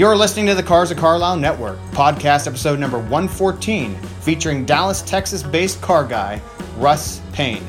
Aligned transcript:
You're 0.00 0.16
listening 0.16 0.46
to 0.46 0.54
the 0.54 0.62
Cars 0.62 0.90
of 0.90 0.96
Carlisle 0.96 1.36
Network, 1.36 1.78
podcast 1.90 2.46
episode 2.46 2.78
number 2.78 2.98
114, 2.98 3.94
featuring 4.22 4.64
Dallas, 4.64 5.02
Texas 5.02 5.42
based 5.42 5.82
car 5.82 6.06
guy, 6.06 6.40
Russ 6.78 7.20
Payne. 7.34 7.62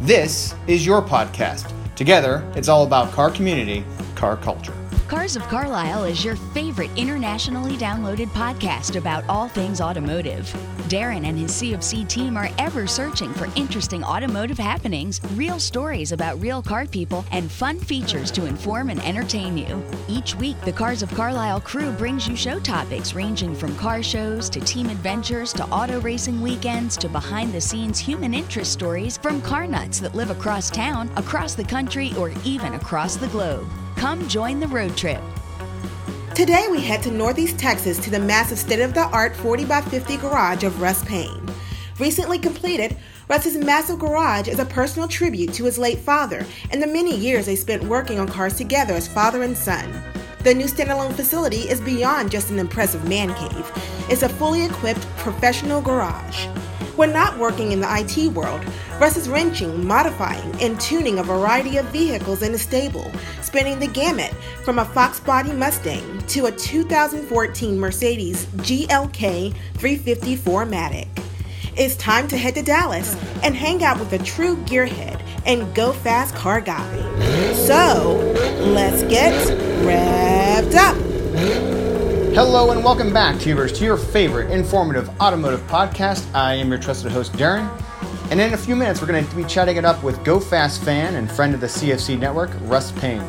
This 0.00 0.54
is 0.66 0.86
your 0.86 1.02
podcast. 1.02 1.70
Together, 1.94 2.50
it's 2.56 2.68
all 2.68 2.86
about 2.86 3.12
car 3.12 3.30
community, 3.30 3.84
car 4.14 4.38
culture. 4.38 4.72
Cars 5.08 5.36
of 5.36 5.42
Carlisle 5.44 6.02
is 6.02 6.24
your 6.24 6.34
favorite 6.34 6.90
internationally 6.96 7.76
downloaded 7.76 8.26
podcast 8.30 8.96
about 8.96 9.22
all 9.28 9.46
things 9.46 9.80
automotive. 9.80 10.52
Darren 10.88 11.24
and 11.24 11.38
his 11.38 11.52
CFC 11.52 12.08
team 12.08 12.36
are 12.36 12.48
ever 12.58 12.88
searching 12.88 13.32
for 13.34 13.48
interesting 13.54 14.02
automotive 14.02 14.58
happenings, 14.58 15.20
real 15.34 15.60
stories 15.60 16.10
about 16.10 16.40
real 16.40 16.60
car 16.60 16.86
people, 16.86 17.24
and 17.30 17.48
fun 17.52 17.78
features 17.78 18.32
to 18.32 18.46
inform 18.46 18.90
and 18.90 19.00
entertain 19.04 19.56
you. 19.56 19.80
Each 20.08 20.34
week, 20.34 20.60
the 20.62 20.72
Cars 20.72 21.04
of 21.04 21.14
Carlisle 21.14 21.60
crew 21.60 21.92
brings 21.92 22.26
you 22.26 22.34
show 22.34 22.58
topics 22.58 23.14
ranging 23.14 23.54
from 23.54 23.76
car 23.76 24.02
shows 24.02 24.50
to 24.50 24.58
team 24.58 24.88
adventures 24.90 25.52
to 25.52 25.64
auto 25.66 26.00
racing 26.00 26.42
weekends 26.42 26.96
to 26.96 27.08
behind 27.08 27.52
the 27.52 27.60
scenes 27.60 28.00
human 28.00 28.34
interest 28.34 28.72
stories 28.72 29.18
from 29.18 29.40
car 29.40 29.68
nuts 29.68 30.00
that 30.00 30.16
live 30.16 30.30
across 30.30 30.68
town, 30.68 31.08
across 31.14 31.54
the 31.54 31.64
country, 31.64 32.12
or 32.18 32.32
even 32.44 32.74
across 32.74 33.14
the 33.14 33.28
globe. 33.28 33.68
Come 34.06 34.28
join 34.28 34.60
the 34.60 34.68
road 34.68 34.96
trip. 34.96 35.20
Today 36.32 36.68
we 36.70 36.80
head 36.80 37.02
to 37.02 37.10
Northeast 37.10 37.58
Texas 37.58 37.98
to 37.98 38.08
the 38.08 38.20
massive 38.20 38.56
state 38.56 38.78
of 38.78 38.94
the 38.94 39.02
art 39.06 39.34
40 39.34 39.64
by 39.64 39.80
50 39.80 40.16
garage 40.18 40.62
of 40.62 40.80
Russ 40.80 41.04
Payne. 41.04 41.44
Recently 41.98 42.38
completed, 42.38 42.96
Russ's 43.28 43.56
massive 43.56 43.98
garage 43.98 44.46
is 44.46 44.60
a 44.60 44.64
personal 44.64 45.08
tribute 45.08 45.52
to 45.54 45.64
his 45.64 45.76
late 45.76 45.98
father 45.98 46.46
and 46.70 46.80
the 46.80 46.86
many 46.86 47.16
years 47.16 47.46
they 47.46 47.56
spent 47.56 47.82
working 47.82 48.20
on 48.20 48.28
cars 48.28 48.54
together 48.54 48.94
as 48.94 49.08
father 49.08 49.42
and 49.42 49.58
son. 49.58 49.92
The 50.44 50.54
new 50.54 50.66
standalone 50.66 51.14
facility 51.14 51.68
is 51.68 51.80
beyond 51.80 52.30
just 52.30 52.50
an 52.50 52.60
impressive 52.60 53.08
man 53.08 53.34
cave, 53.34 53.72
it's 54.08 54.22
a 54.22 54.28
fully 54.28 54.64
equipped 54.64 55.04
professional 55.16 55.80
garage. 55.82 56.46
When 56.96 57.12
not 57.12 57.36
working 57.38 57.72
in 57.72 57.80
the 57.80 57.88
IT 57.90 58.32
world, 58.32 58.64
Russ 58.98 59.18
is 59.18 59.28
wrenching, 59.28 59.86
modifying, 59.86 60.50
and 60.62 60.80
tuning 60.80 61.18
a 61.18 61.22
variety 61.22 61.76
of 61.76 61.84
vehicles 61.86 62.40
in 62.40 62.52
the 62.52 62.58
stable, 62.58 63.12
spanning 63.42 63.78
the 63.78 63.86
gamut 63.86 64.32
from 64.64 64.78
a 64.78 64.84
Fox 64.86 65.20
body 65.20 65.52
Mustang 65.52 66.22
to 66.28 66.46
a 66.46 66.52
2014 66.52 67.78
Mercedes 67.78 68.46
GLK 68.46 69.54
350 69.74 70.36
4MATIC. 70.38 71.08
It's 71.76 71.96
time 71.96 72.28
to 72.28 72.38
head 72.38 72.54
to 72.54 72.62
Dallas 72.62 73.14
and 73.42 73.54
hang 73.54 73.84
out 73.84 73.98
with 73.98 74.14
a 74.14 74.18
true 74.24 74.56
gearhead 74.64 75.20
and 75.44 75.74
go 75.74 75.92
fast 75.92 76.34
car 76.34 76.62
guy. 76.62 76.96
So, 77.52 78.16
let's 78.60 79.02
get 79.02 79.34
revved 79.84 80.74
up. 80.74 81.85
Hello 82.36 82.70
and 82.70 82.84
welcome 82.84 83.14
back, 83.14 83.40
Tubers, 83.40 83.72
to 83.78 83.84
your 83.86 83.96
favorite 83.96 84.50
informative 84.50 85.08
automotive 85.22 85.62
podcast. 85.68 86.22
I 86.34 86.52
am 86.52 86.68
your 86.68 86.76
trusted 86.76 87.10
host, 87.10 87.32
Darren. 87.32 87.66
And 88.30 88.38
in 88.38 88.52
a 88.52 88.58
few 88.58 88.76
minutes, 88.76 89.00
we're 89.00 89.06
going 89.06 89.26
to 89.26 89.36
be 89.36 89.44
chatting 89.44 89.78
it 89.78 89.86
up 89.86 90.02
with 90.02 90.22
Go 90.22 90.38
Fast 90.38 90.84
fan 90.84 91.14
and 91.14 91.32
friend 91.32 91.54
of 91.54 91.62
the 91.62 91.66
CFC 91.66 92.18
network, 92.18 92.50
Russ 92.64 92.92
Payne. 92.92 93.24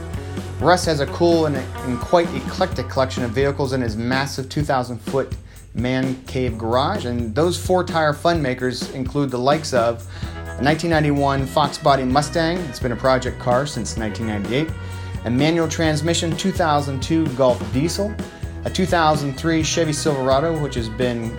Russ 0.60 0.84
has 0.84 1.00
a 1.00 1.06
cool 1.06 1.46
and, 1.46 1.56
and 1.56 1.98
quite 2.02 2.28
eclectic 2.36 2.90
collection 2.90 3.24
of 3.24 3.32
vehicles 3.32 3.72
in 3.72 3.80
his 3.80 3.96
massive 3.96 4.50
2,000 4.50 5.00
foot 5.00 5.34
man 5.74 6.22
cave 6.26 6.58
garage, 6.58 7.06
and 7.06 7.34
those 7.34 7.58
four 7.58 7.86
tire 7.86 8.12
fun 8.12 8.42
makers 8.42 8.92
include 8.92 9.32
the 9.32 9.40
likes 9.40 9.72
of 9.72 10.02
a 10.60 10.62
1991 10.62 11.46
Fox 11.46 11.78
Body 11.78 12.04
Mustang, 12.04 12.58
it's 12.58 12.82
been 12.82 12.92
a 12.92 12.98
project 12.98 13.40
car 13.40 13.66
since 13.66 13.96
1998, 13.96 14.70
a 15.24 15.30
manual 15.30 15.70
transmission 15.70 16.36
2002 16.36 17.26
Golf 17.36 17.72
Diesel, 17.72 18.14
a 18.66 18.70
2003 18.70 19.64
Chevy 19.64 19.94
Silverado, 19.94 20.62
which 20.62 20.76
has 20.76 20.90
been 20.90 21.36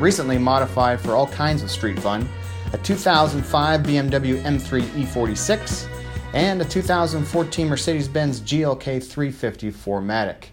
recently 0.00 0.38
modified 0.38 1.00
for 1.00 1.14
all 1.14 1.26
kinds 1.26 1.62
of 1.62 1.70
street 1.70 1.98
fun, 1.98 2.28
a 2.72 2.78
2005 2.78 3.82
BMW 3.82 4.42
M3 4.42 4.82
E46, 4.82 5.88
and 6.34 6.62
a 6.62 6.64
2014 6.64 7.68
Mercedes 7.68 8.08
Benz 8.08 8.40
GLK 8.40 9.02
350 9.02 9.70
4MATIC. 9.70 10.44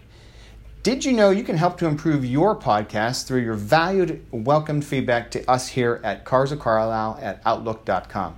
Did 0.82 1.04
you 1.04 1.12
know 1.12 1.30
you 1.30 1.42
can 1.42 1.56
help 1.56 1.76
to 1.78 1.86
improve 1.86 2.24
your 2.24 2.56
podcast 2.56 3.26
through 3.26 3.42
your 3.42 3.54
valued, 3.54 4.24
welcomed 4.30 4.84
feedback 4.84 5.30
to 5.32 5.50
us 5.50 5.68
here 5.68 6.00
at 6.04 6.24
Cars 6.24 6.52
of 6.52 6.60
Carlisle 6.60 7.18
at 7.20 7.42
Outlook.com? 7.44 8.36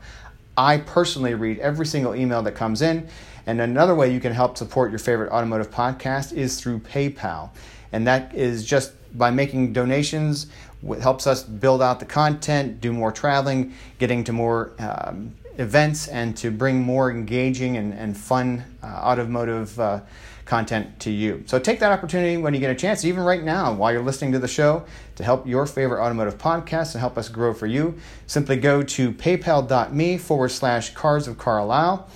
I 0.57 0.79
personally 0.79 1.35
read 1.35 1.59
every 1.61 1.87
single 1.87 2.15
email 2.15 2.43
that 2.43 2.55
comes 2.55 2.83
in, 2.83 3.09
and 3.47 3.61
another 3.61 3.95
way 3.95 4.13
you 4.13 4.21
can 4.21 4.33
help 4.33 4.57
support 4.57 4.91
your 4.91 4.99
favorite 4.99 5.31
automotive 5.31 5.71
podcast 5.71 6.33
is 6.33 6.61
through 6.61 6.81
PayPal. 6.81 7.51
And 7.93 8.07
that 8.07 8.35
is 8.35 8.65
just 8.65 8.93
by 9.17 9.31
making 9.31 9.73
donations 9.73 10.47
it 10.89 11.01
helps 11.01 11.27
us 11.27 11.45
build 11.45 11.81
out 11.81 12.01
the 12.01 12.07
content 12.07 12.81
do 12.81 12.93
more 12.93 13.13
traveling 13.13 13.73
getting 13.99 14.25
to 14.25 14.33
more 14.33 14.73
um, 14.79 15.33
events 15.59 16.09
and 16.09 16.37
to 16.37 16.51
bring 16.51 16.83
more 16.83 17.11
engaging 17.11 17.77
and, 17.77 17.93
and 17.93 18.17
fun 18.17 18.65
uh, 18.83 18.87
automotive 18.87 19.79
uh, 19.79 20.01
content 20.45 20.99
to 21.01 21.11
you. 21.11 21.45
So 21.47 21.59
take 21.59 21.79
that 21.81 21.93
opportunity 21.93 22.37
when 22.37 22.53
you 22.53 22.61
get 22.61 22.71
a 22.71 22.75
chance 22.75 23.05
even 23.05 23.23
right 23.23 23.43
now 23.43 23.73
while 23.73 23.93
you're 23.93 24.03
listening 24.03 24.33
to 24.33 24.39
the 24.39 24.49
show 24.49 24.85
to 25.17 25.25
help 25.25 25.47
your 25.47 25.67
favorite 25.67 26.03
automotive 26.03 26.37
podcast 26.37 26.93
and 26.93 27.01
help 27.01 27.17
us 27.17 27.29
grow 27.29 27.55
for 27.55 27.67
you. 27.67 27.99
Simply 28.27 28.57
go 28.57 28.83
to 28.83 29.13
paypal.me 29.13 30.19
forward 30.19 30.51
slash 30.51 30.95
cars 30.95 31.29
of 31.29 31.39
carlisle 31.39 32.09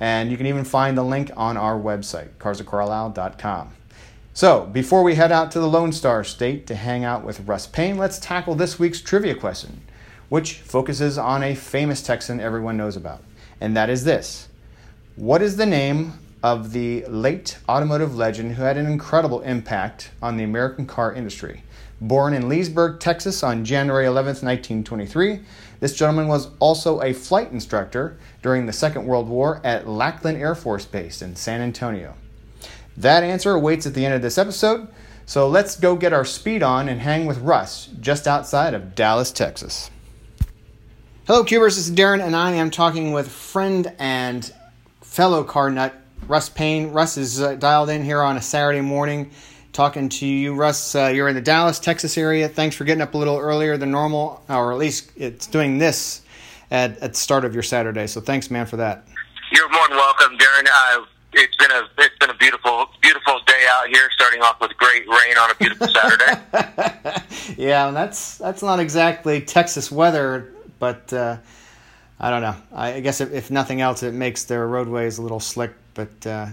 and 0.00 0.30
you 0.30 0.36
can 0.36 0.46
even 0.46 0.64
find 0.64 0.96
the 0.96 1.02
link 1.02 1.30
on 1.36 1.56
our 1.56 1.78
website 1.78 2.28
carsofcarlisle.com 2.38 3.72
so, 4.36 4.66
before 4.66 5.02
we 5.02 5.14
head 5.14 5.32
out 5.32 5.50
to 5.52 5.60
the 5.60 5.66
Lone 5.66 5.92
Star 5.92 6.22
State 6.22 6.66
to 6.66 6.74
hang 6.74 7.04
out 7.04 7.24
with 7.24 7.48
Russ 7.48 7.66
Payne, 7.66 7.96
let's 7.96 8.18
tackle 8.18 8.54
this 8.54 8.78
week's 8.78 9.00
trivia 9.00 9.34
question, 9.34 9.80
which 10.28 10.56
focuses 10.56 11.16
on 11.16 11.42
a 11.42 11.54
famous 11.54 12.02
Texan 12.02 12.38
everyone 12.38 12.76
knows 12.76 12.96
about. 12.96 13.22
And 13.62 13.74
that 13.78 13.88
is 13.88 14.04
this 14.04 14.48
What 15.14 15.40
is 15.40 15.56
the 15.56 15.64
name 15.64 16.18
of 16.42 16.72
the 16.72 17.06
late 17.06 17.56
automotive 17.66 18.14
legend 18.14 18.56
who 18.56 18.62
had 18.62 18.76
an 18.76 18.84
incredible 18.84 19.40
impact 19.40 20.10
on 20.20 20.36
the 20.36 20.44
American 20.44 20.84
car 20.84 21.14
industry? 21.14 21.62
Born 22.02 22.34
in 22.34 22.46
Leesburg, 22.46 23.00
Texas 23.00 23.42
on 23.42 23.64
January 23.64 24.04
11, 24.04 24.46
1923, 24.46 25.40
this 25.86 25.96
gentleman 25.96 26.26
was 26.26 26.48
also 26.58 27.00
a 27.00 27.12
flight 27.12 27.52
instructor 27.52 28.18
during 28.42 28.66
the 28.66 28.72
Second 28.72 29.06
World 29.06 29.28
War 29.28 29.60
at 29.62 29.86
Lackland 29.86 30.36
Air 30.36 30.56
Force 30.56 30.84
Base 30.84 31.22
in 31.22 31.36
San 31.36 31.60
Antonio. 31.60 32.16
That 32.96 33.22
answer 33.22 33.52
awaits 33.52 33.86
at 33.86 33.94
the 33.94 34.04
end 34.04 34.12
of 34.12 34.20
this 34.20 34.36
episode. 34.36 34.88
So 35.26 35.48
let's 35.48 35.76
go 35.76 35.94
get 35.94 36.12
our 36.12 36.24
speed 36.24 36.64
on 36.64 36.88
and 36.88 37.00
hang 37.00 37.24
with 37.24 37.38
Russ 37.38 37.86
just 38.00 38.26
outside 38.26 38.74
of 38.74 38.96
Dallas, 38.96 39.30
Texas. 39.30 39.92
Hello, 41.28 41.44
Cubers. 41.44 41.76
This 41.76 41.88
is 41.88 41.94
Darren, 41.94 42.20
and 42.20 42.34
I 42.34 42.54
am 42.54 42.72
talking 42.72 43.12
with 43.12 43.30
friend 43.30 43.92
and 44.00 44.52
fellow 45.02 45.44
car 45.44 45.70
nut 45.70 45.94
Russ 46.26 46.48
Payne. 46.48 46.90
Russ 46.90 47.16
is 47.16 47.40
uh, 47.40 47.54
dialed 47.54 47.90
in 47.90 48.02
here 48.02 48.22
on 48.22 48.36
a 48.36 48.42
Saturday 48.42 48.80
morning 48.80 49.30
talking 49.76 50.08
to 50.08 50.26
you. 50.26 50.54
Russ, 50.54 50.94
uh, 50.94 51.12
you're 51.14 51.28
in 51.28 51.34
the 51.34 51.42
Dallas, 51.42 51.78
Texas 51.78 52.16
area. 52.16 52.48
Thanks 52.48 52.74
for 52.74 52.84
getting 52.84 53.02
up 53.02 53.12
a 53.12 53.18
little 53.18 53.36
earlier 53.36 53.76
than 53.76 53.90
normal, 53.90 54.42
or 54.48 54.72
at 54.72 54.78
least 54.78 55.12
it's 55.16 55.46
doing 55.46 55.76
this 55.76 56.22
at, 56.70 56.98
at 56.98 57.12
the 57.12 57.18
start 57.18 57.44
of 57.44 57.52
your 57.52 57.62
Saturday. 57.62 58.06
So 58.06 58.22
thanks, 58.22 58.50
man, 58.50 58.64
for 58.64 58.78
that. 58.78 59.06
You're 59.52 59.68
more 59.68 59.86
than 59.88 59.98
welcome, 59.98 60.38
Darren. 60.38 60.66
Uh, 60.66 61.04
it's 61.34 61.56
been 61.56 61.70
a 61.70 61.82
it's 61.98 62.16
been 62.18 62.30
a 62.30 62.34
beautiful 62.34 62.86
beautiful 63.02 63.38
day 63.46 63.66
out 63.70 63.88
here. 63.88 64.08
Starting 64.12 64.40
off 64.40 64.58
with 64.62 64.74
great 64.78 65.06
rain 65.06 65.36
on 65.38 65.50
a 65.50 65.54
beautiful 65.56 65.88
Saturday. 65.88 67.22
yeah, 67.62 67.86
and 67.86 67.94
that's 67.94 68.38
that's 68.38 68.62
not 68.62 68.80
exactly 68.80 69.42
Texas 69.42 69.92
weather, 69.92 70.54
but 70.78 71.12
uh, 71.12 71.36
I 72.18 72.30
don't 72.30 72.40
know. 72.40 72.56
I 72.72 73.00
guess 73.00 73.20
if, 73.20 73.30
if, 73.30 73.50
nothing 73.50 73.82
else, 73.82 74.02
it 74.02 74.14
makes 74.14 74.44
their 74.44 74.66
roadways 74.66 75.18
a 75.18 75.22
little 75.22 75.38
slick, 75.38 75.74
but 75.92 76.26
uh, 76.26 76.46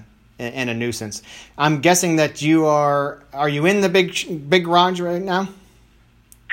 and 0.44 0.70
a 0.70 0.74
nuisance. 0.74 1.22
I'm 1.58 1.82
guessing 1.82 2.18
that 2.18 2.42
you 2.42 2.66
are 2.66 3.24
are 3.34 3.50
you 3.50 3.66
in 3.66 3.82
the 3.82 3.90
big 3.90 4.50
big 4.50 4.66
garage 4.66 5.00
right 5.00 5.22
now? 5.22 5.50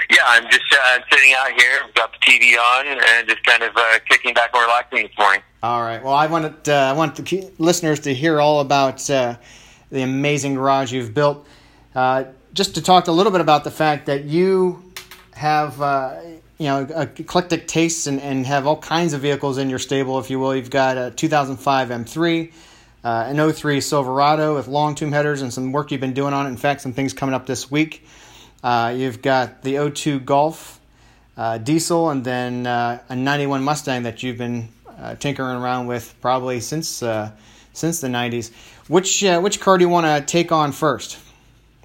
Yeah, 0.08 0.22
I'm 0.26 0.44
just 0.50 0.64
uh, 0.72 0.98
sitting 1.10 1.34
out 1.36 1.52
here, 1.52 1.80
got 1.94 2.10
the 2.12 2.18
TV 2.18 2.56
on, 2.56 2.86
and 2.86 3.28
just 3.28 3.44
kind 3.44 3.62
of 3.62 3.76
uh, 3.76 3.98
kicking 4.08 4.32
back 4.32 4.50
and 4.54 4.62
relaxing 4.62 5.02
this 5.02 5.18
morning. 5.18 5.42
All 5.62 5.82
right. 5.82 6.02
Well, 6.02 6.14
I 6.14 6.26
wanted 6.26 6.68
uh, 6.68 6.74
I 6.74 6.92
want 6.92 7.16
the 7.16 7.50
listeners 7.58 8.00
to 8.00 8.14
hear 8.14 8.40
all 8.40 8.60
about 8.60 9.08
uh, 9.10 9.36
the 9.90 10.02
amazing 10.02 10.54
garage 10.54 10.92
you've 10.92 11.12
built. 11.12 11.46
Uh, 11.94 12.24
just 12.54 12.74
to 12.76 12.82
talk 12.82 13.08
a 13.08 13.12
little 13.12 13.32
bit 13.32 13.40
about 13.40 13.64
the 13.64 13.70
fact 13.70 14.06
that 14.06 14.24
you 14.24 14.82
have 15.34 15.80
uh, 15.80 16.16
you 16.58 16.66
know 16.66 16.82
eclectic 17.18 17.66
tastes 17.66 18.06
and, 18.06 18.20
and 18.20 18.46
have 18.46 18.66
all 18.66 18.76
kinds 18.76 19.12
of 19.12 19.20
vehicles 19.20 19.58
in 19.58 19.68
your 19.68 19.78
stable, 19.78 20.18
if 20.18 20.30
you 20.30 20.38
will. 20.38 20.56
You've 20.56 20.70
got 20.70 20.96
a 20.96 21.10
2005 21.10 21.88
M3. 21.88 22.52
Uh, 23.02 23.24
an 23.28 23.52
03 23.52 23.80
Silverado 23.80 24.56
with 24.56 24.68
long 24.68 24.94
tube 24.94 25.12
headers 25.12 25.40
and 25.42 25.52
some 25.52 25.72
work 25.72 25.90
you've 25.90 26.00
been 26.00 26.12
doing 26.12 26.34
on 26.34 26.46
it. 26.46 26.50
In 26.50 26.56
fact, 26.56 26.82
some 26.82 26.92
things 26.92 27.12
coming 27.12 27.34
up 27.34 27.46
this 27.46 27.70
week. 27.70 28.06
Uh, 28.62 28.94
you've 28.94 29.22
got 29.22 29.62
the 29.62 29.90
02 29.90 30.20
Golf 30.20 30.80
uh, 31.36 31.56
diesel, 31.58 32.10
and 32.10 32.24
then 32.24 32.66
uh, 32.66 33.02
a 33.08 33.16
91 33.16 33.64
Mustang 33.64 34.02
that 34.02 34.22
you've 34.22 34.36
been 34.36 34.68
uh, 35.00 35.14
tinkering 35.14 35.56
around 35.56 35.86
with 35.86 36.14
probably 36.20 36.60
since 36.60 37.02
uh, 37.02 37.30
since 37.72 38.00
the 38.00 38.08
90s. 38.08 38.52
Which 38.88 39.24
uh, 39.24 39.40
which 39.40 39.60
car 39.60 39.78
do 39.78 39.84
you 39.84 39.88
want 39.88 40.06
to 40.06 40.20
take 40.30 40.52
on 40.52 40.72
first, 40.72 41.18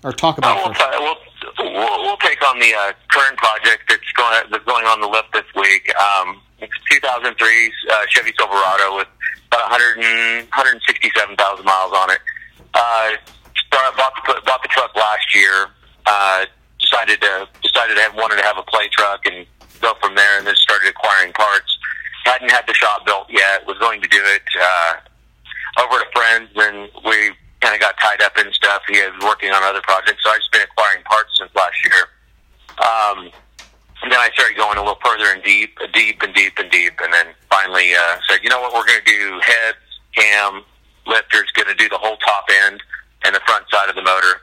or 0.04 0.12
talk 0.12 0.38
about 0.38 0.58
we'll, 0.58 0.74
first? 0.74 0.82
we'll, 1.00 1.72
we'll, 1.72 2.02
we'll 2.02 2.18
take 2.18 2.46
on 2.46 2.60
the 2.60 2.74
uh, 2.74 2.92
current 3.10 3.38
project 3.38 3.84
that's 3.88 4.12
going 4.18 4.44
that's 4.52 4.66
going 4.66 4.86
on 4.86 5.00
the 5.00 5.08
lift 5.08 5.32
this 5.32 5.46
week. 5.56 5.94
Um, 5.96 6.42
it's 6.60 6.74
a 6.74 6.94
2003 6.96 7.72
uh, 7.92 8.06
Chevy 8.10 8.34
Silverado 8.38 8.98
with 8.98 9.08
about 9.56 9.72
100 9.72 10.04
and, 10.04 10.48
167,000 10.52 11.64
miles 11.64 11.94
on 11.96 12.12
it. 12.12 12.20
Uh, 12.76 13.16
start, 13.68 13.96
bought 13.96 14.12
the 14.20 14.42
bought 14.44 14.62
the 14.62 14.68
truck 14.68 14.92
last 14.96 15.34
year. 15.34 15.72
Uh, 16.06 16.46
decided 16.80 17.22
to 17.22 17.48
decided 17.64 17.96
to 17.96 18.02
have 18.02 18.16
wanted 18.16 18.36
to 18.36 18.44
have 18.44 18.58
a 18.58 18.64
play 18.68 18.88
truck 18.92 19.26
and 19.26 19.48
go 19.80 19.94
from 20.02 20.16
there, 20.16 20.38
and 20.38 20.46
then 20.46 20.56
started 20.56 20.90
acquiring 20.90 21.32
parts. 21.34 21.72
Hadn't 22.26 22.52
had 22.52 22.68
the 22.68 22.74
shop 22.74 23.06
built 23.06 23.28
yet. 23.30 23.66
Was 23.66 23.78
going 23.80 24.02
to 24.02 24.08
do 24.08 24.20
it 24.20 24.44
uh, 24.60 24.94
over 25.80 26.04
to 26.04 26.08
friends, 26.12 26.52
and 26.56 26.90
we 27.06 27.32
kind 27.62 27.74
of 27.74 27.80
got 27.80 27.96
tied 27.98 28.22
up 28.22 28.38
in 28.38 28.52
stuff. 28.52 28.82
He 28.90 29.00
was 29.00 29.24
working 29.24 29.52
on 29.52 29.64
other 29.64 29.82
projects, 29.82 30.24
so 30.24 30.32
I've 30.32 30.40
just 30.40 30.52
been 30.52 30.62
acquiring 30.62 31.04
parts 31.04 31.32
since 31.40 31.52
last 31.56 31.80
year. 31.86 32.04
Um, 32.76 33.32
then 34.04 34.20
I 34.20 34.30
started 34.34 34.58
going 34.58 34.78
a 34.78 34.82
little 34.82 35.00
further 35.04 35.32
and 35.32 35.44
deep, 35.44 35.78
deep 35.94 36.22
and 36.22 36.34
deep 36.34 36.54
and 36.60 36.70
deep, 36.70 36.94
and 37.02 37.14
then 37.14 37.28
finally 37.50 37.94
uh, 37.94 38.18
said, 38.28 38.40
you 38.44 38.50
know 38.50 38.60
what, 38.60 38.74
we're 38.74 38.86
going 38.86 39.00
to 39.04 39.06
do 39.06 39.40
heads, 39.44 39.78
cam, 40.16 40.64
lifters, 41.08 41.50
going 41.52 41.68
to 41.68 41.76
do 41.76 41.90
the 41.90 41.98
whole 41.98 42.18
top 42.18 42.46
end 42.66 42.82
and 43.24 43.36
the 43.36 43.42
front 43.46 43.66
side 43.72 43.90
of 43.90 43.96
the 43.96 44.04
motor, 44.04 44.42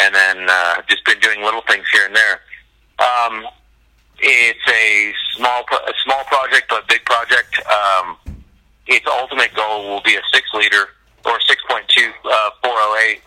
and 0.00 0.14
then 0.14 0.46
uh, 0.48 0.82
just 0.88 1.04
been 1.04 1.18
doing 1.20 1.42
little 1.42 1.62
things 1.68 1.84
here 1.92 2.06
and 2.06 2.14
there. 2.14 2.40
Um, 2.98 3.46
it's 4.18 4.68
a 4.68 5.12
small, 5.36 5.64
a 5.72 5.92
small 6.04 6.24
project, 6.24 6.66
but 6.68 6.86
big 6.88 7.04
project. 7.04 7.60
Um, 7.66 8.16
its 8.86 9.06
ultimate 9.06 9.54
goal 9.54 9.88
will 9.88 10.02
be 10.02 10.14
a 10.16 10.22
six 10.32 10.46
liter 10.54 10.88
or 11.24 11.40
six 11.46 11.62
point 11.68 11.86
two 11.88 12.10
uh, 12.24 12.50
four 12.62 12.74
oh 12.74 13.00
eight 13.08 13.22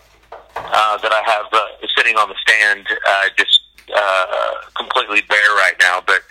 uh, 0.56 0.98
that 0.98 1.12
I 1.12 1.22
have 1.26 1.48
uh, 1.52 1.88
sitting 1.98 2.16
on 2.16 2.30
the 2.30 2.36
stand, 2.42 2.88
uh, 2.88 3.10
uh, 3.10 3.30
completely 4.96 5.28
bare 5.28 5.56
right 5.56 5.76
now. 5.80 6.02
But 6.06 6.22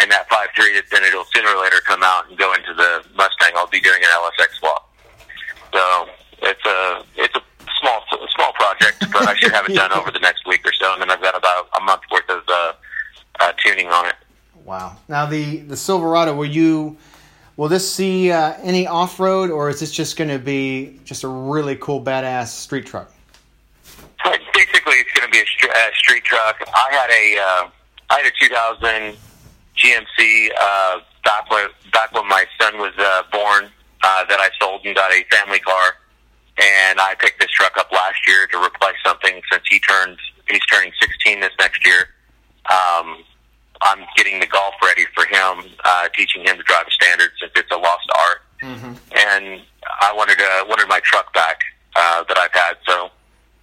and 0.00 0.10
that 0.10 0.28
five 0.28 0.48
three, 0.54 0.80
then 0.90 1.04
it'll 1.04 1.24
sooner 1.24 1.48
or 1.48 1.62
later 1.62 1.80
come 1.84 2.02
out 2.02 2.28
and 2.28 2.38
go 2.38 2.54
into 2.54 2.74
the 2.74 3.04
Mustang. 3.16 3.52
I'll 3.56 3.66
be 3.68 3.80
doing 3.80 4.00
an 4.02 4.08
LSX 4.08 4.58
swap. 4.58 4.90
So 5.72 6.08
it's 6.42 6.64
a 6.66 7.04
it's 7.16 7.34
a 7.34 7.42
small 7.80 8.02
a 8.12 8.28
small 8.34 8.52
project, 8.52 9.04
but 9.12 9.28
I 9.28 9.34
should 9.36 9.52
have 9.52 9.68
it 9.68 9.74
done 9.74 9.92
over 9.92 10.10
the 10.10 10.20
next 10.20 10.46
week 10.46 10.66
or 10.66 10.72
so, 10.72 10.92
and 10.92 11.02
then 11.02 11.10
I've 11.10 11.22
got 11.22 11.36
about 11.36 11.68
a 11.78 11.84
month 11.84 12.02
worth 12.10 12.28
of 12.28 12.42
uh, 12.48 12.72
uh, 13.40 13.52
tuning 13.64 13.88
on 13.88 14.06
it. 14.06 14.14
Wow. 14.64 14.96
Now 15.08 15.26
the 15.26 15.58
the 15.58 15.76
Silverado, 15.76 16.34
will 16.34 16.46
you 16.46 16.96
will 17.56 17.68
this 17.68 17.90
see 17.90 18.30
uh, 18.30 18.54
any 18.62 18.86
off 18.86 19.18
road, 19.18 19.50
or 19.50 19.68
is 19.68 19.80
this 19.80 19.92
just 19.92 20.16
going 20.16 20.30
to 20.30 20.38
be 20.38 21.00
just 21.04 21.24
a 21.24 21.28
really 21.28 21.76
cool 21.76 22.02
badass 22.02 22.48
street 22.48 22.86
truck? 22.86 23.12
Basically, 24.24 24.96
it's 24.96 25.12
going 25.12 25.26
to 25.26 25.32
be 25.32 25.38
a, 25.38 25.68
a 25.70 25.94
street 25.94 26.24
truck. 26.24 26.56
I 26.66 26.88
had 26.90 27.10
a 27.10 27.38
uh, 27.38 27.70
I 28.10 28.16
had 28.22 28.26
a 28.26 28.30
2000 28.38 29.16
GMC 29.76 30.50
uh, 30.58 31.00
back 31.24 31.50
when 31.50 31.66
back 31.92 32.12
when 32.12 32.26
my 32.28 32.44
son 32.60 32.78
was 32.78 32.92
uh, 32.98 33.22
born 33.30 33.70
uh, 34.02 34.24
that 34.26 34.40
I 34.40 34.48
sold 34.60 34.84
and 34.84 34.94
got 34.94 35.12
a 35.12 35.24
family 35.30 35.60
car, 35.60 35.94
and 36.60 37.00
I 37.00 37.14
picked 37.18 37.40
this 37.40 37.50
truck 37.50 37.76
up 37.76 37.90
last 37.92 38.26
year 38.26 38.46
to 38.48 38.58
replace 38.58 38.96
something 39.04 39.40
since 39.52 39.62
he 39.68 39.78
turned 39.80 40.18
he's 40.48 40.64
turning 40.66 40.92
16 41.00 41.40
this 41.40 41.52
next 41.58 41.86
year. 41.86 42.08
Um, 42.70 43.22
I'm 43.82 44.04
getting 44.16 44.40
the 44.40 44.46
golf 44.46 44.74
ready 44.82 45.04
for 45.14 45.24
him, 45.26 45.70
uh, 45.84 46.08
teaching 46.14 46.42
him 46.44 46.56
to 46.56 46.62
drive 46.64 46.86
a 46.88 46.90
standard 46.90 47.30
since 47.40 47.52
it's 47.56 47.70
a 47.70 47.76
lost 47.76 48.08
art, 48.18 48.38
Mm-hmm. 48.62 48.92
and 49.16 49.62
I 50.02 50.12
wanted 50.16 50.40
uh, 50.40 50.64
wanted 50.68 50.88
my 50.88 50.98
truck 51.04 51.32
back 51.32 51.60
uh, 51.94 52.24
that 52.26 52.36
I've 52.38 52.52
had 52.52 52.74
so 52.84 53.10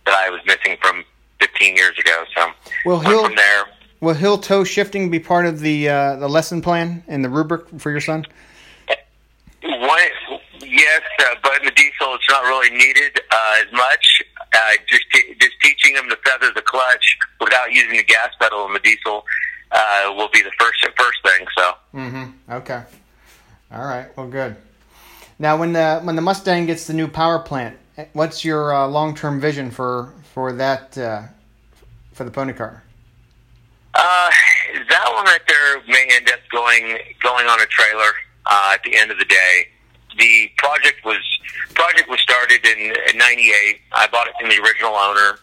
that 0.05 0.13
I 0.15 0.29
was 0.29 0.39
missing 0.45 0.77
from 0.81 1.03
15 1.41 1.75
years 1.75 1.97
ago. 1.99 2.23
So 2.33 2.47
Well, 2.85 2.97
went 2.99 3.07
he'll 3.09 3.25
from 3.25 3.35
there. 3.35 3.65
Will 4.05 4.13
heel 4.13 4.37
toe 4.37 4.63
shifting 4.63 5.09
be 5.09 5.17
part 5.17 5.47
of 5.47 5.61
the 5.61 5.89
uh, 5.89 6.17
the 6.17 6.29
lesson 6.29 6.61
plan 6.61 7.03
and 7.07 7.25
the 7.25 7.29
rubric 7.29 7.67
for 7.79 7.89
your 7.89 7.99
son? 7.99 8.23
One, 9.63 9.99
yes, 10.61 11.01
uh, 11.21 11.35
but 11.41 11.57
in 11.57 11.65
the 11.65 11.71
diesel, 11.71 12.13
it's 12.13 12.29
not 12.29 12.43
really 12.43 12.69
needed 12.69 13.19
uh, 13.31 13.63
as 13.65 13.73
much. 13.73 14.21
Uh, 14.53 14.59
just 14.87 15.05
t- 15.11 15.35
just 15.41 15.53
teaching 15.63 15.95
him 15.95 16.07
to 16.07 16.15
feather 16.17 16.51
the 16.53 16.61
clutch 16.61 17.17
without 17.41 17.73
using 17.73 17.97
the 17.97 18.03
gas 18.03 18.29
pedal 18.39 18.67
in 18.67 18.73
the 18.73 18.79
diesel 18.79 19.25
uh, 19.71 20.13
will 20.15 20.29
be 20.29 20.43
the 20.43 20.51
first 20.59 20.85
first 20.95 21.17
thing. 21.23 21.47
So 21.57 21.73
Mm-hmm. 21.95 22.51
Okay. 22.53 22.83
All 23.71 23.85
right. 23.85 24.15
Well, 24.15 24.27
good. 24.27 24.55
Now, 25.39 25.57
when 25.57 25.73
the 25.73 26.01
when 26.03 26.15
the 26.15 26.21
Mustang 26.21 26.67
gets 26.67 26.85
the 26.85 26.93
new 26.93 27.07
power 27.07 27.39
plant, 27.39 27.75
what's 28.13 28.45
your 28.45 28.71
uh, 28.71 28.87
long 28.87 29.15
term 29.15 29.41
vision 29.41 29.71
for 29.71 30.13
for 30.35 30.53
that 30.53 30.95
uh, 30.95 31.23
for 32.13 32.23
the 32.23 32.29
pony 32.29 32.53
car? 32.53 32.83
Uh, 33.95 34.29
that 34.89 35.05
one 35.13 35.25
right 35.25 35.41
there 35.47 35.81
may 35.87 36.07
end 36.11 36.29
up 36.29 36.39
going 36.51 36.97
going 37.23 37.47
on 37.47 37.59
a 37.61 37.65
trailer 37.67 38.11
uh, 38.45 38.71
at 38.75 38.83
the 38.83 38.95
end 38.95 39.11
of 39.11 39.17
the 39.19 39.25
day. 39.25 39.67
The 40.17 40.49
project 40.57 41.03
was 41.05 41.19
project 41.73 42.09
was 42.09 42.19
started 42.21 42.65
in 42.65 42.93
'98. 43.17 43.79
I 43.93 44.07
bought 44.07 44.27
it 44.27 44.33
from 44.39 44.49
the 44.49 44.61
original 44.61 44.93
owner. 44.95 45.39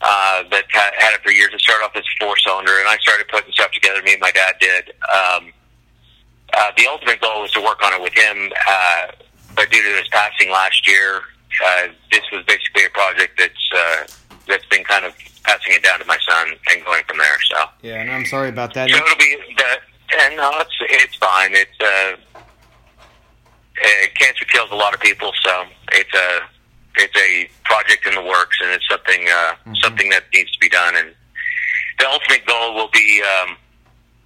uh, 0.00 0.42
that 0.50 0.64
ha- 0.72 0.92
had 0.98 1.14
it 1.14 1.22
for 1.22 1.30
years. 1.32 1.50
It 1.54 1.60
started 1.60 1.84
off 1.84 1.96
as 1.96 2.04
four 2.20 2.36
cylinder, 2.36 2.78
and 2.78 2.88
I 2.88 2.98
started 2.98 3.26
putting 3.28 3.52
stuff 3.52 3.70
together. 3.72 4.02
Me 4.02 4.12
and 4.12 4.20
my 4.20 4.30
dad 4.32 4.54
did. 4.60 4.90
Um, 5.08 5.52
uh, 6.52 6.72
the 6.76 6.86
ultimate 6.86 7.20
goal 7.20 7.42
was 7.42 7.52
to 7.52 7.60
work 7.62 7.82
on 7.82 7.92
it 7.94 8.02
with 8.02 8.12
him, 8.12 8.52
uh, 8.68 9.06
but 9.56 9.70
due 9.70 9.82
to 9.82 9.88
his 9.98 10.08
passing 10.08 10.50
last 10.50 10.86
year, 10.86 11.22
uh, 11.64 11.88
this 12.10 12.22
was 12.32 12.44
basically 12.46 12.84
a 12.86 12.90
project 12.90 13.38
that's 13.38 13.70
uh, 13.74 14.06
that's 14.48 14.66
been 14.66 14.84
kind 14.84 15.04
of 15.04 15.14
passing 15.44 15.74
it 15.74 15.82
down 15.82 15.98
to 16.00 16.04
my 16.06 16.18
son 16.28 16.48
and 16.70 16.84
going 16.84 17.02
from 17.06 17.18
there. 17.18 17.38
So, 17.50 17.64
Yeah, 17.82 18.00
and 18.00 18.10
I'm 18.10 18.24
sorry 18.24 18.48
about 18.48 18.74
that. 18.74 18.90
so 18.90 18.96
it'll 18.96 19.16
be 19.18 19.36
the 19.56 19.78
and 20.20 20.36
no, 20.36 20.50
it's 20.60 20.76
it's 20.80 21.16
fine. 21.16 21.50
It's 21.52 21.80
uh, 21.80 22.16
uh, 22.36 24.06
cancer 24.18 24.44
kills 24.46 24.70
a 24.70 24.74
lot 24.76 24.94
of 24.94 25.00
people, 25.00 25.32
so 25.42 25.64
it's 25.92 26.14
a 26.14 26.40
it's 26.96 27.16
a 27.16 27.48
project 27.64 28.06
in 28.06 28.14
the 28.14 28.22
works, 28.22 28.58
and 28.62 28.70
it's 28.70 28.88
something 28.88 29.26
uh, 29.28 29.54
something 29.82 30.10
that 30.10 30.24
needs 30.32 30.50
to 30.52 30.58
be 30.60 30.68
done. 30.68 30.94
And 30.96 31.14
the 31.98 32.06
ultimate 32.08 32.46
goal 32.46 32.74
will 32.74 32.90
be 32.92 33.22
um, 33.42 33.56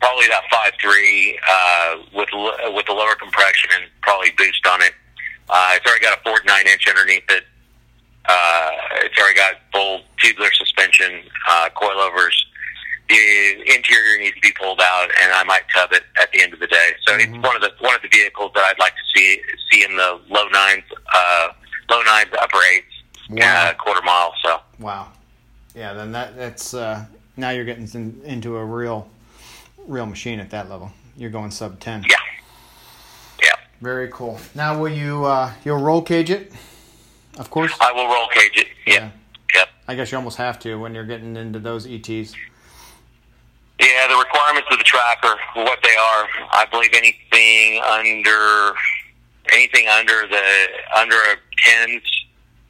probably 0.01 0.27
that 0.29 0.43
five 0.51 0.73
three 0.81 1.39
uh, 1.49 1.97
with 2.15 2.29
with 2.75 2.89
a 2.89 2.93
lower 2.93 3.15
compression 3.15 3.71
and 3.81 3.85
probably 4.03 4.31
boost 4.37 4.67
on 4.67 4.83
it. 4.83 4.93
Uh, 5.51 5.73
it's 5.75 5.87
already 5.87 6.03
got 6.05 6.19
a 6.19 6.23
49 6.23 6.67
inch 6.67 6.87
underneath 6.89 7.25
it. 7.31 7.45
Uh, 8.29 8.71
it's 9.05 9.17
already 9.19 9.37
got 9.37 9.55
full 9.73 10.03
tubular 10.19 10.53
suspension, 10.53 11.23
uh, 11.49 11.69
coilovers. 11.75 12.35
The 13.09 13.63
interior 13.75 14.19
needs 14.21 14.35
to 14.35 14.41
be 14.43 14.53
pulled 14.53 14.83
out, 14.83 15.09
and 15.23 15.33
I 15.33 15.43
might 15.45 15.63
tub 15.75 15.93
it 15.93 16.03
at 16.21 16.31
the 16.33 16.43
end 16.43 16.53
of 16.53 16.61
the 16.61 16.67
day. 16.67 16.93
So 17.07 17.15
it's 17.15 17.33
one 17.33 17.57
of 17.57 17.63
the 17.63 17.73
one 17.81 17.95
of 17.95 18.03
the 18.03 18.09
vehicles 18.09 18.51
that 18.55 18.65
I'd 18.65 18.79
like 18.79 18.93
to 18.93 19.19
see 19.19 19.41
see 19.73 19.83
in 19.83 19.97
the 19.97 20.21
low 20.29 20.47
nines, 20.49 20.85
uh, 21.15 21.49
low 21.91 22.03
nines, 22.03 22.29
upper 22.39 22.59
eights, 22.75 22.87
Wow. 23.31 23.69
uh, 23.71 23.75
quarter 23.83 24.03
mile. 24.03 24.35
So 24.45 24.61
Wow. 24.79 25.09
Yeah, 25.75 25.95
then 25.95 26.13
that 26.13 26.37
that's 26.37 26.75
uh, 26.75 27.07
now 27.39 27.49
you're 27.51 27.65
getting 27.65 27.89
in, 27.95 28.21
into 28.27 28.57
a 28.59 28.65
real 28.65 29.09
real 29.87 30.05
machine 30.05 30.39
at 30.39 30.51
that 30.51 30.69
level. 30.69 30.91
You're 31.17 31.31
going 31.31 31.51
sub 31.51 31.81
ten. 31.81 32.05
yeah. 32.11 32.17
Very 33.81 34.09
cool. 34.09 34.39
Now 34.55 34.79
will 34.79 34.89
you 34.93 35.25
uh, 35.25 35.53
you'll 35.65 35.79
roll 35.81 36.03
cage 36.03 36.31
it? 36.31 36.53
Of 37.39 37.51
course. 37.51 37.73
I 37.81 37.93
will 37.93 38.07
roll 38.09 38.27
cage 38.29 38.57
it. 38.57 38.67
Yeah, 38.87 39.11
yep. 39.55 39.69
I 39.87 39.95
guess 39.95 40.11
you 40.11 40.19
almost 40.19 40.37
have 40.39 40.59
to 40.61 40.75
when 40.77 40.95
you're 40.95 41.05
getting 41.07 41.37
into 41.37 41.59
those 41.61 41.87
ETs. 41.87 42.35
Yeah, 43.81 44.09
the 44.09 44.17
requirements 44.17 44.69
of 44.73 44.79
the 44.79 44.85
track 44.85 45.19
are 45.23 45.39
what 45.65 45.79
they 45.85 45.95
are. 45.95 46.27
I 46.53 46.67
believe 46.71 46.91
anything 46.95 47.81
under 47.83 48.75
anything 49.53 49.87
under 49.87 50.27
the 50.27 50.43
under 50.97 51.15
a 51.17 51.37
tens 51.59 52.03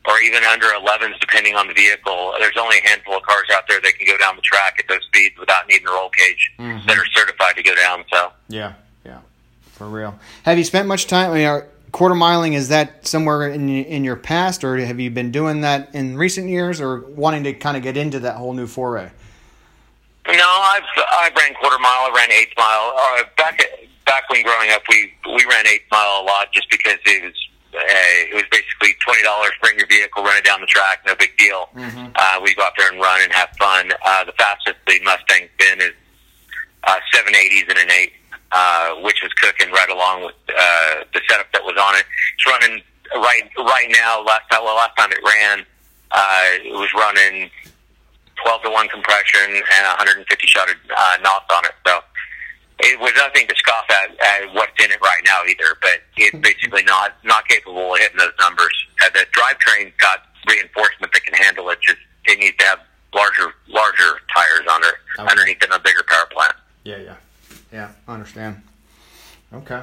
or 0.07 0.21
even 0.21 0.43
under 0.45 0.67
11s, 0.67 1.19
depending 1.21 1.55
on 1.55 1.67
the 1.69 1.75
vehicle. 1.75 2.35
There's 2.39 2.57
only 2.59 2.79
a 2.79 2.89
handful 2.89 3.17
of 3.17 3.23
cars 3.25 3.45
out 3.55 3.65
there 3.69 3.81
that 3.81 3.93
can 3.99 4.07
go 4.07 4.17
down 4.19 4.37
the 4.37 4.43
track 4.43 4.77
at 4.79 4.89
those 4.89 5.03
speeds 5.07 5.39
without 5.39 5.69
needing 5.69 5.87
a 5.87 5.91
roll 5.91 6.09
cage 6.11 6.51
Mhm. 6.59 6.87
that 6.87 6.97
are 6.99 7.07
certified 7.15 7.57
to 7.57 7.63
go 7.63 7.75
down. 7.75 8.05
So 8.13 8.33
Yeah, 8.49 8.73
yeah, 9.05 9.19
for 9.79 9.89
real. 9.89 10.19
Have 10.43 10.59
you 10.59 10.65
spent 10.65 10.89
much 10.89 11.07
time? 11.07 11.31
I 11.31 11.35
mean, 11.35 11.47
are, 11.47 11.67
quarter 11.93 12.15
miling 12.15 12.55
is 12.55 12.69
that 12.69 13.07
somewhere 13.07 13.49
in 13.49 13.69
in 13.69 14.05
your 14.05 14.17
past, 14.17 14.65
or 14.65 14.77
have 14.77 15.01
you 15.01 15.11
been 15.11 15.31
doing 15.31 15.63
that 15.63 15.95
in 15.95 16.17
recent 16.19 16.49
years, 16.49 16.81
or 16.81 17.01
wanting 17.01 17.45
to 17.45 17.55
kind 17.55 17.77
of 17.77 17.83
get 17.83 17.97
into 17.97 18.21
that 18.21 18.37
whole 18.37 18.53
new 18.53 18.67
foray? 18.67 19.11
no, 20.27 20.45
I've 20.45 20.83
I 20.97 21.31
ran 21.37 21.55
quarter 21.55 21.79
mile. 21.79 22.11
I 22.11 22.13
ran 22.15 22.33
eighth 22.33 22.53
mile. 22.59 22.93
Uh, 22.93 23.25
back 23.39 23.63
back 24.05 24.29
when 24.29 24.43
growing 24.43 24.71
up, 24.71 24.83
we 24.89 25.13
we 25.25 25.45
ran 25.49 25.67
eighth 25.67 25.87
mile 25.91 26.21
a 26.21 26.25
lot 26.25 26.53
just 26.53 26.69
because 26.71 26.99
it 27.07 27.25
was 27.25 27.35
uh, 27.75 27.79
it 27.81 28.35
was 28.35 28.45
basically 28.51 28.95
twenty 29.05 29.23
dollars. 29.23 29.53
Bring 29.63 29.79
your 29.79 29.87
vehicle, 29.87 30.23
run 30.23 30.37
it 30.37 30.45
down 30.45 30.61
the 30.61 30.67
track, 30.67 31.01
no 31.07 31.15
big 31.15 31.37
deal. 31.39 31.69
Mm-hmm. 31.75 32.13
Uh, 32.15 32.41
we 32.43 32.55
go 32.55 32.63
out 32.65 32.73
there 32.77 32.91
and 32.91 33.01
run 33.01 33.23
and 33.23 33.33
have 33.33 33.51
fun. 33.59 33.91
Uh, 34.05 34.25
the 34.25 34.33
fastest 34.33 34.77
the 34.87 35.01
Mustang's 35.01 35.51
been 35.59 35.81
is 35.81 35.95
uh, 36.85 36.99
seven 37.13 37.35
eighties 37.35 37.65
and 37.69 37.79
an 37.79 37.91
eight, 37.91 38.13
uh, 38.53 38.95
which 39.03 39.21
was 39.23 39.33
cooking 39.35 39.71
right 39.73 39.91
along 39.91 40.25
with 40.25 40.35
uh, 40.49 41.05
the 41.13 41.21
setup 41.29 41.51
that 41.53 41.63
was 41.65 41.77
on 41.81 41.95
it. 41.97 42.05
It's 42.35 42.47
running 42.47 42.83
right 43.15 43.45
right 43.57 43.89
now. 43.91 44.23
Last 44.25 44.49
time, 44.51 44.65
well, 44.65 44.77
last 44.77 44.97
time 44.97 45.13
it 45.13 45.21
ran, 45.25 45.67
uh, 46.11 46.43
it 46.65 46.73
was 46.73 46.93
running 46.95 47.51
twelve 48.43 48.63
to 48.63 48.71
one 48.71 48.89
compression 48.89 49.51
and 49.51 49.83
150 49.99 50.47
shot 50.47 50.69
uh, 50.69 51.17
knots 51.23 51.51
on 51.53 51.65
it. 51.65 51.75
So 51.87 52.01
it 52.81 53.01
was 53.01 53.13
nothing 53.17 53.47
to 53.49 53.55
scoff 53.57 53.85
at, 53.91 54.11
at 54.21 54.55
what's 54.55 54.73
in 54.83 54.91
it 54.91 55.01
right 55.01 55.23
now 55.27 55.43
either, 55.49 55.77
but 55.83 56.01
it's 56.17 56.37
basically 56.39 56.85
not 56.85 57.17
not 57.25 57.47
capable 57.49 57.95
of 57.95 57.99
hitting 58.01 58.19
those 58.19 58.37
numbers. 58.41 58.73
Uh, 59.03 59.11
the 59.11 59.27
drivetrain's 59.35 59.93
got 59.99 60.23
reinforcement 60.49 61.13
that 61.13 61.25
can 61.25 61.35
handle 61.35 61.69
it. 61.71 61.79
Just 61.83 61.99
it 62.25 62.39
needs 62.39 62.57
to 62.59 62.65
have 62.67 62.79
larger 63.15 63.55
larger 63.69 64.21
tires 64.35 64.61
it 64.61 64.95
okay. 65.19 65.31
underneath 65.31 65.63
in 65.63 65.73
a 65.73 65.79
bigger 65.79 66.05
power 66.07 66.27
plant. 66.31 66.55
Yeah, 66.85 66.99
yeah, 66.99 67.17
yeah. 67.73 67.91
I 68.07 68.15
understand. 68.15 68.63
Okay. 69.53 69.83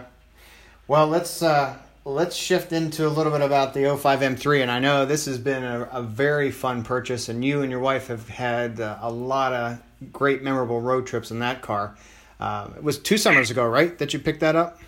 Well, 0.87 1.07
let's 1.07 1.41
uh, 1.41 1.77
let's 2.05 2.35
shift 2.35 2.71
into 2.71 3.07
a 3.07 3.09
little 3.09 3.31
bit 3.31 3.41
about 3.41 3.73
the 3.73 3.97
05 3.97 4.19
M3. 4.19 4.61
And 4.61 4.71
I 4.71 4.79
know 4.79 5.05
this 5.05 5.25
has 5.25 5.37
been 5.37 5.63
a, 5.63 5.89
a 5.91 6.01
very 6.01 6.51
fun 6.51 6.83
purchase, 6.83 7.29
and 7.29 7.43
you 7.43 7.61
and 7.61 7.71
your 7.71 7.79
wife 7.79 8.07
have 8.07 8.29
had 8.29 8.79
uh, 8.79 8.99
a 9.01 9.11
lot 9.11 9.53
of 9.53 9.81
great, 10.11 10.43
memorable 10.43 10.81
road 10.81 11.07
trips 11.07 11.31
in 11.31 11.39
that 11.39 11.61
car. 11.61 11.97
Uh, 12.39 12.69
it 12.75 12.83
was 12.83 12.99
two 12.99 13.17
summers 13.17 13.49
ago, 13.49 13.65
right, 13.65 13.97
that 13.97 14.13
you 14.13 14.19
picked 14.19 14.41
that 14.41 14.55
up? 14.55 14.79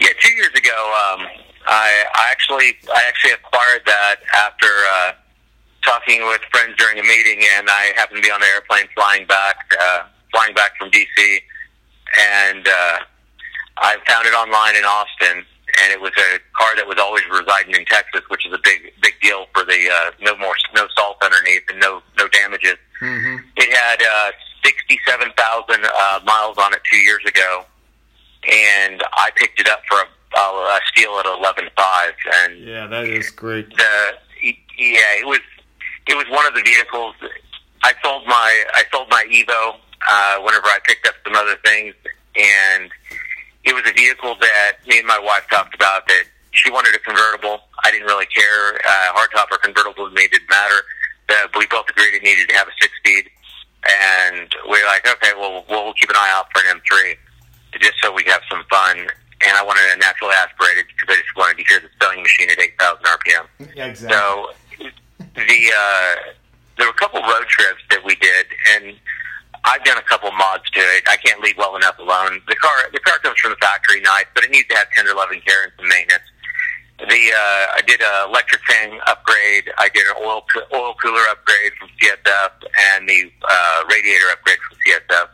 Yeah, 0.00 0.08
two 0.20 0.32
years 0.32 0.52
ago. 0.54 1.14
Um, 1.14 1.26
I, 1.66 2.04
I 2.14 2.28
actually 2.30 2.76
I 2.94 3.02
actually 3.08 3.32
acquired 3.32 3.82
that 3.86 4.16
after 4.34 4.66
uh, 4.66 5.12
talking 5.82 6.26
with 6.26 6.40
friends 6.52 6.74
during 6.76 6.98
a 6.98 7.02
meeting, 7.02 7.42
and 7.56 7.68
I 7.70 7.92
happened 7.96 8.22
to 8.22 8.22
be 8.22 8.30
on 8.30 8.40
the 8.40 8.46
airplane 8.46 8.86
flying 8.94 9.26
back 9.26 9.56
uh, 9.80 10.02
flying 10.32 10.54
back 10.54 10.76
from 10.78 10.90
DC, 10.90 11.40
and 12.18 12.66
uh, 12.66 12.98
I 13.78 13.96
found 14.06 14.26
it 14.26 14.34
online 14.34 14.76
in 14.76 14.84
Austin, 14.84 15.44
and 15.82 15.92
it 15.92 16.00
was 16.00 16.12
a 16.16 16.38
car 16.56 16.74
that 16.76 16.86
was 16.86 16.98
always 16.98 17.24
residing 17.30 17.74
in 17.74 17.84
Texas, 17.86 18.22
which 18.28 18.46
is 18.46 18.52
a 18.52 18.60
big 18.62 18.92
big 19.00 19.14
deal 19.20 19.46
for 19.54 19.64
the 19.64 19.90
uh, 19.90 20.10
no 20.20 20.36
more 20.36 20.54
no 20.74 20.86
salt 20.96 21.18
underneath 21.22 21.62
and 21.68 21.80
no 21.80 22.02
no 22.16 22.28
damages. 22.28 22.76
Mm-hmm. 23.02 23.44
It 23.56 23.76
had 23.76 24.02
uh, 24.02 24.30
sixty 24.64 24.98
seven 25.06 25.28
thousand 25.36 25.84
uh, 25.84 26.20
miles 26.24 26.56
on 26.58 26.72
it 26.72 26.80
two 26.90 26.98
years 26.98 27.24
ago, 27.26 27.64
and 28.50 29.02
I 29.12 29.30
picked 29.36 29.60
it 29.60 29.68
up 29.68 29.82
for 29.88 29.98
a, 29.98 30.40
a 30.40 30.80
steal 30.92 31.18
at 31.18 31.26
eleven 31.26 31.68
five. 31.76 32.14
And 32.42 32.58
yeah, 32.64 32.86
that 32.86 33.04
is 33.04 33.30
great. 33.30 33.68
The 33.76 34.12
yeah, 34.42 35.20
it 35.20 35.26
was 35.26 35.40
it 36.06 36.16
was 36.16 36.26
one 36.30 36.46
of 36.46 36.54
the 36.54 36.62
vehicles. 36.62 37.14
I 37.82 37.92
sold 38.02 38.26
my 38.26 38.64
I 38.74 38.84
sold 38.90 39.08
my 39.10 39.24
Evo 39.30 39.76
uh, 40.08 40.38
whenever 40.42 40.66
I 40.66 40.78
picked 40.84 41.06
up 41.06 41.14
some 41.24 41.34
other 41.34 41.56
things, 41.64 41.94
and 42.36 42.90
it 43.64 43.74
was 43.74 43.82
a 43.86 43.92
vehicle 43.92 44.36
that 44.40 44.78
me 44.86 44.98
and 44.98 45.06
my 45.06 45.18
wife 45.18 45.46
talked 45.50 45.74
about 45.74 46.06
that 46.08 46.24
she 46.56 46.70
wanted 46.70 46.94
a 46.94 46.98
convertible. 46.98 47.60
I 47.84 47.90
didn't 47.90 48.06
really 48.06 48.26
care. 48.26 48.74
Uh, 48.80 49.12
hardtop 49.12 49.52
or 49.52 49.58
convertible 49.58 50.08
to 50.08 50.14
me 50.14 50.26
didn't 50.28 50.48
matter. 50.48 50.82
Uh, 51.28 51.48
we 51.58 51.66
both 51.66 51.88
agreed 51.90 52.14
it 52.14 52.22
needed 52.22 52.48
to 52.48 52.54
have 52.54 52.66
a 52.66 52.74
six 52.80 52.92
speed. 52.98 53.28
And 53.86 54.50
we 54.70 54.80
are 54.80 54.86
like, 54.86 55.06
okay, 55.06 55.32
well, 55.38 55.64
we'll 55.68 55.92
keep 55.94 56.10
an 56.10 56.16
eye 56.16 56.32
out 56.32 56.46
for 56.52 56.62
an 56.66 56.80
M3 56.80 57.16
just 57.78 57.94
so 58.02 58.12
we 58.12 58.24
have 58.26 58.40
some 58.50 58.64
fun. 58.70 58.98
And 59.46 59.52
I 59.54 59.62
wanted 59.62 59.84
a 59.92 59.98
naturally 59.98 60.34
aspirated 60.34 60.86
because 60.88 61.14
I 61.14 61.20
just 61.20 61.36
wanted 61.36 61.58
to 61.58 61.64
hear 61.68 61.80
the 61.80 61.88
sewing 62.00 62.22
machine 62.22 62.50
at 62.50 62.58
8,000 62.58 63.04
RPM. 63.04 63.46
Yeah, 63.76 63.86
exactly. 63.86 64.16
So 64.16 64.90
the, 65.34 65.72
uh, 65.76 66.32
there 66.78 66.86
were 66.86 66.96
a 66.96 66.98
couple 66.98 67.20
road 67.20 67.46
trips 67.48 67.82
that 67.90 68.02
we 68.04 68.14
did 68.16 68.46
and 68.74 68.96
I've 69.66 69.82
done 69.82 69.98
a 69.98 70.02
couple 70.02 70.30
mods 70.30 70.70
to 70.70 70.80
it. 70.80 71.02
I 71.10 71.16
can't 71.16 71.40
leave 71.42 71.58
well 71.58 71.74
enough 71.74 71.98
alone. 71.98 72.40
The 72.46 72.54
car, 72.54 72.86
the 72.92 73.00
car 73.00 73.18
comes 73.18 73.38
from 73.40 73.50
the 73.50 73.56
factory, 73.56 74.00
nice, 74.00 74.26
but 74.34 74.44
it 74.44 74.50
needs 74.50 74.68
to 74.68 74.76
have 74.76 74.86
tender 74.94 75.12
loving 75.12 75.40
care 75.40 75.64
and 75.64 75.72
some 75.76 75.88
maintenance. 75.88 76.22
The 76.98 77.04
uh, 77.04 77.76
I 77.76 77.82
did 77.86 78.00
a 78.00 78.24
electric 78.30 78.62
fan 78.62 78.98
upgrade. 79.06 79.68
I 79.76 79.90
did 79.92 80.06
an 80.06 80.14
oil 80.24 80.46
oil 80.72 80.94
cooler 81.02 81.20
upgrade 81.30 81.72
from 81.78 81.88
CSF 82.00 82.50
and 82.94 83.06
the 83.06 83.30
uh, 83.46 83.84
radiator 83.90 84.30
upgrade 84.32 84.56
from 84.64 84.78
CSF, 84.86 85.28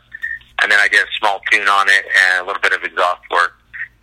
and 0.61 0.71
then 0.71 0.79
I 0.79 0.89
did 0.89 1.03
a 1.03 1.11
small 1.19 1.39
tune 1.51 1.69
on 1.69 1.87
it 1.87 2.03
and 2.19 2.43
a 2.43 2.45
little 2.45 2.61
bit 2.61 2.73
of 2.73 2.83
exhaust 2.83 3.21
work 3.31 3.53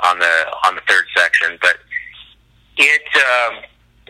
on 0.00 0.18
the 0.18 0.46
on 0.64 0.74
the 0.74 0.80
third 0.88 1.04
section. 1.14 1.58
But 1.60 1.76
it 2.78 3.02
um, 3.18 3.60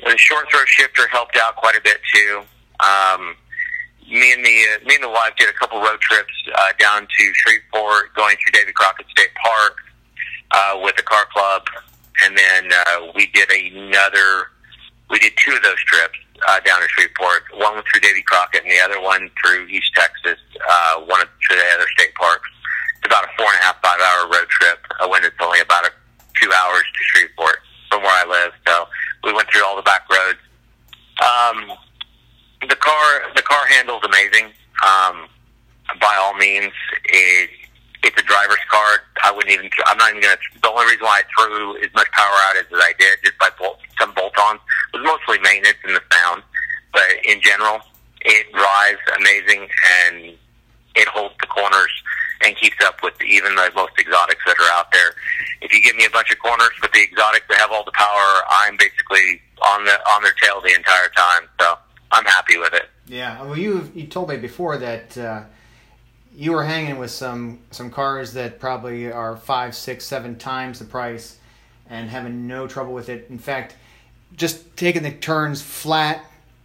the 0.05 0.17
short 0.17 0.47
throw 0.53 0.65
shifter 0.67 1.09
helped 1.09 1.37
out 1.37 1.57
quite 1.57 1.77
a 1.77 1.81
bit 1.83 1.99
too. 2.15 2.43
Um, 2.79 3.35
me 4.11 4.33
and 4.33 4.45
the 4.45 4.57
uh, 4.75 4.85
me 4.87 4.95
and 4.97 5.05
the 5.05 5.09
wife 5.09 5.33
did 5.39 5.49
a 5.49 5.53
couple 5.53 5.81
road 5.81 6.01
trips 6.01 6.33
uh, 6.55 6.73
down 6.79 7.07
to 7.07 7.33
Shreveport, 7.35 8.15
going 8.15 8.37
through 8.43 8.53
Davy 8.53 8.73
Crockett 8.73 9.07
State 9.11 9.31
Park 9.43 9.77
uh, 10.51 10.81
with 10.83 10.97
the 10.97 11.03
car 11.03 11.27
club, 11.33 11.63
and 12.25 12.37
then 12.37 12.71
uh, 12.73 13.13
we 13.15 13.27
did 13.29 13.51
another. 13.51 14.51
We 15.09 15.19
did 15.19 15.33
two 15.37 15.55
of 15.55 15.63
those 15.63 15.79
trips 15.87 16.19
uh, 16.47 16.61
down 16.61 16.81
to 16.81 16.89
Shreveport. 16.89 17.43
One 17.55 17.83
through 17.91 18.01
Davy 18.03 18.23
Crockett, 18.23 18.63
and 18.63 18.71
the 18.71 18.81
other 18.81 19.01
one 19.01 19.31
through 19.39 19.67
East 19.67 19.91
Texas. 19.95 20.39
Uh, 20.59 21.01
one 21.07 21.23
through 21.47 21.57
the 21.57 21.71
other 21.75 21.87
state 21.97 22.15
parks. 22.15 22.49
It's 22.99 23.07
about 23.07 23.25
a 23.25 23.31
four 23.39 23.47
and 23.47 23.59
a 23.61 23.65
half 23.65 23.81
five 23.83 24.01
hour 24.01 24.29
road 24.29 24.49
trip 24.49 24.79
uh, 25.01 25.09
when 25.09 25.25
it's 25.25 25.37
only 25.41 25.61
about 25.61 25.87
a, 25.87 25.91
two 26.35 26.51
hours 26.53 26.83
to 26.83 27.03
Shreveport 27.15 27.59
from 27.91 28.03
where 28.03 28.13
I 28.13 28.29
live. 28.29 28.53
So 28.67 28.89
we 29.25 29.33
went 29.33 29.49
through 29.51 29.65
all 29.65 29.77
the 29.77 29.83
back 29.83 30.03
roads. 30.11 30.39
Um, 31.23 31.77
the 32.69 32.77
car 32.77 33.23
the 33.35 33.43
car 33.43 33.67
handles 33.67 34.03
amazing. 34.05 34.53
Um, 34.85 35.29
by 36.01 36.17
all 36.21 36.35
means, 36.35 36.73
it, 37.05 37.51
it's 38.03 38.21
a 38.21 38.25
driver's 38.25 38.65
car. 38.71 39.03
I 39.25 39.33
wouldn't 39.33 39.53
even. 39.53 39.71
I'm 39.87 39.99
not 39.99 40.11
even 40.11 40.23
gonna. 40.23 40.37
The 40.63 40.71
only 40.71 40.87
reason 40.87 41.05
why 41.05 41.23
I 41.23 41.25
threw 41.37 41.77
as 41.79 41.93
much 41.95 42.11
power 42.13 42.37
out 42.49 42.57
as 42.57 42.67
I 42.73 42.93
did, 42.99 43.19
just 43.25 43.39
by 43.39 43.51
bolt, 43.59 43.79
some 43.99 44.13
bolt-ons, 44.15 44.61
was 44.95 45.03
mostly 45.05 45.39
maintenance 45.43 45.79
and 45.85 45.97
the 45.97 46.03
sound. 46.13 46.43
But 46.93 47.09
in 47.25 47.41
general, 47.41 47.81
it 48.23 48.53
drives 48.53 49.01
amazing 49.19 49.69
and 50.03 50.37
it 50.97 51.09
holds 51.09 51.35
the 51.41 51.47
corners 51.47 51.91
and 52.43 52.57
keeps 52.57 52.83
up 52.85 53.03
with 53.03 53.15
even 53.23 53.55
the 53.55 53.71
most 53.75 53.93
exotics 53.99 54.43
that 54.47 54.57
are 54.59 54.73
out 54.79 54.91
there. 54.93 55.15
If 55.61 55.73
you 55.73 55.83
give 55.83 55.95
me 55.97 56.05
a 56.05 56.11
bunch 56.11 56.31
of 56.33 56.39
corners 56.39 56.73
with 56.81 56.93
the 56.93 57.03
exotics 57.03 57.47
that 57.49 57.59
have 57.59 57.71
all 57.71 57.85
the 57.85 57.93
power, 57.93 58.43
I'm 58.51 58.77
basically 58.77 59.41
on 59.63 59.85
the 59.85 60.01
on 60.11 60.23
their 60.23 60.35
tail 60.43 60.61
the 60.61 60.75
entire 60.75 61.09
time. 61.17 61.49
So 61.61 61.77
I'm 62.11 62.25
happy 62.25 62.59
with 62.59 62.75
it. 62.75 62.89
Yeah, 63.07 63.43
well, 63.43 63.57
you 63.57 63.91
you 63.95 64.07
told 64.07 64.29
me 64.29 64.37
before 64.37 64.77
that 64.79 65.19
uh, 65.19 65.43
you 66.35 66.53
were 66.53 66.65
hanging 66.65 66.99
with 66.99 67.11
some 67.11 67.61
some 67.71 67.91
cars 67.91 68.33
that 68.35 68.61
probably 68.61 69.11
are 69.11 69.37
five, 69.37 69.75
six, 69.75 70.05
seven 70.05 70.37
times 70.37 70.79
the 70.79 70.85
price, 70.85 71.39
and 71.89 72.09
having 72.09 72.47
no 72.47 72.67
trouble 72.67 72.93
with 72.93 73.09
it. 73.09 73.27
In 73.31 73.39
fact, 73.39 73.77
just 74.37 74.77
taking 74.77 75.03
the 75.03 75.11
turns 75.11 75.61
flat, 75.61 76.25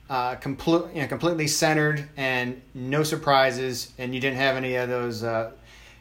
uh, 0.09 0.35
complete, 0.35 0.83
you 0.93 1.01
know, 1.01 1.07
completely 1.07 1.47
centered, 1.47 2.07
and 2.15 2.61
no 2.73 3.03
surprises, 3.03 3.91
and 3.97 4.13
you 4.13 4.21
didn't 4.21 4.37
have 4.37 4.55
any 4.55 4.75
of 4.75 4.87
those, 4.89 5.23
uh, 5.23 5.51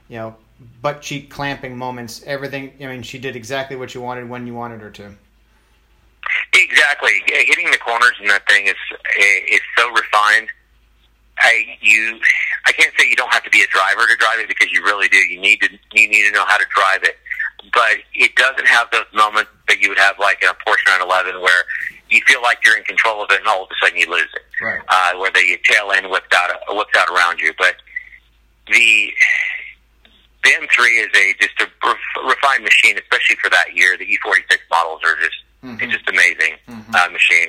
you 0.08 0.16
know, 0.16 0.36
butt 0.82 1.00
cheek 1.00 1.30
clamping 1.30 1.76
moments. 1.76 2.22
Everything. 2.26 2.72
I 2.80 2.86
mean, 2.86 3.02
she 3.02 3.18
did 3.18 3.36
exactly 3.36 3.76
what 3.76 3.94
you 3.94 4.00
wanted 4.00 4.28
when 4.28 4.46
you 4.46 4.54
wanted 4.54 4.80
her 4.80 4.90
to. 4.90 5.14
Exactly, 6.54 7.12
hitting 7.26 7.70
the 7.70 7.78
corners 7.78 8.14
in 8.20 8.26
that 8.28 8.48
thing 8.48 8.66
is 8.66 8.76
is 9.50 9.60
so 9.76 9.90
refined. 9.92 10.48
I 11.38 11.76
you 11.80 12.18
I 12.66 12.72
can't 12.72 12.92
say 12.98 13.08
you 13.08 13.16
don't 13.16 13.32
have 13.32 13.44
to 13.44 13.50
be 13.50 13.62
a 13.62 13.66
driver 13.66 14.06
to 14.06 14.16
drive 14.16 14.38
it 14.38 14.48
because 14.48 14.70
you 14.72 14.82
really 14.82 15.08
do. 15.08 15.16
You 15.16 15.40
need 15.40 15.60
to 15.62 15.68
you 15.92 16.08
need 16.08 16.24
to 16.26 16.32
know 16.32 16.44
how 16.46 16.58
to 16.58 16.64
drive 16.74 17.02
it, 17.02 17.18
but 17.72 17.98
it 18.14 18.34
doesn't 18.36 18.66
have 18.66 18.88
those 18.92 19.06
moments 19.12 19.50
that 19.68 19.80
you 19.80 19.88
would 19.88 19.98
have 19.98 20.18
like 20.18 20.42
in 20.42 20.48
a 20.48 20.54
Porsche 20.66 20.86
911 20.86 21.40
where 21.40 21.64
you 22.10 22.20
feel 22.26 22.42
like 22.42 22.58
you're 22.64 22.76
in 22.76 22.84
control 22.84 23.22
of 23.22 23.30
it 23.30 23.40
and 23.40 23.48
all 23.48 23.64
of 23.64 23.70
a 23.70 23.74
sudden 23.84 23.98
you 23.98 24.08
lose 24.08 24.30
it. 24.34 24.42
Right. 24.62 24.80
Uh, 24.88 25.18
where 25.18 25.30
the 25.32 25.58
tail 25.64 25.90
end 25.90 26.08
whips 26.10 26.30
out 26.34 26.50
whips 26.70 26.94
out 26.96 27.08
around 27.10 27.40
you, 27.40 27.52
but 27.58 27.76
the 28.68 29.10
the 30.44 30.50
M3 30.50 31.04
is 31.04 31.08
a 31.14 31.34
just 31.40 31.60
a 31.60 31.66
refined 32.26 32.62
machine, 32.62 32.98
especially 32.98 33.36
for 33.36 33.50
that 33.50 33.74
year. 33.74 33.96
The 33.96 34.04
E46 34.04 34.58
models 34.70 35.00
are 35.04 35.16
just 35.16 35.36
Mm-hmm. 35.64 35.80
It's 35.80 35.92
just 35.96 36.08
amazing 36.08 36.60
mm-hmm. 36.68 36.94
uh, 36.94 37.08
machine. 37.08 37.48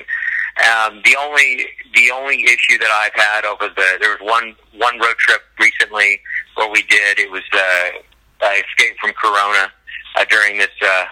Um, 0.55 1.01
the 1.03 1.17
only 1.19 1.67
the 1.93 2.11
only 2.15 2.43
issue 2.45 2.79
that 2.79 2.87
I've 2.87 3.11
had 3.13 3.43
over 3.43 3.67
the 3.67 3.97
there 3.99 4.15
was 4.15 4.23
one 4.23 4.55
one 4.79 4.97
road 4.99 5.17
trip 5.19 5.41
recently 5.59 6.21
where 6.55 6.71
we 6.71 6.83
did 6.83 7.19
it 7.19 7.29
was 7.29 7.43
uh, 7.51 7.99
I 8.39 8.63
escaped 8.63 8.99
from 9.01 9.11
Corona 9.19 9.67
uh, 10.15 10.25
during 10.29 10.57
this 10.57 10.71
uh, 10.81 11.05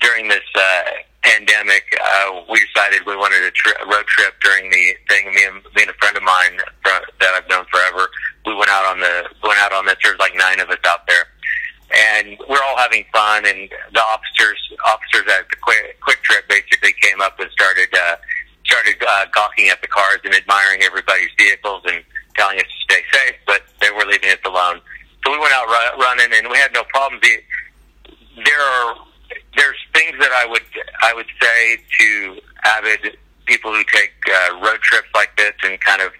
during 0.00 0.28
this 0.28 0.44
uh, 0.54 0.82
pandemic. 1.22 1.84
Uh, 1.96 2.44
we 2.52 2.60
decided 2.60 3.00
we 3.06 3.16
wanted 3.16 3.42
a, 3.44 3.50
tri- 3.52 3.80
a 3.80 3.86
road 3.86 4.06
trip 4.06 4.34
during 4.44 4.68
the 4.70 4.94
thing. 5.08 5.32
Me 5.32 5.44
and 5.48 5.64
me 5.74 5.88
and 5.88 5.90
a 5.90 5.94
friend 5.94 6.16
of 6.16 6.22
mine 6.22 6.60
that 6.84 7.32
I've 7.32 7.48
known 7.48 7.64
forever. 7.72 8.10
We 8.44 8.54
went 8.54 8.68
out 8.68 8.84
on 8.84 9.00
the 9.00 9.24
went 9.42 9.58
out 9.58 9.72
on 9.72 9.86
this. 9.86 9.96
There's 10.04 10.20
like 10.20 10.36
nine 10.36 10.60
of 10.60 10.68
us 10.68 10.84
out 10.84 11.06
there 11.08 11.32
and 11.94 12.36
we're 12.48 12.62
all 12.66 12.76
having 12.76 13.04
fun. 13.12 13.46
And 13.46 13.68
the 13.92 14.02
officers 14.02 14.58
officers 14.86 15.26
at 15.30 15.48
the 15.50 15.56
Quick, 15.62 15.98
QuikTrip 16.00 16.48
basically 16.48 16.94
came 17.00 17.20
up 17.20 17.38
and 17.38 17.50
started 17.52 17.88
uh, 17.94 18.16
started 18.66 18.96
uh, 19.06 19.26
gawking 19.32 19.68
at 19.68 19.80
the 19.82 19.88
cars 19.88 20.18
and 20.24 20.34
admiring 20.34 20.82
everybody's 20.82 21.30
vehicles 21.38 21.82
and 21.86 22.02
telling 22.36 22.58
us 22.58 22.64
to 22.64 22.94
stay 22.94 23.02
safe, 23.12 23.36
but 23.46 23.62
they 23.80 23.90
were 23.90 24.04
leaving 24.04 24.30
us 24.30 24.38
alone. 24.44 24.80
So 25.24 25.32
we 25.32 25.38
went 25.38 25.52
out 25.54 25.68
r- 25.68 25.98
running, 25.98 26.30
and 26.34 26.48
we 26.50 26.58
had 26.58 26.72
no 26.72 26.84
problems. 26.84 27.22
The, 27.22 27.36
there 28.44 28.60
are 28.60 28.94
there's 29.56 29.78
things 29.94 30.14
that 30.20 30.32
I 30.32 30.46
would 30.46 30.66
I 31.02 31.14
would 31.14 31.26
say 31.40 31.78
to 32.00 32.40
avid 32.64 33.16
people 33.46 33.72
who 33.72 33.82
take 33.92 34.12
uh, 34.28 34.60
road 34.60 34.80
trips 34.82 35.08
like 35.14 35.36
this 35.36 35.54
and 35.62 35.80
kind 35.80 36.02
of 36.02 36.10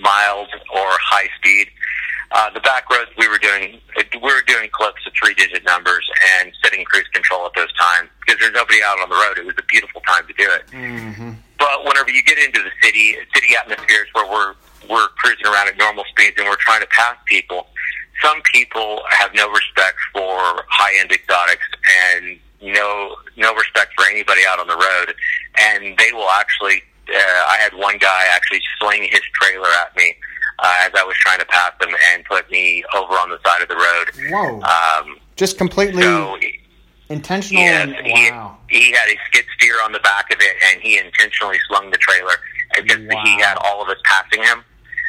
mild 0.00 0.48
or 0.74 0.86
high 1.00 1.28
speed 1.38 1.68
the 2.54 2.60
back 2.60 2.88
roads 2.90 3.10
we 3.18 3.28
were 3.28 3.38
doing, 3.38 3.80
we 3.96 4.18
were 4.20 4.42
doing 4.46 4.70
clips 4.72 5.04
of 5.06 5.12
three 5.20 5.34
digit 5.34 5.64
numbers 5.64 6.08
and 6.38 6.52
setting 6.62 6.84
cruise 6.84 7.08
control 7.12 7.46
at 7.46 7.52
those 7.56 7.72
times 7.74 8.08
because 8.20 8.40
there's 8.40 8.54
nobody 8.54 8.78
out 8.84 9.00
on 9.00 9.08
the 9.08 9.16
road. 9.16 9.38
It 9.38 9.46
was 9.46 9.56
a 9.58 9.66
beautiful 9.70 10.00
time 10.02 10.26
to 10.26 10.34
do 10.34 10.48
it. 10.50 10.66
Mm-hmm. 10.70 11.32
But 11.58 11.84
whenever 11.84 12.10
you 12.10 12.22
get 12.22 12.38
into 12.38 12.62
the 12.62 12.70
city, 12.82 13.16
city 13.34 13.54
atmospheres 13.58 14.08
where 14.12 14.30
we're 14.30 14.54
we're 14.88 15.08
cruising 15.18 15.46
around 15.46 15.68
at 15.68 15.76
normal 15.76 16.04
speeds 16.08 16.34
and 16.38 16.48
we're 16.48 16.56
trying 16.56 16.80
to 16.80 16.88
pass 16.88 17.16
people, 17.26 17.66
some 18.22 18.40
people 18.52 19.02
have 19.10 19.30
no 19.34 19.48
respect 19.50 19.98
for 20.12 20.64
high 20.68 20.98
end 21.00 21.12
exotics 21.12 21.66
and 22.16 22.38
no 22.62 23.16
no 23.36 23.54
respect 23.54 23.92
for 23.96 24.06
anybody 24.06 24.42
out 24.48 24.58
on 24.58 24.68
the 24.68 24.76
road, 24.76 25.14
and 25.58 25.96
they 25.98 26.12
will 26.12 26.30
actually. 26.30 26.82
Uh, 27.10 27.42
I 27.48 27.56
had 27.58 27.74
one 27.74 27.98
guy 27.98 28.26
actually 28.32 28.60
sling 28.78 29.02
his 29.10 29.22
trailer 29.34 29.66
at 29.82 29.96
me 29.96 30.14
uh, 30.62 30.74
as 30.86 30.92
I 30.96 31.04
was 31.04 31.16
trying 31.18 31.38
to 31.40 31.46
pass 31.46 31.72
him 31.80 31.94
and 32.12 32.24
put 32.24 32.50
me 32.50 32.84
over 32.94 33.14
on 33.14 33.30
the 33.30 33.38
side 33.44 33.62
of 33.62 33.68
the 33.68 33.76
road. 33.76 34.30
Whoa! 34.30 34.60
Um, 34.62 35.16
Just 35.36 35.58
completely 35.58 36.02
so 36.02 36.36
intentional. 37.08 37.62
yes, 37.62 37.88
and, 37.96 38.06
he, 38.06 38.30
wow. 38.30 38.56
he 38.68 38.92
had 38.92 39.08
a 39.08 39.16
skid 39.26 39.44
steer 39.56 39.82
on 39.82 39.92
the 39.92 40.00
back 40.00 40.32
of 40.32 40.40
it, 40.40 40.56
and 40.70 40.80
he 40.80 40.98
intentionally 40.98 41.58
slung 41.68 41.90
the 41.90 41.98
trailer 41.98 42.34
because 42.76 43.00
Wow. 43.00 43.22
he 43.24 43.40
had 43.40 43.56
all 43.64 43.82
of 43.82 43.88
us 43.88 43.98
passing 44.04 44.42
him, 44.42 44.62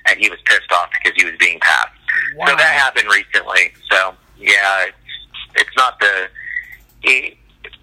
and 0.09 0.19
he 0.19 0.29
was 0.29 0.39
pissed 0.45 0.71
off 0.71 0.89
because 0.93 1.15
he 1.21 1.25
was 1.25 1.35
being 1.39 1.59
passed. 1.59 1.91
Wow. 2.37 2.47
So 2.47 2.55
that 2.55 2.73
happened 2.73 3.07
recently. 3.11 3.71
So 3.91 4.13
yeah, 4.37 4.85
it's, 4.87 4.97
it's 5.55 5.77
not 5.77 5.99
the 5.99 6.27
it, 7.03 7.37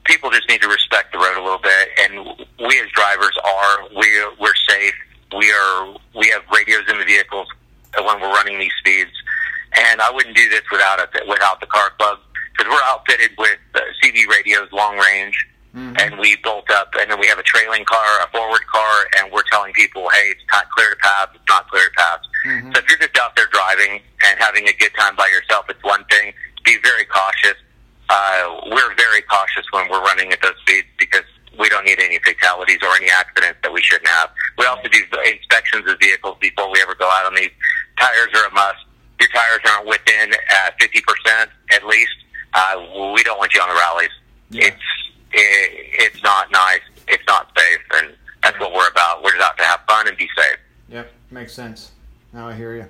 people 0.05 0.31
just 0.31 0.49
need 0.49 0.61
to 0.63 0.69
respect 0.69 1.13
the 1.13 1.19
road 1.19 1.37
a 1.37 1.43
little 1.43 1.61
bit, 1.63 1.89
and 2.01 2.47
we 2.67 2.81
as 2.81 2.89
drivers 2.93 3.37
are 3.45 3.89
we 3.97 4.09
we're 4.41 4.55
safe. 4.69 4.95
We 5.37 5.51
are 5.53 5.95
we 6.17 6.29
have 6.31 6.43
radios 6.55 6.83
in 6.89 6.99
the 6.99 7.05
vehicles 7.05 7.49
when 7.97 8.21
we're 8.21 8.33
running 8.33 8.59
these 8.59 8.73
speeds, 8.79 9.11
and 9.77 10.01
I 10.01 10.11
wouldn't 10.11 10.37
do 10.37 10.49
this 10.49 10.63
without 10.71 11.01
it 11.01 11.29
without 11.29 11.61
the 11.61 11.67
car 11.67 11.91
club 11.99 12.19
because 12.57 12.73
we're 12.73 12.83
outfitted 12.87 13.31
with 13.39 13.59
uh, 13.75 13.81
CB 14.03 14.27
radios, 14.29 14.69
long 14.73 14.97
range. 14.99 15.37
And 16.01 16.19
we 16.19 16.35
built 16.43 16.69
up, 16.71 16.91
and 16.99 17.11
then 17.11 17.21
we 17.21 17.27
have 17.29 17.39
a 17.39 17.43
trailing 17.45 17.85
car, 17.85 18.05
a 18.25 18.29
forward 18.33 18.67
car, 18.67 18.95
and 19.19 19.31
we're 19.31 19.45
telling 19.53 19.73
people, 19.75 20.09
hey, 20.11 20.33
it's 20.33 20.43
not 20.51 20.69
clear 20.71 20.91
to 20.91 20.97
pass, 20.97 21.29
it's 21.35 21.45
not 21.49 21.69
clear 21.71 21.85
to 21.85 21.91
pass. 21.97 22.19
So 22.73 22.81
if 22.81 22.89
you're 22.89 22.99
just 22.99 23.17
out 23.21 23.37
there 23.37 23.47
driving 23.53 24.01
and 24.27 24.39
having 24.41 24.67
a 24.67 24.73
good 24.73 24.91
time 24.99 25.15
by 25.15 25.29
yourself, 25.29 25.67
it's 25.69 25.83
one 25.85 26.05
thing. 26.11 26.33
Be 26.65 26.79
very 26.83 27.05
cautious. 27.05 27.55
Uh, 28.09 28.61
we're 28.73 28.95
very 28.97 29.23
cautious 29.23 29.67
when 29.71 29.89
we're 29.91 30.01
running 30.03 30.33
at 30.33 30.41
those 30.43 30.57
speeds 30.63 30.89
because 30.99 31.29
we 31.59 31.69
don't 31.69 31.85
need 31.85 32.01
any 32.01 32.19
fatalities 32.19 32.79
or 32.83 32.95
any 32.97 33.11
accidents 33.11 33.59
that 33.63 33.73
we 33.73 33.83
shouldn't 33.83 34.09
have. 34.09 34.31
We 34.57 34.67
also 34.67 34.89
do 34.89 34.99
inspections 35.25 35.89
of 35.91 35.99
vehicles 36.01 36.37
before 36.41 36.71
we 36.71 36.81
ever 36.83 36.95
go 36.95 37.09
out 37.09 37.27
on 37.27 37.35
these. 37.35 37.51
Tires 37.99 38.29
are 38.35 38.47
a 38.47 38.55
must. 38.55 38.85
Your 39.21 39.29
tires 39.31 39.61
aren't 39.69 39.89
within 39.89 40.33
uh, 40.33 40.71
50% 40.81 41.49
at 41.73 41.87
least. 41.87 42.13
Uh, 42.55 43.13
we 43.15 43.23
don't 43.23 43.39
want 43.39 43.55
you 43.55 43.61
on 43.61 43.69
the 43.69 43.75
rallies. 43.75 44.11
Yeah. 44.51 44.67
It's 44.67 44.83
it, 45.33 46.15
it's 46.15 46.23
not 46.23 46.51
nice. 46.51 46.81
It's 47.07 47.25
not 47.27 47.51
safe, 47.57 47.81
and 47.97 48.15
that's 48.43 48.59
what 48.59 48.73
we're 48.73 48.89
about. 48.89 49.23
We're 49.23 49.33
just 49.33 49.43
out 49.43 49.59
to 49.59 49.65
have 49.65 49.81
fun 49.87 50.09
and 50.09 50.17
be 50.17 50.29
safe. 50.37 50.59
Yep, 50.89 51.13
makes 51.31 51.53
sense. 51.53 51.93
Now 52.33 52.49
I 52.49 52.55
hear 52.55 52.75
you. 52.75 52.87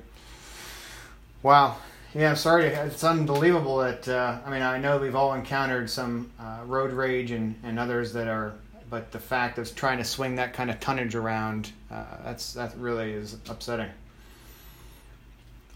Wow. 1.43 1.77
Yeah, 2.15 2.35
sorry. 2.35 2.67
It's 2.67 3.05
unbelievable 3.05 3.79
that 3.79 4.09
uh, 4.09 4.39
I 4.45 4.51
mean 4.51 4.63
I 4.63 4.79
know 4.79 4.99
we've 4.99 5.15
all 5.15 5.35
encountered 5.35 5.91
some 5.91 6.31
uh, 6.41 6.61
road 6.65 6.93
rage 6.93 7.31
and, 7.31 7.55
and 7.63 7.79
others 7.79 8.13
that 8.15 8.29
are, 8.29 8.55
but 8.89 9.13
the 9.13 9.19
fact 9.19 9.59
of 9.59 9.75
trying 9.75 9.99
to 9.99 10.05
swing 10.05 10.37
that 10.37 10.55
kind 10.55 10.71
of 10.71 10.81
tonnage 10.81 11.15
around, 11.15 11.73
uh, 11.91 12.05
that's 12.25 12.55
that 12.55 12.77
really 12.79 13.13
is 13.13 13.35
upsetting. 13.49 13.91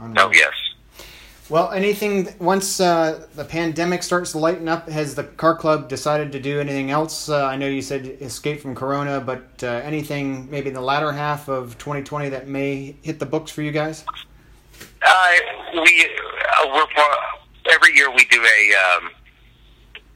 No, 0.01 0.33
yes. 0.33 0.53
Well, 1.49 1.71
anything 1.71 2.29
once 2.39 2.81
uh, 2.81 3.27
the 3.35 3.45
pandemic 3.45 4.03
starts 4.03 4.33
to 4.33 4.39
lighten 4.39 4.69
up, 4.69 4.89
has 4.89 5.15
the 5.15 5.25
car 5.25 5.55
club 5.55 5.89
decided 5.89 6.33
to 6.33 6.41
do 6.41 6.61
anything 6.61 6.91
else? 6.91 7.29
Uh, 7.29 7.45
I 7.45 7.57
know 7.57 7.69
you 7.69 7.83
said 7.83 8.07
escape 8.07 8.61
from 8.61 8.75
Corona, 8.75 9.21
but 9.21 9.63
uh, 9.63 9.67
anything 9.67 10.51
maybe 10.51 10.69
in 10.69 10.75
the 10.75 10.81
latter 10.81 11.13
half 11.13 11.49
of 11.49 11.77
2020 11.79 12.31
that 12.31 12.49
may 12.49 12.97
hit 13.03 13.19
the 13.19 13.27
books 13.27 13.51
for 13.51 13.61
you 13.61 13.71
guys? 13.71 14.05
Uh, 15.13 15.33
we 15.75 16.09
uh, 16.59 16.67
we're 16.73 17.73
every 17.75 17.95
year 17.95 18.11
we 18.11 18.25
do 18.31 18.41
a 18.43 18.97
um, 18.97 19.11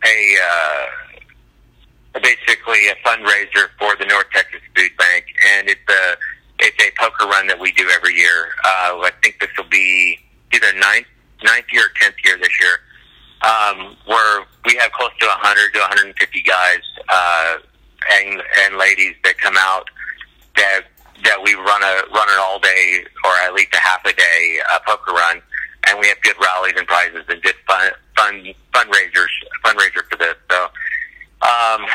a 0.02 0.36
uh, 0.42 2.20
basically 2.22 2.88
a 2.88 2.94
fundraiser 3.06 3.68
for 3.78 3.94
the 3.96 4.06
North 4.06 4.24
Texas 4.32 4.62
Food 4.74 4.90
Bank, 4.96 5.26
and 5.54 5.68
it's 5.68 5.80
a 5.90 6.16
it's 6.60 6.82
a 6.82 6.90
poker 6.98 7.26
run 7.26 7.46
that 7.46 7.60
we 7.60 7.72
do 7.72 7.86
every 7.90 8.14
year. 8.14 8.54
Uh, 8.64 9.04
I 9.04 9.10
think 9.22 9.38
this 9.38 9.50
will 9.58 9.68
be 9.68 10.18
either 10.54 10.72
ninth 10.78 11.06
ninth 11.44 11.66
year 11.72 11.84
or 11.84 11.92
tenth 12.00 12.16
year 12.24 12.38
this 12.38 12.58
year. 12.58 12.78
Um, 13.42 13.96
where 14.06 14.46
we 14.64 14.76
have 14.76 14.90
close 14.92 15.10
to 15.20 15.26
100 15.26 15.74
to 15.74 15.80
150 15.80 16.42
guys 16.42 16.80
uh, 17.10 17.56
and 18.12 18.42
and 18.62 18.78
ladies 18.78 19.14
that 19.24 19.36
come 19.36 19.56
out 19.58 19.90
that 20.56 20.86
that 21.24 21.42
we 21.42 21.54
run 21.54 21.82
a 21.82 21.94
run 22.12 22.28
an 22.28 22.38
all 22.38 22.58
day 22.58 23.04
or 23.24 23.32
at 23.44 23.54
least 23.54 23.74
a 23.74 23.80
half 23.80 24.04
a 24.04 24.12
day 24.12 24.58
uh, 24.72 24.78
poker 24.86 25.12
run, 25.12 25.40
and 25.88 25.98
we 25.98 26.08
have 26.08 26.20
good 26.22 26.36
rallies 26.42 26.74
and 26.76 26.86
prizes 26.86 27.24
and 27.28 27.42
good 27.42 27.54
fun 27.66 27.90
fun 28.16 28.54
fundraisers 28.74 29.32
fundraiser 29.64 30.04
for 30.10 30.16
this. 30.18 30.34
So 30.50 30.64
um, 31.42 31.86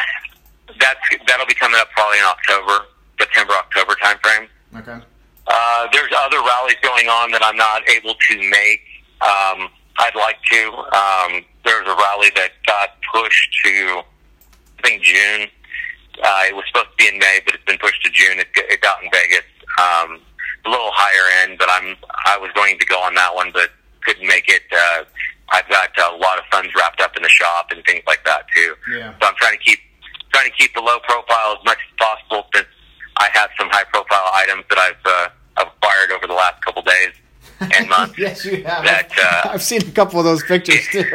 that's 0.79 0.99
that'll 1.27 1.45
be 1.45 1.55
coming 1.55 1.79
up 1.79 1.89
probably 1.91 2.19
in 2.19 2.25
October, 2.25 2.85
September 3.19 3.53
October 3.53 3.95
timeframe. 4.01 4.47
Okay. 4.77 5.05
Uh, 5.47 5.87
there's 5.91 6.11
other 6.17 6.37
rallies 6.37 6.77
going 6.81 7.07
on 7.07 7.31
that 7.31 7.43
I'm 7.43 7.57
not 7.57 7.87
able 7.89 8.13
to 8.13 8.49
make. 8.49 8.81
Um, 9.21 9.69
I'd 9.97 10.15
like 10.15 10.37
to. 10.51 10.67
Um, 10.95 11.45
there's 11.65 11.87
a 11.87 11.95
rally 11.95 12.29
that 12.35 12.51
got 12.65 12.89
pushed 13.13 13.57
to, 13.65 14.01
I 14.79 14.81
think 14.87 15.03
June. 15.03 15.47
Uh, 16.21 16.43
it 16.47 16.55
was 16.55 16.65
supposed 16.67 16.89
to 16.93 16.97
be 16.97 17.07
in 17.07 17.17
May, 17.17 17.41
but 17.45 17.55
it's 17.55 17.65
been 17.65 17.79
pushed 17.79 18.03
to 18.03 18.11
June. 18.11 18.39
It, 18.39 18.47
it's 18.55 18.85
out 18.85 19.01
in 19.03 19.09
Vegas. 19.11 19.45
Um, 19.81 20.21
a 20.65 20.69
little 20.69 20.93
higher 20.93 21.25
end, 21.41 21.57
but 21.57 21.69
I'm 21.69 21.97
I 22.25 22.37
was 22.37 22.51
going 22.53 22.77
to 22.77 22.85
go 22.85 22.99
on 23.01 23.15
that 23.15 23.33
one, 23.33 23.49
but 23.51 23.71
couldn't 24.05 24.27
make 24.27 24.45
it. 24.47 24.61
Uh, 24.71 25.03
I've 25.51 25.67
got 25.69 25.89
a 25.97 26.15
lot 26.15 26.37
of 26.37 26.45
funds 26.51 26.69
wrapped 26.77 27.01
up 27.01 27.17
in 27.17 27.23
the 27.23 27.29
shop 27.29 27.71
and 27.71 27.83
things 27.85 28.03
like 28.07 28.23
that 28.25 28.45
too. 28.55 28.75
Yeah. 28.93 29.13
So 29.19 29.27
I'm 29.27 29.35
trying 29.35 29.57
to 29.57 29.63
keep 29.63 29.79
trying 30.31 30.49
to 30.49 30.55
keep 30.55 30.73
the 30.73 30.81
low 30.81 30.99
profile 30.99 31.57
as 31.59 31.65
much 31.65 31.79
as 31.81 31.91
possible 31.97 32.47
since 32.53 32.67
I 33.17 33.29
have 33.33 33.49
some 33.59 33.69
high 33.69 33.83
profile 33.91 34.31
items 34.35 34.63
that 34.69 34.77
I've 34.77 35.03
uh, 35.05 35.65
acquired 35.65 36.11
over 36.11 36.27
the 36.27 36.37
last 36.37 36.63
couple 36.63 36.81
days 36.83 37.11
and 37.61 37.89
months. 37.89 38.15
yes, 38.17 38.45
you 38.45 38.63
have. 38.63 38.83
That, 38.83 39.11
uh, 39.17 39.49
I've 39.49 39.61
seen 39.61 39.81
a 39.81 39.91
couple 39.91 40.19
of 40.19 40.25
those 40.25 40.43
pictures 40.43 40.87
too. 40.91 41.09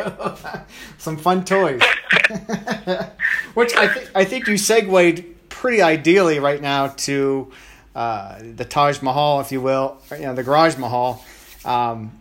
Some 0.98 1.16
fun 1.16 1.44
toys. 1.44 1.80
Which 3.54 3.74
I 3.74 3.88
think 3.88 4.10
I 4.14 4.24
think 4.24 4.46
you 4.46 4.56
segued 4.56 5.24
pretty 5.48 5.82
ideally 5.82 6.38
right 6.38 6.60
now 6.60 6.88
to 6.88 7.52
uh, 7.94 8.38
the 8.54 8.64
Taj 8.64 9.02
Mahal, 9.02 9.40
if 9.40 9.50
you 9.50 9.60
will, 9.60 9.98
you 10.12 10.26
know, 10.26 10.34
the 10.34 10.42
Garage 10.42 10.76
Mahal. 10.76 11.24
Um, 11.64 12.12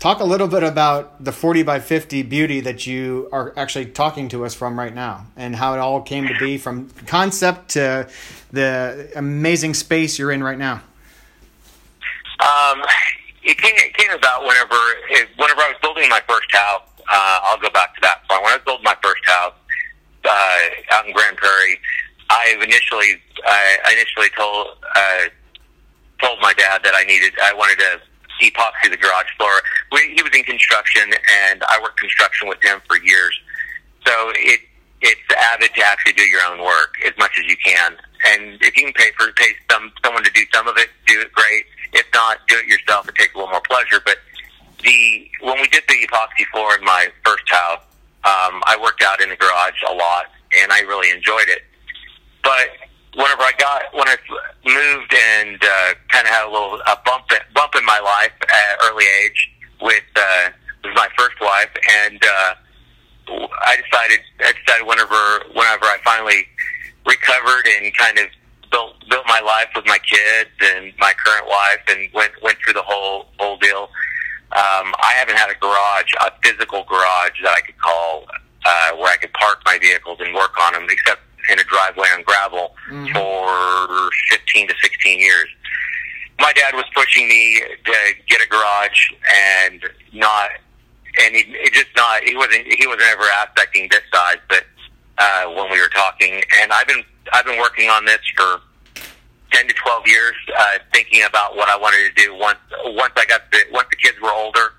talk 0.00 0.20
a 0.20 0.24
little 0.24 0.48
bit 0.48 0.62
about 0.62 1.22
the 1.22 1.30
40 1.30 1.62
by 1.62 1.78
50 1.78 2.22
beauty 2.22 2.60
that 2.60 2.86
you 2.86 3.28
are 3.32 3.52
actually 3.56 3.86
talking 3.86 4.28
to 4.30 4.44
us 4.44 4.54
from 4.54 4.78
right 4.78 4.94
now 4.94 5.26
and 5.36 5.54
how 5.54 5.74
it 5.74 5.78
all 5.78 6.00
came 6.00 6.26
to 6.26 6.34
be 6.38 6.58
from 6.58 6.88
concept 7.06 7.70
to 7.70 8.08
the 8.50 9.12
amazing 9.14 9.74
space 9.74 10.18
you're 10.18 10.32
in 10.32 10.42
right 10.42 10.58
now. 10.58 10.82
Um, 12.40 12.82
it 13.42 13.56
came, 13.58 13.74
it 13.76 13.96
came 13.96 14.10
about 14.10 14.42
whenever 14.42 14.76
it, 15.10 15.28
whenever 15.36 15.60
I 15.60 15.68
was 15.68 15.78
building 15.82 16.08
my 16.08 16.22
first 16.28 16.50
house. 16.50 16.82
Uh, 17.10 17.40
I'll 17.44 17.58
go 17.58 17.70
back 17.70 17.94
to 17.96 18.00
that 18.02 18.22
point. 18.28 18.42
When 18.42 18.52
I 18.52 18.56
was 18.56 18.64
building 18.64 18.84
my 18.84 18.96
first 19.02 19.24
house 19.26 19.54
uh, 20.24 20.94
out 20.94 21.06
in 21.06 21.12
Grand 21.12 21.36
Prairie, 21.36 21.80
I 22.30 22.56
initially 22.62 23.20
I 23.44 23.92
initially 23.92 24.30
told 24.36 24.78
uh, 24.94 25.28
told 26.22 26.38
my 26.40 26.52
dad 26.54 26.82
that 26.84 26.94
I 26.94 27.04
needed 27.04 27.32
I 27.42 27.52
wanted 27.54 27.78
to 27.78 28.00
epoxy 28.40 28.90
the 28.90 28.96
garage 28.96 29.28
floor. 29.36 29.52
We, 29.92 30.14
he 30.16 30.22
was 30.22 30.32
in 30.34 30.44
construction, 30.44 31.12
and 31.44 31.62
I 31.68 31.78
worked 31.82 32.00
construction 32.00 32.48
with 32.48 32.62
him 32.62 32.80
for 32.86 32.96
years. 33.02 33.38
So 34.06 34.32
it 34.36 34.60
it's 35.02 35.20
avid 35.52 35.74
to 35.74 35.82
actually 35.82 36.12
do 36.12 36.22
your 36.22 36.44
own 36.44 36.60
work 36.62 36.94
as 37.06 37.12
much 37.18 37.32
as 37.38 37.46
you 37.46 37.56
can. 37.56 37.96
And 38.28 38.60
if 38.60 38.76
you 38.76 38.84
can 38.84 38.92
pay 38.92 39.10
for 39.18 39.32
pay 39.32 39.52
some 39.70 39.92
someone 40.04 40.24
to 40.24 40.30
do 40.30 40.42
some 40.52 40.68
of 40.68 40.76
it, 40.76 40.88
do 41.06 41.20
it 41.20 41.32
great. 41.32 41.64
If 41.92 42.06
not, 42.14 42.38
do 42.48 42.56
it 42.56 42.66
yourself. 42.66 43.08
It 43.08 43.14
takes 43.14 43.34
a 43.34 43.38
little 43.38 43.50
more 43.50 43.62
pleasure. 43.62 44.00
But 44.04 44.18
the 44.82 45.28
when 45.42 45.60
we 45.60 45.68
did 45.68 45.84
the 45.88 46.06
epoxy 46.06 46.46
floor 46.52 46.76
in 46.76 46.84
my 46.84 47.08
first 47.24 47.48
house, 47.48 47.82
um, 48.24 48.62
I 48.66 48.78
worked 48.80 49.02
out 49.02 49.20
in 49.20 49.28
the 49.28 49.36
garage 49.36 49.80
a 49.88 49.94
lot, 49.94 50.26
and 50.60 50.72
I 50.72 50.80
really 50.80 51.10
enjoyed 51.10 51.48
it. 51.48 51.62
But 52.42 52.70
whenever 53.14 53.42
I 53.42 53.52
got 53.58 53.82
when 53.92 54.08
I 54.08 54.16
moved 54.64 55.14
and 55.14 55.62
uh, 55.62 55.94
kind 56.08 56.26
of 56.26 56.32
had 56.32 56.46
a 56.46 56.50
little 56.50 56.80
a 56.86 56.96
bump 57.04 57.26
bump 57.54 57.74
in 57.76 57.84
my 57.84 57.98
life 57.98 58.32
at 58.42 58.78
early 58.84 59.04
age 59.24 59.50
with 59.80 60.04
uh, 60.16 60.50
with 60.84 60.94
my 60.94 61.08
first 61.16 61.40
wife, 61.40 61.70
and 62.06 62.22
uh, 62.22 62.54
I 63.66 63.76
decided 63.76 64.20
I 64.40 64.52
decided 64.52 64.86
whenever 64.86 65.44
whenever 65.54 65.84
I 65.86 65.98
finally 66.04 66.46
recovered 67.06 67.66
and 67.66 67.96
kind 67.96 68.18
of 68.18 68.26
built 68.70 68.94
built 69.08 69.24
my 69.26 69.40
life 69.40 69.68
with 69.74 69.86
my 69.86 69.98
kids 69.98 70.50
and 70.60 70.92
my 70.98 71.12
current 71.24 71.46
wife, 71.46 71.80
and 71.88 72.08
went 72.12 72.32
went 72.42 72.58
through 72.64 72.74
the 72.74 72.82
whole 72.82 73.26
whole 73.38 73.56
deal. 73.58 73.88
Um, 74.52 74.94
I 74.98 75.12
haven't 75.14 75.36
had 75.36 75.50
a 75.50 75.54
garage, 75.60 76.10
a 76.26 76.32
physical 76.42 76.84
garage 76.84 77.38
that 77.42 77.54
I 77.56 77.60
could 77.60 77.78
call 77.78 78.26
uh, 78.64 78.96
where 78.96 79.12
I 79.12 79.16
could 79.16 79.32
park 79.34 79.62
my 79.64 79.78
vehicles 79.78 80.18
and 80.20 80.34
work 80.34 80.58
on 80.60 80.72
them, 80.72 80.86
except 80.88 81.20
in 81.50 81.58
a 81.58 81.64
driveway 81.64 82.08
on 82.14 82.22
gravel 82.22 82.74
mm-hmm. 82.90 83.12
for 83.14 84.10
15 84.30 84.68
to 84.68 84.74
16 84.82 85.18
years. 85.18 85.48
My 86.38 86.52
dad 86.52 86.74
was 86.74 86.84
pushing 86.94 87.28
me 87.28 87.62
to 87.84 87.92
get 88.28 88.40
a 88.42 88.48
garage 88.48 89.12
and 89.68 89.82
not, 90.12 90.50
and 91.22 91.34
he 91.34 91.42
it 91.48 91.72
just 91.72 91.88
not, 91.96 92.22
he 92.24 92.36
wasn't, 92.36 92.66
he 92.66 92.86
wasn't 92.86 93.08
ever 93.10 93.24
aspecting 93.44 93.88
this 93.90 94.02
size, 94.12 94.38
but, 94.48 94.64
uh, 95.18 95.44
when 95.50 95.70
we 95.70 95.80
were 95.80 95.88
talking, 95.88 96.42
and 96.60 96.72
I've 96.72 96.86
been, 96.86 97.04
I've 97.32 97.44
been 97.44 97.58
working 97.58 97.88
on 97.88 98.04
this 98.04 98.20
for 98.36 98.60
10 99.52 99.68
to 99.68 99.74
12 99.74 100.06
years, 100.06 100.34
uh, 100.56 100.78
thinking 100.92 101.22
about 101.24 101.56
what 101.56 101.68
I 101.68 101.76
wanted 101.76 102.14
to 102.14 102.24
do 102.24 102.36
once, 102.36 102.58
once 102.84 103.12
I 103.16 103.24
got 103.26 103.50
the, 103.50 103.58
once 103.72 103.88
the 103.90 103.96
kids 103.96 104.16
were 104.20 104.32
older 104.32 104.74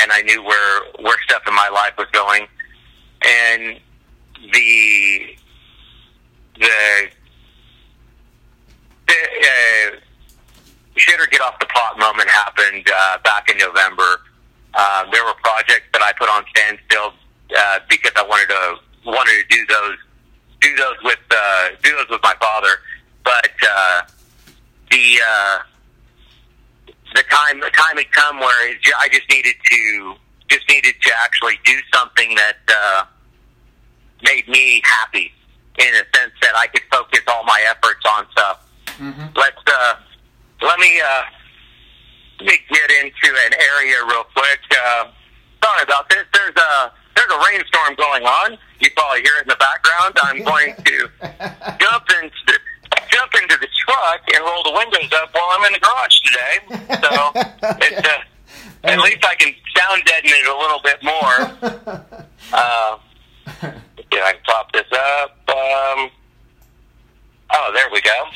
and 0.00 0.12
I 0.12 0.22
knew 0.22 0.42
where, 0.42 0.82
where 1.00 1.16
stuff 1.28 1.42
in 1.46 1.54
my 1.54 1.68
life 1.68 1.94
was 1.98 2.08
going. 2.12 2.46
And 3.24 3.80
the, 4.52 5.36
the, 6.58 7.08
the, 9.06 9.14
uh, 9.14 9.96
shit 10.96 11.20
or 11.20 11.26
get 11.26 11.40
off 11.40 11.58
the 11.58 11.66
pot 11.66 11.98
moment 11.98 12.28
happened, 12.28 12.88
uh, 12.94 13.18
back 13.24 13.50
in 13.50 13.58
November. 13.58 14.20
Uh, 14.74 15.10
there 15.10 15.24
were 15.24 15.34
projects 15.42 15.86
that 15.92 16.02
I 16.02 16.12
put 16.18 16.28
on 16.28 16.44
standstill, 16.50 17.12
uh, 17.56 17.78
because 17.88 18.12
I 18.16 18.22
wanted 18.22 18.48
to, 18.48 18.76
wanted 19.06 19.42
to 19.42 19.56
do 19.56 19.66
those, 19.66 19.96
do 20.64 20.76
those 20.76 20.96
with, 21.04 21.18
uh, 21.30 21.68
do 21.82 21.92
those 21.96 22.08
with 22.08 22.22
my 22.22 22.34
father 22.40 22.80
but 23.24 23.50
uh, 23.66 24.02
the 24.90 25.18
uh, 25.26 25.58
the 27.14 27.22
time 27.30 27.60
the 27.60 27.70
time 27.70 27.96
had 27.96 28.12
come 28.12 28.38
where 28.38 28.70
it, 28.70 28.78
I 28.98 29.08
just 29.08 29.28
needed 29.30 29.56
to 29.70 30.14
just 30.48 30.68
needed 30.68 30.94
to 31.02 31.10
actually 31.22 31.58
do 31.64 31.76
something 31.92 32.34
that 32.36 32.58
uh, 32.68 33.04
made 34.22 34.46
me 34.46 34.82
happy 34.84 35.32
in 35.78 35.88
a 35.88 36.04
sense 36.16 36.32
that 36.42 36.54
I 36.54 36.66
could 36.68 36.82
focus 36.92 37.20
all 37.28 37.44
my 37.44 37.64
efforts 37.68 38.04
on 38.06 38.26
stuff. 38.30 38.70
Mm-hmm. 38.98 39.26
Let's 39.36 39.62
uh, 39.66 39.94
let 40.62 40.78
me 40.78 41.00
uh, 41.00 41.22
let 42.40 42.46
me 42.46 42.58
get 42.70 42.90
into 42.90 43.36
an 43.46 43.54
area 43.54 43.96
real 44.06 44.24
quick. 44.36 44.60
Uh, 44.70 45.06
sorry 45.62 45.82
about 45.82 46.08
this. 46.10 46.24
There's 46.32 46.56
a 46.56 46.92
there's 47.14 47.32
a 47.32 47.40
rainstorm 47.50 47.94
going 47.96 48.24
on. 48.24 48.58
You 48.80 48.90
probably 48.96 49.22
hear 49.22 49.36
it 49.38 49.42
in 49.42 49.48
the 49.48 49.56
background. 49.56 50.14
I'm 50.22 50.42
going 50.42 50.74
to 50.74 51.08
jump 51.80 52.04
into 52.22 52.60
jump 53.10 53.32
into 53.40 53.56
the 53.58 53.68
truck 53.86 54.20
and 54.34 54.44
roll 54.44 54.62
the 54.64 54.72
windows 54.72 55.10
up 55.14 55.30
while 55.32 55.46
I'm 55.52 55.64
in 55.66 55.72
the 55.72 55.78
garage 55.78 56.18
today. 56.20 56.54
So 57.02 57.32
it's 57.80 58.08
uh, 58.08 58.18
at 58.84 58.98
least 59.00 59.24
I 59.24 59.34
can 59.36 59.54
sound 59.76 60.02
deaden 60.04 60.30
it 60.30 60.46
a 60.46 60.58
little 60.58 60.80
bit 60.82 61.02
more. 61.02 62.24
Uh, 62.52 62.98
yeah, 64.12 64.22
I 64.22 64.32
can 64.34 64.42
pop 64.44 64.70
this 64.72 64.86
up. 64.92 65.32
Um, 65.48 66.10
oh, 67.50 67.72
there 67.74 67.88
we 67.90 68.00
go. 68.00 68.28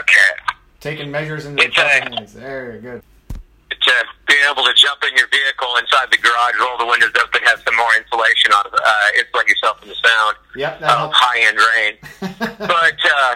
Okay. 0.00 0.32
Taking 0.80 1.10
measures 1.10 1.46
in 1.46 1.54
the 1.54 1.62
it's 1.62 2.34
a, 2.34 2.38
Very 2.40 2.80
good. 2.80 3.02
To 3.30 3.92
being 4.26 4.40
able 4.50 4.64
to 4.64 4.74
jump 4.74 5.04
in 5.04 5.16
your 5.16 5.28
vehicle 5.28 5.76
inside 5.78 6.10
the 6.10 6.18
garage, 6.18 6.54
roll 6.58 6.78
the 6.78 6.86
windows 6.86 7.12
up, 7.20 7.30
have 7.46 7.62
some 7.64 7.76
more 7.76 7.90
insulation 7.96 8.52
on, 8.52 8.66
uh, 8.66 9.18
insulate 9.18 9.48
yourself 9.48 9.78
from 9.80 9.88
the 9.88 9.94
sound 9.94 10.36
yep, 10.54 10.82
of 10.82 11.10
high 11.14 11.40
end 11.46 11.58
rain. 11.58 11.94
but 12.58 12.98
uh, 12.98 13.34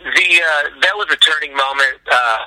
the 0.00 0.28
uh, 0.40 0.62
that 0.80 0.96
was 0.96 1.08
a 1.12 1.16
turning 1.16 1.52
moment. 1.52 2.00
Uh, 2.10 2.38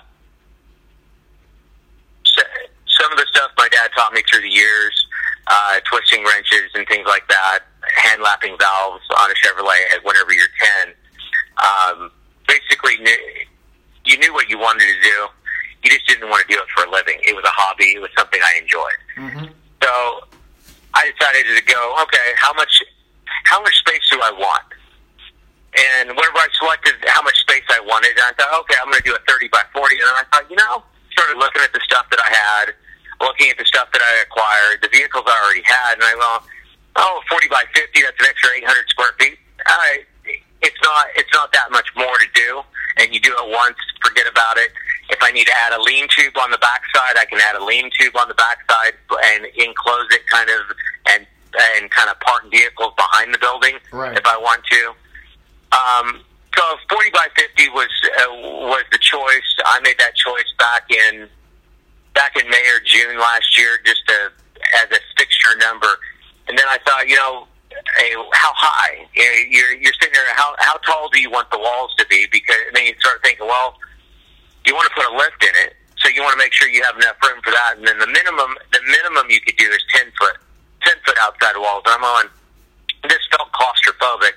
some 3.04 3.12
of 3.12 3.18
the 3.18 3.26
stuff 3.30 3.52
my 3.58 3.68
dad 3.70 3.92
taught 3.96 4.14
me 4.14 4.22
through 4.30 4.42
the 4.42 4.50
years, 4.50 5.08
uh, 5.48 5.80
twisting 5.86 6.24
wrenches 6.24 6.72
and 6.74 6.88
things 6.88 7.06
like 7.08 7.28
that, 7.28 7.60
hand 7.96 8.22
lapping 8.22 8.56
valves 8.58 9.04
on 9.20 9.30
a 9.30 9.34
Chevrolet 9.36 9.96
at 9.96 10.04
whenever 10.04 10.34
you're 10.34 10.54
ten. 10.60 10.94
Um, 11.62 12.12
basically, 12.48 12.98
knew, 12.98 13.18
you 14.06 14.18
knew 14.18 14.34
what 14.34 14.50
you 14.50 14.58
wanted 14.58 14.86
to 14.86 15.02
do. 15.02 15.28
You 15.84 15.90
just 15.90 16.08
didn't 16.08 16.30
want 16.30 16.48
to 16.48 16.56
do 16.56 16.62
it 16.62 16.68
for 16.76 16.86
a 16.86 16.92
living. 16.92 17.20
It 17.28 17.36
was 17.36 17.44
a 17.44 17.52
hobby. 17.52 17.96
It 17.96 18.02
was 18.02 18.10
something 18.18 18.40
I 18.42 18.60
enjoyed. 18.62 19.02
Mm-hmm. 19.18 19.46
So 19.84 19.92
I 20.96 21.12
decided 21.12 21.44
to 21.52 21.64
go. 21.68 21.82
Okay, 22.08 22.32
how 22.40 22.54
much? 22.54 22.82
How 23.44 23.62
much 23.62 23.76
space 23.84 24.08
do 24.10 24.20
I 24.24 24.32
want? 24.32 24.64
And 25.76 26.16
whenever 26.16 26.40
I 26.40 26.48
selected 26.62 26.96
how 27.10 27.22
much 27.24 27.36
space 27.42 27.66
I 27.68 27.82
wanted, 27.82 28.16
I 28.16 28.32
thought, 28.38 28.62
okay, 28.64 28.78
I'm 28.80 28.88
going 28.88 29.02
to 29.02 29.10
do 29.10 29.18
a 29.18 29.22
30 29.28 29.50
by 29.50 29.66
40. 29.74 29.98
And 29.98 30.06
I 30.06 30.24
thought, 30.30 30.46
you 30.48 30.56
know, 30.56 30.86
started 31.12 31.42
looking 31.42 31.66
at 31.66 31.74
the 31.74 31.82
stuff 31.82 32.06
that 32.14 32.22
I 32.22 32.30
had, 32.30 32.78
looking 33.20 33.50
at 33.50 33.58
the 33.58 33.66
stuff 33.66 33.90
that 33.92 34.02
I 34.02 34.22
acquired, 34.22 34.86
the 34.86 34.92
vehicles 34.94 35.26
I 35.26 35.34
already 35.34 35.66
had, 35.66 35.98
and 35.98 36.06
I 36.06 36.14
thought, 36.14 36.46
oh, 37.02 37.22
40 37.26 37.50
by 37.50 37.66
50, 37.74 37.90
that's 38.06 38.20
an 38.22 38.30
extra 38.30 38.54
800 38.62 38.90
square 38.90 39.14
feet. 39.18 39.38
Uh, 39.66 40.06
it's 40.62 40.82
not, 40.86 41.10
it's 41.18 41.34
not 41.34 41.52
that 41.58 41.74
much 41.74 41.90
more 41.98 42.16
to 42.22 42.30
do. 42.38 42.62
And 43.02 43.10
you 43.10 43.20
do 43.20 43.34
it 43.34 43.48
once, 43.50 43.78
forget 44.06 44.30
about 44.30 44.62
it. 44.62 44.70
If 45.14 45.22
I 45.22 45.30
need 45.30 45.46
to 45.46 45.54
add 45.54 45.74
a 45.74 45.82
lean-to 45.82 46.26
on 46.42 46.50
the 46.50 46.58
backside, 46.58 47.22
I 47.22 47.26
can 47.30 47.40
add 47.40 47.56
a 47.56 47.64
lean-to 47.64 48.10
on 48.18 48.28
the 48.28 48.34
backside 48.34 48.98
and 49.30 49.46
enclose 49.46 50.10
it 50.10 50.26
kind 50.28 50.50
of 50.50 50.62
and 51.14 51.28
and 51.54 51.92
kind 51.92 52.10
of 52.10 52.20
park 52.20 52.50
vehicles 52.50 52.94
behind 52.98 53.32
the 53.32 53.38
building 53.38 53.78
right. 53.92 54.18
if 54.18 54.26
I 54.26 54.38
want 54.38 54.64
to. 54.66 54.82
Um, 55.70 56.26
so 56.58 56.64
40 56.90 57.12
by 57.12 57.28
50 57.36 57.70
was 57.70 57.90
uh, 58.18 58.34
was 58.66 58.84
the 58.92 58.98
choice. 58.98 59.50
I 59.66 59.80
made 59.82 59.98
that 60.00 60.16
choice 60.16 60.50
back 60.58 60.90
in 60.90 61.30
back 62.14 62.36
in 62.36 62.50
May 62.50 62.66
or 62.74 62.80
June 62.86 63.18
last 63.18 63.58
year, 63.58 63.80
just 63.86 64.02
to, 64.08 64.32
as 64.82 64.90
a 64.92 65.00
fixture 65.18 65.58
number. 65.58 65.90
And 66.48 66.58
then 66.58 66.66
I 66.68 66.78
thought, 66.86 67.08
you 67.08 67.16
know, 67.16 67.48
hey, 67.98 68.14
how 68.34 68.52
high? 68.56 69.08
You're 69.16 69.74
you're 69.74 69.94
sitting 69.94 70.14
there. 70.14 70.34
How 70.36 70.56
how 70.60 70.78
tall 70.78 71.10
do 71.10 71.20
you 71.20 71.30
want 71.30 71.50
the 71.52 71.60
walls 71.60 71.94
to 71.98 72.06
be? 72.08 72.28
Because 72.32 72.58
then 72.74 72.86
you 72.86 72.94
start 73.00 73.22
thinking, 73.24 73.48
well, 73.48 73.78
you 74.66 74.74
want 74.74 74.88
to 74.90 74.96
put 74.96 75.06
a 75.12 75.14
lift 75.16 75.44
in 75.44 75.54
it, 75.68 75.76
so 75.98 76.10
you 76.10 76.22
want 76.22 76.34
to 76.34 76.42
make 76.42 76.54
sure 76.54 76.68
you 76.68 76.84
have 76.84 76.96
enough 76.98 77.18
room 77.24 77.40
for 77.44 77.52
that. 77.52 77.78
And 77.78 77.88
then 77.88 77.98
the 78.00 78.08
minimum 78.08 78.56
the 78.72 78.82
minimum 78.84 79.30
you 79.30 79.42
could 79.42 79.58
do 79.58 79.68
is 79.70 79.84
10 79.96 80.12
foot 80.20 80.38
10 80.84 80.96
foot 81.06 81.18
outside 81.22 81.56
walls. 81.58 81.84
I'm 81.86 82.04
on. 82.04 82.30
This 83.04 83.20
felt 83.32 83.52
claustrophobic. 83.52 84.36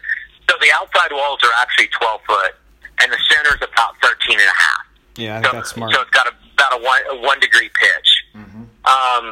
So 0.51 0.57
the 0.61 0.71
outside 0.75 1.13
walls 1.13 1.41
are 1.43 1.55
actually 1.61 1.89
12 1.99 2.21
foot, 2.27 2.55
and 3.03 3.13
the 3.13 3.19
center 3.31 3.55
is 3.55 3.63
about 3.63 3.99
13 4.03 4.39
and 4.39 4.47
a 4.47 4.59
half. 4.59 4.85
Yeah, 5.17 5.39
I 5.39 5.41
think 5.41 5.51
so, 5.51 5.57
that's 5.57 5.71
smart. 5.71 5.95
So 5.95 6.01
it's 6.03 6.11
got 6.11 6.27
a, 6.27 6.35
about 6.55 6.81
a 6.81 6.83
one, 6.83 7.03
a 7.11 7.17
one 7.23 7.41
degree 7.41 7.71
pitch. 7.71 8.11
Mm-hmm. 8.35 8.65
Um, 8.87 9.25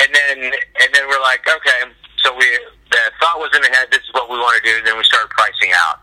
and 0.00 0.10
then 0.12 0.38
and 0.52 0.88
then 0.92 1.04
we're 1.08 1.20
like, 1.20 1.46
okay. 1.46 1.90
So 2.24 2.34
we 2.34 2.46
the 2.90 2.98
thought 3.20 3.38
was 3.38 3.50
in 3.54 3.62
the 3.62 3.68
head. 3.68 3.88
This 3.90 4.02
is 4.02 4.12
what 4.12 4.30
we 4.30 4.38
want 4.38 4.62
to 4.62 4.64
do. 4.68 4.76
And 4.78 4.86
then 4.86 4.96
we 4.96 5.04
started 5.04 5.30
pricing 5.30 5.72
out. 5.74 5.98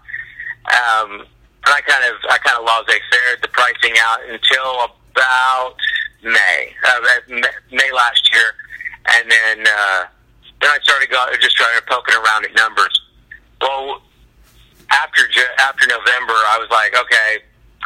Um, 0.64 1.26
I 1.66 1.82
kind 1.82 2.04
of 2.12 2.20
I 2.30 2.38
kind 2.40 2.58
of 2.60 2.66
laissez-faire 2.66 3.38
the 3.42 3.48
pricing 3.48 3.94
out 4.00 4.20
until 4.30 4.84
about 4.84 5.76
May, 6.24 6.74
uh, 6.88 7.00
May 7.72 7.92
last 7.92 8.32
year, 8.34 8.56
and 9.08 9.30
then 9.30 9.68
uh, 9.68 10.06
then 10.62 10.70
I 10.72 10.80
started 10.84 11.10
go, 11.10 11.26
just 11.40 11.56
trying 11.56 11.80
to 11.80 11.86
poking 11.88 12.16
around 12.16 12.46
at 12.46 12.56
numbers. 12.56 13.02
Well, 13.62 14.02
after 14.92 15.24
after 15.60 15.88
November, 15.88 16.34
I 16.34 16.58
was 16.60 16.70
like, 16.72 16.96
okay, 16.96 17.44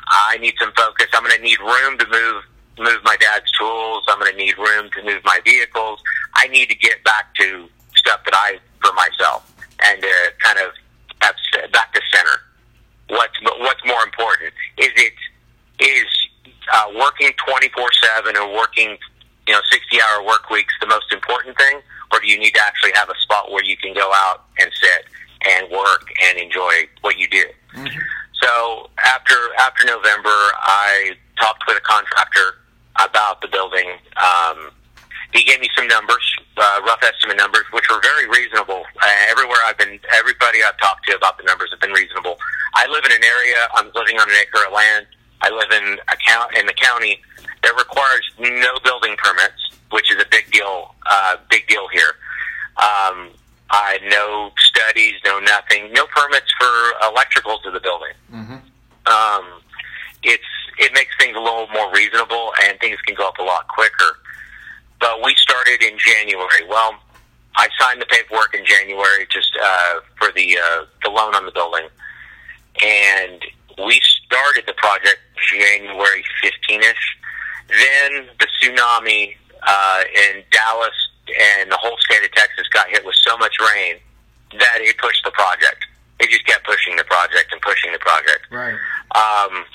I 0.08 0.38
need 0.38 0.56
some 0.60 0.72
focus. 0.74 1.08
I'm 1.13 1.24
going 1.24 1.36
to 1.36 1.44
need 1.44 1.60
room 1.60 1.98
to 1.98 2.08
move 2.08 2.44
move 2.80 3.02
my 3.04 3.18
dad's 3.18 3.52
tools. 3.58 4.04
I'm 4.08 4.20
going 4.20 4.32
to 4.32 4.38
need 4.38 4.58
room 4.58 4.90
to 4.96 5.04
move 5.04 5.22
my 5.26 5.40
vehicles. 5.44 6.02
I 6.36 6.48
need 6.48 6.70
to 6.70 6.76
get 6.76 7.04
back 7.04 7.34
to 7.36 7.68
stuff 7.96 8.24
that 8.26 8.34
I 8.34 8.60
for 8.82 8.94
myself 8.94 9.52
and 9.84 10.02
to 10.02 10.34
kind 10.44 10.60
of 10.60 10.72
back 11.72 11.94
to 11.94 12.02
center. 12.13 12.47
What's 13.10 13.38
what's 13.41 13.86
more 13.86 14.04
important? 14.04 14.54
Is 14.78 14.91
it 14.96 15.13
is 15.80 16.08
uh, 16.74 16.91
working 16.96 17.32
24 17.48 17.89
seven 18.04 18.38
or 18.38 18.54
working 18.54 18.98
you 19.48 19.54
know 19.54 19.62
60 19.72 20.02
hour 20.02 20.26
work 20.26 20.50
weeks 20.50 20.74
the 20.82 20.88
most 20.88 21.12
important 21.13 21.58
thing, 21.58 21.82
or 22.12 22.20
do 22.20 22.28
you 22.28 22.38
need 22.38 22.54
to 22.56 22.62
actually 22.65 22.91
have 22.96 23.10
a 23.10 23.15
spot 23.22 23.52
where 23.52 23.63
you 23.63 23.78
can 23.78 23.93
go 23.93 24.12
out 24.13 24.46
and 24.60 24.70
sit? 24.74 25.06
and 25.46 25.70
work 25.72 26.08
and 26.24 26.38
enjoy 26.38 26.88
what 27.02 27.17
you 27.17 27.28
do. 27.28 27.43
Mm-hmm. 27.76 28.00
So 28.41 28.89
after 29.04 29.36
after 29.60 29.86
November, 29.86 30.30
I 30.30 31.15
talked 31.39 31.63
with 31.67 31.78
a 31.78 31.82
contractor 31.82 32.58
about 33.00 33.41
the 33.41 33.48
building. 33.48 33.91
Um, 34.17 34.72
he 35.34 35.44
gave 35.44 35.60
me 35.60 35.70
some 35.76 35.88
numbers, 35.88 36.24
uh, 36.58 36.82
rough 36.86 37.04
estimate 37.04 37.38
numbers, 37.38 37.63
which 37.72 37.90
were 37.90 38.00
very 38.02 38.28
reasonable. 38.30 38.84
Uh, 39.02 39.08
everywhere 39.30 39.58
I've 39.66 39.78
been, 39.78 40.00
everybody 40.13 40.60
I've 40.63 40.78
talked 40.78 41.06
to 41.08 41.16
about 41.16 41.38
the 41.38 41.44
numbers 41.44 41.70
have 41.72 41.80
been 41.80 41.92
reasonable. 41.92 42.38
I 42.76 42.88
live 42.88 43.06
in 43.06 43.12
an 43.12 43.24
area. 43.24 43.68
I'm 43.76 43.92
living 43.96 44.18
on 44.18 44.30
an 44.30 44.36
acre 44.40 44.66
of 44.66 44.74
land. 44.74 45.06
I 45.42 45.50
live 45.50 45.72
in 45.72 46.00
a 46.10 46.18
count 46.28 46.56
in 46.58 46.66
the 46.66 46.74
county 46.74 47.22
that 47.63 47.76
requires 47.76 48.24
no 48.40 48.78
building 48.84 49.16
permits, 49.18 49.62
which 49.92 50.12
is 50.12 50.22
a 50.22 50.28
big 50.30 50.52
deal. 50.52 50.96
Uh, 51.10 51.38
big 51.50 51.68
deal 51.68 51.88
here. 51.90 52.13
Um, 52.78 53.32
Uh, 53.70 54.00
no 54.08 54.50
studies, 54.58 55.16
no 55.26 55.40
nothing, 55.40 55.92
no 55.92 56.06
permits 56.08 56.48
for 56.58 56.72
electrical 57.12 57.60
to 57.60 57.70
the 57.70 57.82
building. 57.82 58.16
Mm-hmm. 58.32 58.60
Um, 59.12 59.46
it's 60.24 60.52
it 60.80 60.94
makes 60.94 61.12
things 61.20 61.36
a 61.36 61.40
little 61.42 61.68
more 61.74 61.92
reasonable, 61.92 62.54
and 62.63 62.80
things 62.80 62.98
can 63.06 63.13
go 63.16 63.28
up 63.28 63.38
a 63.40 63.44
lot 63.44 63.68
quicker. 63.68 64.20
But 65.00 65.24
we 65.24 65.36
started 65.36 65.82
in 65.84 65.98
January. 65.98 66.68
Well, 66.68 66.96
I 67.56 67.70
signed 67.80 68.02
the 68.02 68.06
paperwork 68.06 68.54
in 68.54 68.66
January 68.66 69.28
just 69.32 69.52
uh, 69.62 70.00
for 70.18 70.32
the 70.36 70.58
uh, 70.58 70.86
the 71.04 71.10
loan 71.10 71.36
on 71.36 71.46
the 71.46 71.52
building, 71.52 71.88
and 72.84 73.42
we 73.86 74.02
started 74.26 74.66
the 74.66 74.74
project 74.74 75.20
January 75.52 76.24
15ish. 76.44 76.94
Then 77.70 78.28
the 78.40 78.48
tsunami 78.62 79.36
uh, 79.66 80.04
in 80.16 80.44
Dallas 80.52 80.96
and 81.28 81.72
the 81.72 81.78
whole 81.78 81.98
state 82.00 82.24
of 82.24 82.32
Texas 82.32 82.68
got 82.74 82.88
hit 82.90 83.06
with 83.06 83.16
so 83.16 83.38
much 83.38 83.56
rain 83.60 83.98
that 84.54 84.80
it 84.80 84.98
pushed 84.98 85.24
the 85.24 85.32
project. 85.32 85.86
It 86.20 86.30
just 86.30 86.46
kept 86.46 86.66
pushing 86.66 86.96
the 86.96 87.04
project 87.04 87.52
and 87.52 87.62
pushing 87.62 87.92
the 87.92 88.00
project. 88.00 88.48
Right. 88.50 88.74
Um, 88.74 89.66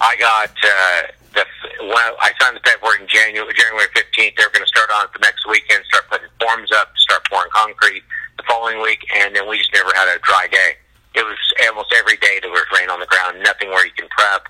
I 0.00 0.16
got 0.18 0.50
uh, 0.50 1.02
the 1.34 1.44
when 1.80 2.04
I 2.20 2.32
signed 2.40 2.56
the 2.56 2.64
paperwork 2.64 3.00
in 3.00 3.08
January 3.08 3.52
January 3.54 3.88
fifteenth. 3.94 4.36
They 4.36 4.44
were 4.44 4.52
going 4.52 4.64
to 4.64 4.72
start 4.72 4.90
on 4.92 5.06
it 5.06 5.12
the 5.12 5.20
next 5.20 5.46
weekend, 5.48 5.84
start 5.86 6.08
putting 6.10 6.28
forms 6.40 6.72
up, 6.72 6.92
start 6.96 7.22
pouring 7.28 7.50
concrete 7.52 8.02
the 8.36 8.44
following 8.46 8.80
week, 8.80 9.04
and 9.16 9.34
then 9.34 9.48
we 9.48 9.58
just 9.58 9.72
never 9.74 9.90
had 9.94 10.08
a 10.08 10.18
dry 10.20 10.46
day. 10.50 10.78
It 11.14 11.24
was 11.24 11.38
almost 11.66 11.92
every 11.96 12.16
day 12.16 12.38
there 12.40 12.50
was 12.50 12.64
rain 12.78 12.90
on 12.90 13.00
the 13.00 13.06
ground, 13.06 13.42
nothing 13.42 13.68
where 13.68 13.84
you 13.84 13.92
can 13.96 14.08
prep. 14.08 14.46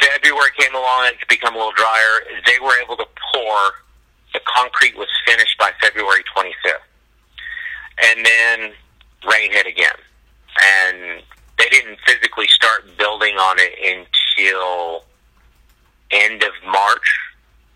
February 0.00 0.50
came 0.58 0.74
along, 0.74 1.06
and 1.06 1.14
it's 1.14 1.28
become 1.28 1.54
a 1.54 1.58
little 1.58 1.72
drier. 1.72 2.42
They 2.46 2.58
were 2.62 2.74
able 2.82 2.96
to 2.96 3.06
pour. 3.32 3.58
The 4.34 4.40
concrete 4.44 4.96
was 4.96 5.08
finished 5.26 5.56
by 5.58 5.72
February 5.80 6.24
25th. 6.36 6.84
And 8.04 8.26
then 8.26 8.72
rain 9.30 9.52
hit 9.52 9.66
again. 9.66 9.94
And 10.60 11.22
they 11.62 11.68
didn't 11.68 11.98
physically 12.04 12.48
start 12.48 12.86
building 12.98 13.36
on 13.36 13.56
it 13.58 13.72
until 13.78 15.04
end 16.10 16.42
of 16.42 16.50
March. 16.66 17.06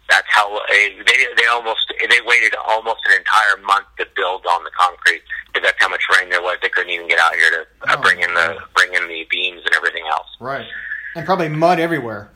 That's 0.09 0.27
how 0.31 0.61
they 0.69 0.97
they 1.37 1.47
almost 1.47 1.93
they 2.01 2.21
waited 2.27 2.55
almost 2.67 3.01
an 3.07 3.19
entire 3.19 3.63
month 3.65 3.87
to 3.99 4.07
build 4.15 4.45
on 4.47 4.65
the 4.65 4.71
concrete 4.71 5.23
because 5.47 5.67
that's 5.67 5.81
how 5.81 5.89
much 5.89 6.03
rain 6.17 6.31
there 6.31 6.43
was. 6.43 6.59
They 6.63 6.69
couldn't 6.69 6.91
even 6.91 7.09
get 7.09 7.19
out 7.19 7.35
here 7.35 7.51
to 7.51 7.91
uh, 7.91 7.97
Oh, 7.99 8.03
bring 8.03 8.21
in 8.21 8.35
the 8.35 8.59
bring 8.75 8.95
in 8.95 9.09
the 9.09 9.27
beams 9.31 9.63
and 9.65 9.75
everything 9.75 10.05
else. 10.11 10.29
Right. 10.41 10.67
And 11.15 11.25
probably 11.27 11.49
mud 11.49 11.81
everywhere. 11.81 12.31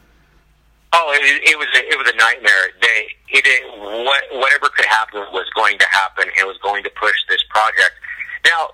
Oh, 0.92 1.12
it, 1.14 1.42
it 1.46 1.56
was 1.58 1.68
a, 1.76 1.82
it 1.86 1.96
was 1.96 2.10
a 2.12 2.16
nightmare. 2.16 2.74
They 2.82 3.06
it, 3.28 3.44
it 3.46 3.62
what 3.78 4.22
whatever 4.32 4.68
could 4.74 4.86
happen 4.86 5.20
was 5.32 5.46
going 5.54 5.78
to 5.78 5.86
happen. 5.90 6.26
It 6.38 6.46
was 6.46 6.58
going 6.62 6.82
to 6.84 6.90
push 6.90 7.14
this 7.28 7.42
project. 7.50 7.94
Now, 8.44 8.70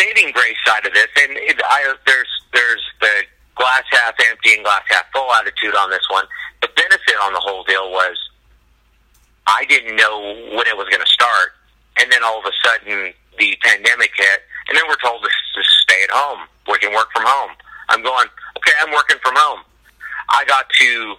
saving 0.00 0.32
grace 0.32 0.56
side 0.64 0.86
of 0.86 0.94
this, 0.94 1.08
and 1.20 1.36
it, 1.36 1.60
I, 1.68 1.94
there's 2.06 2.32
there's 2.52 2.84
the 3.00 3.28
glass 3.54 3.84
half 3.92 4.14
empty 4.30 4.54
and 4.54 4.64
glass 4.64 4.82
half 4.88 5.04
full 5.12 5.28
attitude 5.34 5.76
on 5.76 5.90
this 5.90 6.04
one. 6.10 6.24
The 6.62 6.68
benefit 6.74 7.16
on 7.22 7.32
the 7.32 7.40
whole 7.40 7.64
deal 7.64 7.90
was 7.90 8.16
I 9.46 9.64
didn't 9.68 9.96
know 9.96 10.56
when 10.56 10.66
it 10.66 10.76
was 10.76 10.88
going 10.88 11.04
to 11.04 11.12
start, 11.12 11.52
and 12.00 12.10
then 12.10 12.24
all 12.24 12.40
of 12.40 12.46
a 12.46 12.54
sudden 12.64 13.12
the 13.38 13.58
pandemic 13.62 14.10
hit, 14.16 14.40
and 14.68 14.76
then 14.76 14.84
we're 14.88 15.00
told 15.04 15.22
to, 15.22 15.28
to 15.28 15.62
stay 15.84 16.00
at 16.04 16.10
home. 16.10 16.48
We 16.68 16.78
can 16.78 16.94
work 16.94 17.12
from 17.12 17.24
home. 17.26 17.52
I'm 17.88 18.02
going, 18.02 18.28
okay, 18.56 18.72
I'm 18.80 18.92
working 18.92 19.18
from 19.22 19.34
home. 19.36 19.60
I 20.30 20.44
got 20.46 20.70
to 20.80 21.16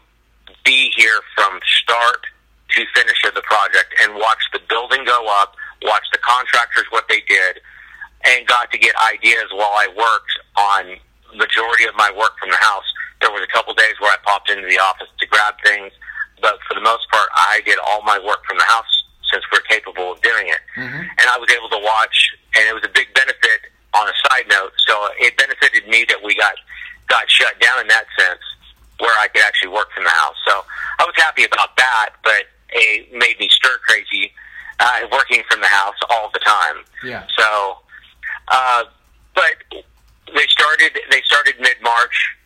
be 0.63 0.91
here 0.95 1.19
from 1.35 1.59
start 1.83 2.25
to 2.71 2.85
finish 2.95 3.19
of 3.27 3.35
the 3.35 3.41
project 3.41 3.93
and 4.01 4.15
watch 4.15 4.39
the 4.53 4.59
building 4.69 5.03
go 5.03 5.27
up, 5.29 5.55
watch 5.83 6.05
the 6.13 6.19
contractors 6.19 6.85
what 6.89 7.05
they 7.09 7.19
did, 7.27 7.59
and 8.25 8.47
got 8.47 8.71
to 8.71 8.77
get 8.77 8.93
ideas 9.07 9.49
while 9.53 9.73
I 9.75 9.87
worked 9.95 10.33
on 10.55 11.37
majority 11.37 11.85
of 11.85 11.95
my 11.95 12.11
work 12.11 12.37
from 12.39 12.49
the 12.49 12.59
house. 12.59 12.85
There 13.21 13.31
was 13.31 13.41
a 13.43 13.51
couple 13.51 13.73
days 13.73 13.95
where 13.99 14.11
I 14.11 14.17
popped 14.23 14.49
into 14.49 14.67
the 14.67 14.79
office 14.79 15.07
to 15.19 15.25
grab 15.27 15.55
things, 15.63 15.93
but 16.41 16.59
for 16.67 16.73
the 16.73 16.81
most 16.81 17.09
part, 17.11 17.29
I 17.33 17.61
did 17.65 17.77
all 17.87 18.01
my 18.03 18.19
work 18.19 18.43
from 18.45 18.57
the 18.57 18.65
house 18.65 18.89
since 19.31 19.43
we're 19.51 19.63
capable 19.69 20.11
of 20.13 20.21
doing 20.21 20.47
it. 20.47 20.61
Mm-hmm. 20.75 21.01
And 21.01 21.25
I 21.29 21.37
was 21.37 21.49
able 21.51 21.69
to 21.69 21.79
watch, 21.79 22.35
and 22.57 22.67
it 22.67 22.73
was 22.73 22.83
a 22.83 22.91
big 22.91 23.13
benefit 23.13 23.71
on 23.93 24.07
a 24.07 24.15
side 24.27 24.49
note. 24.49 24.73
So 24.87 24.93
it 25.19 25.37
benefited 25.37 25.87
me 25.87 26.05
that 26.09 26.19
we 26.23 26.35
got 26.35 26.55
got 27.07 27.29
shut 27.29 27.59
down 27.59 27.79
in 27.81 27.87
that 27.87 28.05
sense, 28.17 28.43
where 28.99 29.13
I 29.19 29.27
could 29.27 29.43
actually 29.43 29.69
work 29.69 29.91
from 29.93 30.03
the 30.03 30.15
house. 30.15 30.35
So 30.47 30.63
I 30.99 31.03
was 31.03 31.15
happy 31.15 31.43
about 31.43 31.75
that, 31.77 32.15
but 32.23 32.47
it 32.71 33.11
made 33.13 33.39
me 33.39 33.49
stir 33.49 33.77
crazy 33.87 34.31
uh, 34.79 35.07
working 35.11 35.43
from 35.49 35.61
the 35.61 35.67
house 35.67 35.95
all 36.09 36.29
the 36.33 36.39
time. 36.39 36.77
Yeah. 37.03 37.25
So, 37.37 37.77
uh, 38.51 38.83
but 39.33 39.55
they 39.71 40.47
started. 40.47 40.91
They 41.09 41.21
started 41.25 41.55
mid 41.59 41.77
March. 41.81 42.37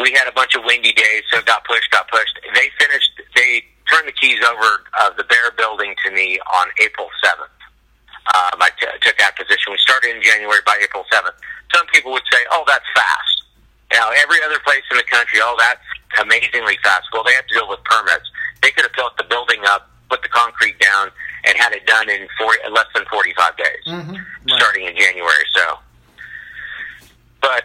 We 0.00 0.12
had 0.12 0.28
a 0.28 0.32
bunch 0.32 0.54
of 0.54 0.62
windy 0.64 0.92
days, 0.92 1.22
so 1.30 1.42
got 1.42 1.64
pushed, 1.64 1.90
got 1.90 2.08
pushed. 2.08 2.38
They 2.54 2.70
finished. 2.78 3.10
They 3.34 3.64
turned 3.90 4.06
the 4.06 4.12
keys 4.12 4.38
over 4.46 4.84
of 5.04 5.16
the 5.16 5.24
Bare 5.24 5.50
Building 5.56 5.94
to 6.04 6.10
me 6.12 6.38
on 6.38 6.68
April 6.80 7.08
seventh. 7.22 7.50
Um, 8.34 8.60
I 8.60 8.70
t- 8.78 8.86
took 9.02 9.16
that 9.18 9.36
position. 9.36 9.72
We 9.72 9.78
started 9.78 10.14
in 10.14 10.22
January. 10.22 10.60
By 10.64 10.78
April 10.82 11.04
seventh, 11.10 11.34
some 11.74 11.86
people 11.88 12.12
would 12.12 12.26
say, 12.30 12.38
"Oh, 12.52 12.64
that's 12.66 12.86
fast." 12.94 13.42
Now, 13.92 14.10
every 14.10 14.42
other 14.44 14.58
place 14.60 14.84
in 14.90 14.98
the 14.98 15.08
country, 15.08 15.40
oh, 15.42 15.56
that's 15.58 15.80
amazingly 16.20 16.76
fast. 16.84 17.08
Well, 17.12 17.24
they 17.24 17.32
have 17.32 17.46
to 17.46 17.54
deal 17.54 17.68
with 17.68 17.82
permits. 17.84 18.28
They 18.62 18.70
could 18.70 18.84
have 18.84 18.92
built 18.92 19.16
the 19.16 19.24
building 19.24 19.64
up, 19.64 19.90
put 20.10 20.22
the 20.22 20.28
concrete 20.28 20.78
down, 20.80 21.10
and 21.44 21.56
had 21.56 21.72
it 21.72 21.86
done 21.86 22.08
in 22.08 22.26
40, 22.38 22.58
less 22.72 22.86
than 22.94 23.04
forty-five 23.10 23.56
days 23.56 23.84
Mm-hmm. 23.86 24.12
Right. 24.12 24.58
starting 24.60 24.86
in 24.86 24.96
January. 24.96 25.44
So, 25.54 25.78
but 27.40 27.64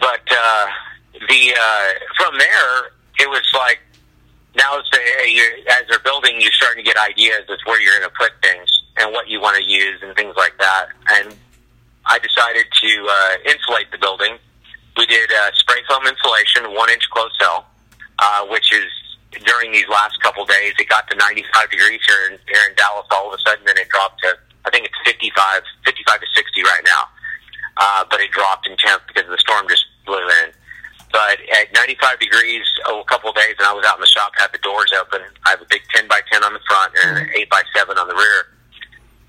but 0.00 0.22
uh, 0.30 0.66
the 1.28 1.54
uh, 1.58 1.88
from 2.16 2.38
there, 2.38 2.86
it 3.20 3.28
was 3.28 3.44
like 3.54 3.80
now 4.56 4.78
it's 4.78 4.88
you're, 5.30 5.52
as 5.70 5.84
they're 5.88 5.98
building, 6.00 6.36
you're 6.40 6.52
starting 6.52 6.84
to 6.84 6.86
get 6.88 6.96
ideas 6.98 7.42
as 7.50 7.58
where 7.64 7.80
you're 7.80 7.98
going 7.98 8.10
to 8.10 8.16
put 8.18 8.32
things 8.42 8.68
and 8.98 9.12
what 9.12 9.28
you 9.28 9.40
want 9.40 9.56
to 9.56 9.64
use 9.64 10.00
and 10.02 10.14
things 10.16 10.34
like 10.36 10.56
that. 10.58 10.88
And 11.12 11.34
I 12.06 12.18
decided 12.18 12.66
to 12.72 13.08
uh, 13.10 13.50
insulate 13.52 13.90
the 13.92 13.98
building. 13.98 14.38
We 14.96 15.04
did 15.06 15.30
uh, 15.30 15.50
spray 15.54 15.80
foam 15.88 16.06
insulation, 16.06 16.74
one 16.74 16.88
inch 16.90 17.08
closed 17.10 17.34
cell, 17.38 17.66
uh, 18.18 18.46
which 18.46 18.72
is 18.72 18.90
during 19.44 19.72
these 19.72 19.88
last 19.88 20.20
couple 20.22 20.44
days, 20.46 20.74
it 20.78 20.88
got 20.88 21.08
to 21.10 21.16
95 21.16 21.70
degrees 21.70 22.00
here 22.06 22.32
in, 22.32 22.38
here 22.48 22.64
in 22.68 22.74
Dallas 22.76 23.06
all 23.10 23.32
of 23.32 23.38
a 23.38 23.40
sudden, 23.42 23.64
then 23.66 23.76
it 23.78 23.88
dropped 23.88 24.20
to, 24.22 24.36
I 24.64 24.70
think 24.70 24.86
it's 24.86 24.98
55, 25.04 25.62
55 25.84 26.20
to 26.20 26.26
60 26.34 26.62
right 26.62 26.84
now. 26.84 27.02
Uh, 27.76 28.04
but 28.08 28.20
it 28.20 28.30
dropped 28.30 28.66
in 28.66 28.76
temp 28.76 29.02
because 29.06 29.28
the 29.28 29.38
storm 29.38 29.68
just 29.68 29.84
blew 30.06 30.22
in. 30.44 30.48
But 31.12 31.38
at 31.52 31.72
95 31.72 32.18
degrees, 32.18 32.64
oh, 32.86 33.00
a 33.00 33.04
couple 33.04 33.30
of 33.30 33.36
days, 33.36 33.54
and 33.58 33.68
I 33.68 33.72
was 33.72 33.84
out 33.84 33.96
in 33.96 34.00
the 34.00 34.10
shop, 34.10 34.32
had 34.36 34.52
the 34.52 34.58
doors 34.58 34.92
open. 34.98 35.20
I 35.44 35.50
have 35.50 35.60
a 35.60 35.68
big 35.68 35.82
10 35.94 36.08
by 36.08 36.20
10 36.32 36.42
on 36.44 36.52
the 36.52 36.60
front 36.66 36.92
and 37.04 37.18
an 37.18 37.28
8 37.36 37.50
by 37.50 37.62
7 37.76 37.96
on 37.96 38.08
the 38.08 38.14
rear. 38.14 38.40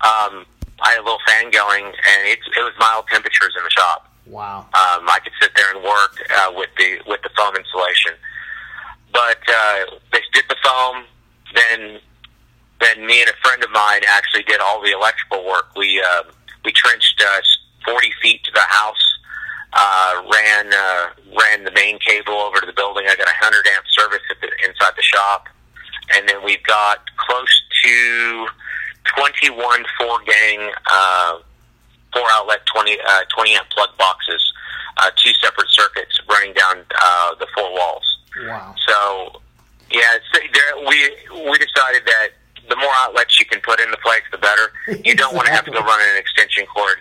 Um, 0.00 0.46
I 0.80 0.94
had 0.94 1.00
a 1.00 1.04
little 1.04 1.22
fan 1.26 1.50
going, 1.50 1.84
and 1.84 2.20
it, 2.28 2.38
it 2.56 2.62
was 2.62 2.72
mild 2.78 3.06
temperatures 3.08 3.54
in 3.56 3.64
the 3.64 3.70
shop. 3.70 4.08
Wow. 4.26 4.68
Um, 4.76 5.08
I 5.08 5.18
could 5.22 5.32
sit 5.40 5.52
there 5.56 5.70
and 5.74 5.82
work 5.82 6.14
uh, 6.30 6.52
with 6.54 6.68
the 6.76 7.00
with 7.06 7.22
the 7.22 7.30
foam 7.36 7.56
insulation. 7.56 8.12
But 9.18 9.42
uh, 9.50 9.98
they 10.12 10.22
did 10.32 10.44
the 10.48 10.54
foam. 10.62 11.02
Then 11.52 11.98
then 12.80 13.04
me 13.04 13.20
and 13.20 13.28
a 13.28 13.34
friend 13.42 13.64
of 13.64 13.70
mine 13.72 14.02
actually 14.06 14.44
did 14.44 14.60
all 14.60 14.80
the 14.80 14.92
electrical 14.92 15.44
work. 15.44 15.74
We 15.74 16.00
uh, 16.00 16.22
we 16.64 16.70
trenched 16.70 17.20
uh, 17.20 17.40
40 17.84 18.12
feet 18.22 18.44
to 18.44 18.52
the 18.52 18.62
house. 18.68 19.18
Uh, 19.72 20.22
ran 20.32 20.72
uh, 20.72 21.06
ran 21.36 21.64
the 21.64 21.72
main 21.72 21.98
cable 21.98 22.34
over 22.34 22.60
to 22.60 22.66
the 22.66 22.72
building. 22.72 23.06
I 23.10 23.16
got 23.16 23.26
a 23.26 23.34
100 23.42 23.66
amp 23.74 23.86
service 23.88 24.22
at 24.30 24.40
the, 24.40 24.50
inside 24.64 24.94
the 24.94 25.02
shop, 25.02 25.48
and 26.14 26.28
then 26.28 26.36
we've 26.44 26.62
got 26.62 27.10
close 27.16 27.62
to 27.82 28.46
21 29.18 29.84
four 29.98 30.18
gang 30.22 30.70
uh, 30.88 31.38
four 32.12 32.26
outlet 32.30 32.64
20 32.66 32.96
uh, 33.04 33.24
20 33.34 33.54
amp 33.56 33.68
plug 33.70 33.90
boxes, 33.98 34.52
uh, 34.98 35.10
two 35.16 35.32
separate 35.42 35.70
circuits 35.70 36.20
running 36.30 36.54
down 36.54 36.84
uh, 37.02 37.34
the 37.40 37.48
four 37.56 37.72
walls. 37.72 38.17
Wow. 38.46 38.74
So, 38.86 39.40
yeah, 39.90 40.16
it's, 40.16 40.26
there, 40.32 40.76
we 40.86 41.50
we 41.50 41.58
decided 41.58 42.02
that 42.06 42.28
the 42.68 42.76
more 42.76 42.90
outlets 42.98 43.38
you 43.40 43.46
can 43.46 43.60
put 43.60 43.80
in 43.80 43.90
the 43.90 43.96
place, 43.98 44.22
the 44.30 44.38
better. 44.38 44.72
You 45.04 45.14
don't 45.14 45.34
want 45.34 45.46
to 45.46 45.52
have 45.52 45.64
to 45.64 45.70
go 45.70 45.80
run 45.80 46.00
an 46.00 46.16
extension 46.16 46.66
cord. 46.66 46.98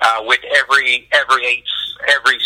Uh, 0.00 0.22
with 0.24 0.40
every 0.54 1.08
every 1.12 1.46
eight 1.46 1.64
every 2.08 2.38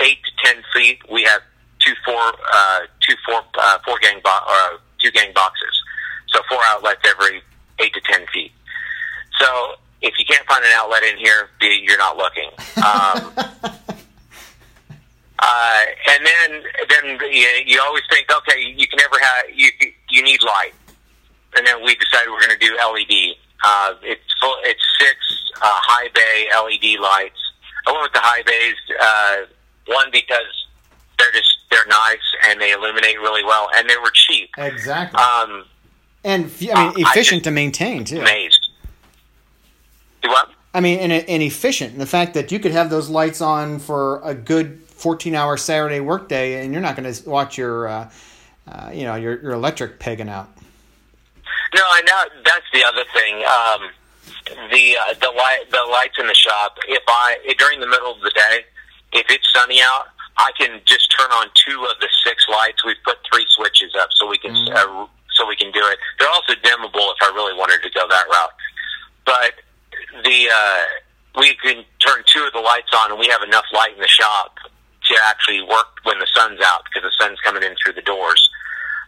eight 0.00 0.18
to 0.24 0.30
ten 0.44 0.62
feet, 0.72 0.98
we 1.10 1.22
have 1.24 1.42
two 1.80 1.92
four 2.04 2.32
uh, 2.52 2.80
two 3.06 3.14
four 3.26 3.42
uh, 3.58 3.78
four 3.84 3.98
gang 4.00 4.20
bo- 4.22 4.30
or 4.30 4.78
two 5.02 5.10
gang 5.10 5.32
boxes. 5.34 5.82
So 6.28 6.40
four 6.48 6.60
outlets 6.66 7.02
every 7.04 7.42
eight 7.80 7.92
to 7.94 8.00
ten 8.02 8.26
feet. 8.32 8.52
So 9.38 9.74
if 10.00 10.14
you 10.18 10.24
can't 10.24 10.46
find 10.46 10.64
an 10.64 10.70
outlet 10.74 11.02
in 11.02 11.18
here, 11.18 11.48
you're 11.60 11.98
not 11.98 12.16
looking. 12.16 12.50
Um, 12.82 13.32
uh, 15.38 15.84
and 16.10 16.26
then 16.26 16.62
then 16.88 17.18
you, 17.32 17.46
you 17.66 17.80
always 17.80 18.02
think, 18.10 18.30
okay, 18.30 18.60
you 18.60 18.86
can 18.88 18.98
never 18.98 19.18
have 19.20 19.44
you 19.54 19.70
you 20.10 20.22
need 20.22 20.42
light, 20.42 20.72
and 21.56 21.66
then 21.66 21.82
we 21.84 21.94
decided 21.94 22.30
we're 22.30 22.40
going 22.46 22.58
to 22.58 22.66
do 22.66 22.74
LED 22.76 23.36
Uh, 23.64 23.94
it's 24.02 24.22
full, 24.40 24.56
it's 24.64 24.82
six 24.98 25.16
uh, 25.56 25.64
high 25.64 26.08
bay 26.14 26.48
LED 26.54 26.98
lights. 27.00 27.38
I 27.86 27.92
went 27.92 28.02
with 28.04 28.12
the 28.12 28.20
high 28.20 28.42
bays. 28.42 28.76
Uh, 29.00 29.36
one 29.86 30.08
because 30.12 30.66
they're 31.18 31.32
just 31.32 31.58
they're 31.70 31.86
nice 31.86 32.18
and 32.48 32.60
they 32.60 32.70
illuminate 32.72 33.18
really 33.20 33.44
well, 33.44 33.68
and 33.74 33.88
they 33.88 33.96
were 33.96 34.10
cheap. 34.12 34.50
Exactly. 34.58 35.18
Um, 35.18 35.64
and 36.24 36.44
I 36.44 36.92
mean, 36.94 37.04
I 37.06 37.10
efficient 37.10 37.38
just- 37.40 37.44
to 37.44 37.50
maintain 37.50 38.04
too. 38.04 38.20
amazed. 38.20 38.68
Do 40.22 40.28
what? 40.28 40.50
I 40.74 40.80
mean, 40.80 41.00
and, 41.00 41.12
and 41.12 41.42
efficient. 41.42 41.98
The 41.98 42.06
fact 42.06 42.32
that 42.34 42.50
you 42.52 42.58
could 42.58 42.72
have 42.72 42.88
those 42.90 43.08
lights 43.10 43.40
on 43.40 43.78
for 43.78 44.20
a 44.24 44.34
good 44.34 44.80
14 45.02 45.34
hour 45.34 45.56
Saturday 45.56 45.98
workday 45.98 46.64
and 46.64 46.72
you're 46.72 46.80
not 46.80 46.96
going 46.96 47.12
to 47.12 47.28
watch 47.28 47.58
your, 47.58 47.88
uh, 47.88 48.10
uh, 48.68 48.90
you 48.94 49.02
know, 49.02 49.16
your, 49.16 49.42
your 49.42 49.52
electric 49.52 49.98
pegging 49.98 50.28
out. 50.28 50.48
No, 51.74 51.82
I 51.82 52.02
know 52.02 52.42
that's 52.44 52.66
the 52.72 52.84
other 52.84 53.02
thing. 53.12 53.42
Um, 53.42 53.90
the 54.70 54.96
uh, 54.96 55.14
the 55.20 55.32
light 55.34 55.64
the 55.70 55.82
lights 55.90 56.18
in 56.18 56.26
the 56.26 56.34
shop. 56.34 56.76
If 56.86 57.02
I 57.08 57.38
during 57.58 57.80
the 57.80 57.86
middle 57.86 58.12
of 58.12 58.20
the 58.20 58.30
day, 58.30 58.64
if 59.12 59.26
it's 59.30 59.50
sunny 59.52 59.80
out, 59.80 60.08
I 60.36 60.50
can 60.58 60.80
just 60.84 61.14
turn 61.18 61.30
on 61.30 61.48
two 61.54 61.86
of 61.90 61.98
the 62.00 62.08
six 62.24 62.44
lights. 62.48 62.84
We've 62.84 63.00
put 63.04 63.18
three 63.32 63.46
switches 63.56 63.94
up 63.98 64.10
so 64.12 64.28
we 64.28 64.38
can 64.38 64.54
uh, 64.54 65.06
so 65.34 65.48
we 65.48 65.56
can 65.56 65.72
do 65.72 65.80
it. 65.80 65.98
They're 66.18 66.28
also 66.28 66.54
dimmable 66.54 67.12
if 67.14 67.22
I 67.22 67.32
really 67.34 67.56
wanted 67.56 67.82
to 67.82 67.90
go 67.90 68.06
that 68.06 68.26
route. 68.28 68.54
But 69.24 69.52
the 70.24 70.48
uh, 70.52 70.84
we 71.40 71.54
can 71.54 71.84
turn 71.98 72.22
two 72.26 72.44
of 72.44 72.52
the 72.52 72.60
lights 72.60 72.92
on, 72.94 73.10
and 73.10 73.18
we 73.18 73.28
have 73.28 73.42
enough 73.42 73.64
light 73.72 73.94
in 73.94 74.00
the 74.00 74.08
shop 74.08 74.58
to 75.08 75.16
actually 75.26 75.62
work 75.62 75.98
when 76.04 76.18
the 76.18 76.26
sun's 76.34 76.60
out 76.64 76.84
because 76.84 77.02
the 77.02 77.24
sun's 77.24 77.38
coming 77.40 77.62
in 77.62 77.74
through 77.82 77.94
the 77.94 78.02
doors. 78.02 78.50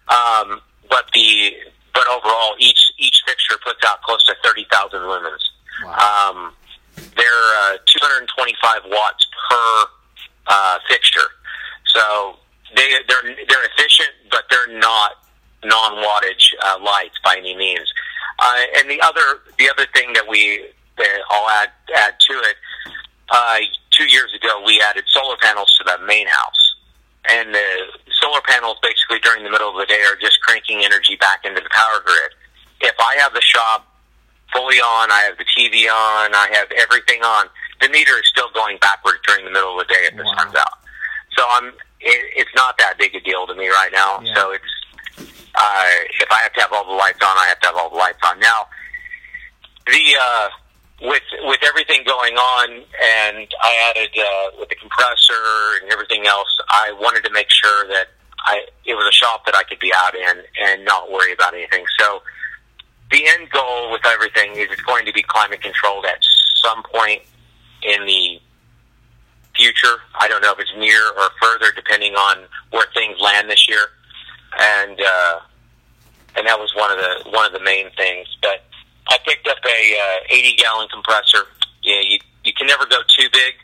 Um, 0.09 0.61
but 0.89 1.07
the 1.15 1.53
but 1.93 2.07
overall, 2.09 2.55
each 2.59 2.93
each 2.99 3.23
fixture 3.27 3.57
puts 3.65 3.81
out 3.87 4.03
close 4.03 4.25
to 4.27 4.35
thirty 4.43 4.67
thousand 4.71 5.01
lumens. 5.01 5.43
Um, 5.85 6.53
they're 7.17 7.47
uh, 7.63 7.77
two 7.87 7.99
hundred 8.03 8.21
and 8.21 8.29
twenty 8.37 8.55
five 8.63 8.83
watts 8.87 9.27
per 9.49 9.85
uh, 10.47 10.79
fixture, 10.89 11.29
so 11.87 12.37
they 12.77 12.95
they're 13.09 13.23
they're 13.49 13.65
efficient, 13.65 14.11
but 14.31 14.45
they're 14.51 14.79
not 14.79 15.13
non 15.65 16.05
wattage 16.05 16.53
uh, 16.63 16.79
lights 16.83 17.19
by 17.25 17.37
any 17.39 17.57
means. 17.57 17.93
Uh, 18.39 18.63
and 18.77 18.91
the 18.91 19.01
other 19.01 19.41
the 19.59 19.71
other 19.71 19.87
thing 19.95 20.13
that 20.13 20.27
we 20.29 20.67
that 20.99 21.19
I'll 21.31 21.49
add 21.63 21.71
add 21.97 22.15
to 22.21 22.35
it. 22.35 22.57
Uh, 23.31 23.59
two 23.91 24.05
years 24.05 24.35
ago, 24.35 24.63
we 24.67 24.83
added 24.83 25.05
solar 25.09 25.37
panels 25.41 25.75
to 25.79 25.85
the 25.85 26.05
main 26.05 26.27
house, 26.27 26.75
and 27.31 27.55
the 27.55 27.69
solar 28.21 28.41
panels 28.43 28.77
basically 28.83 29.19
during 29.21 29.43
the 29.45 29.51
middle 29.51 29.71
of 29.71 29.77
the 29.77 29.87
day 29.87 30.03
are 30.03 30.17
just 30.21 30.41
cranking 30.43 30.85
energy 30.85 31.17
back 31.17 31.45
into 31.45 31.61
the 31.61 31.71
power 31.71 32.01
grid. 32.05 32.33
If 32.81 32.95
I 32.99 33.17
have 33.21 33.33
the 33.33 33.41
shop 33.41 33.87
fully 34.53 34.79
on, 35.05 35.13
I 35.13 35.21
have 35.29 35.37
the 35.37 35.45
TV 35.45 35.85
on, 35.93 36.33
I 36.35 36.49
have 36.57 36.73
everything 36.73 37.21
on, 37.23 37.47
the 37.81 37.89
meter 37.93 38.17
is 38.17 38.25
still 38.33 38.49
going 38.55 38.79
backwards 38.81 39.19
during 39.27 39.45
the 39.45 39.51
middle 39.53 39.79
of 39.79 39.87
the 39.87 39.93
day 39.93 40.09
if 40.09 40.17
the 40.17 40.25
Wow. 40.25 40.35
sun's 40.41 40.55
out. 40.57 40.79
So 41.37 41.45
I'm 41.51 41.69
it, 42.01 42.21
it's 42.37 42.51
not 42.55 42.77
that 42.79 42.97
big 42.99 43.15
a 43.15 43.21
deal 43.21 43.47
to 43.47 43.55
me 43.55 43.69
right 43.69 43.91
now. 43.93 44.21
Yeah. 44.23 44.35
So 44.35 44.53
it's 44.53 44.73
uh, 45.55 45.85
if 46.21 46.31
I 46.31 46.41
have 46.43 46.53
to 46.55 46.61
have 46.63 46.73
all 46.73 46.85
the 46.85 46.93
lights 46.97 47.21
on, 47.23 47.37
I 47.37 47.47
have 47.49 47.61
to 47.61 47.67
have 47.69 47.77
all 47.77 47.91
the 47.91 47.97
lights 47.97 48.19
on. 48.25 48.39
Now 48.41 48.67
the 49.87 50.03
uh, 50.21 50.49
with 51.03 51.23
with 51.45 51.61
everything 51.65 52.03
going 52.07 52.35
on, 52.37 52.71
and 52.71 53.49
I 53.63 53.93
added 53.93 54.11
uh, 54.17 54.59
with 54.61 54.69
the 54.69 54.77
compressor 54.77 55.83
and 55.83 55.93
everything 55.93 56.27
else. 56.27 56.49
I 56.71 56.93
wanted 57.01 57.25
to 57.25 57.33
make 57.33 57.51
sure 57.51 57.87
that 57.89 58.09
I 58.47 58.65
it 58.87 58.95
was 58.95 59.07
a 59.09 59.13
shop 59.13 59.45
that 59.47 59.55
I 59.57 59.65
could 59.65 59.81
be 59.81 59.93
out 59.95 60.15
in 60.15 60.43
and 60.63 60.85
not 60.85 61.11
worry 61.11 61.33
about 61.33 61.55
anything. 61.55 61.85
So 61.99 62.23
the 63.11 63.27
end 63.27 63.51
goal 63.51 63.93
with 63.93 64.05
everything 64.07 64.53
is 64.57 64.69
it's 64.71 64.83
going 64.83 65.05
to 65.07 65.13
be 65.13 65.23
climate 65.23 65.61
controlled 65.63 66.05
at 66.07 66.19
some 66.63 66.83
point 66.83 67.23
in 67.83 68.05
the 68.07 68.41
future. 69.55 69.97
I 70.19 70.27
don't 70.29 70.43
know 70.43 70.53
if 70.53 70.59
it's 70.59 70.73
near 70.77 71.01
or 71.19 71.29
further, 71.41 71.71
depending 71.77 72.15
on 72.15 72.45
where 72.71 72.87
things 72.95 73.19
land 73.21 73.49
this 73.51 73.69
year. 73.69 73.87
And 74.59 74.99
uh, 75.01 75.41
and 76.37 76.47
that 76.47 76.59
was 76.59 76.73
one 76.77 76.91
of 76.91 76.99
the 76.99 77.31
one 77.31 77.47
of 77.47 77.53
the 77.53 77.61
main 77.65 77.91
things. 77.97 78.27
But 78.43 78.65
I 79.09 79.19
picked 79.27 79.47
up 79.49 79.59
a 79.65 79.99
uh, 80.31 80.35
80 80.35 80.57
gallon 80.57 80.89
compressor. 80.93 81.45
Yeah, 81.83 82.01
you 82.01 82.19
you 82.45 82.53
can 82.53 82.67
never 82.67 82.87
go 82.87 82.99
too 83.19 83.29
big. 83.33 83.55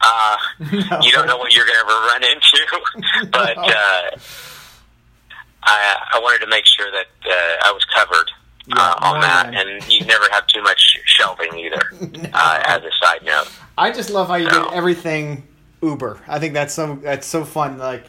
Uh, 0.00 0.36
You 1.02 1.12
don't 1.12 1.26
know 1.26 1.36
what 1.36 1.54
you're 1.54 1.66
going 1.66 1.76
to 1.78 1.84
ever 1.84 2.00
run 2.06 2.24
into, 2.24 3.28
but 3.30 3.56
No. 3.56 3.62
uh, 3.62 4.18
I 5.62 5.96
I 6.14 6.18
wanted 6.20 6.40
to 6.44 6.46
make 6.50 6.64
sure 6.66 6.90
that 6.90 7.06
uh, 7.30 7.68
I 7.68 7.72
was 7.72 7.84
covered 7.94 8.30
uh, 8.72 8.94
Yeah, 9.00 9.08
on 9.08 9.14
no, 9.16 9.20
that, 9.26 9.50
no. 9.52 9.60
and 9.60 9.92
you 9.92 10.04
never 10.06 10.24
have 10.32 10.46
too 10.46 10.62
much 10.62 10.98
shelving 11.04 11.54
either. 11.58 11.82
uh, 12.32 12.62
as 12.66 12.82
a 12.82 12.90
side 13.02 13.24
note, 13.24 13.48
I 13.78 13.90
just 13.92 14.10
love 14.10 14.28
how 14.28 14.34
you 14.36 14.46
No. 14.46 14.64
did 14.64 14.72
everything 14.74 15.46
Uber. 15.82 16.20
I 16.28 16.38
think 16.38 16.54
that's 16.54 16.74
so 16.74 16.96
that's 16.96 17.26
so 17.26 17.44
fun. 17.44 17.78
Like, 17.78 18.04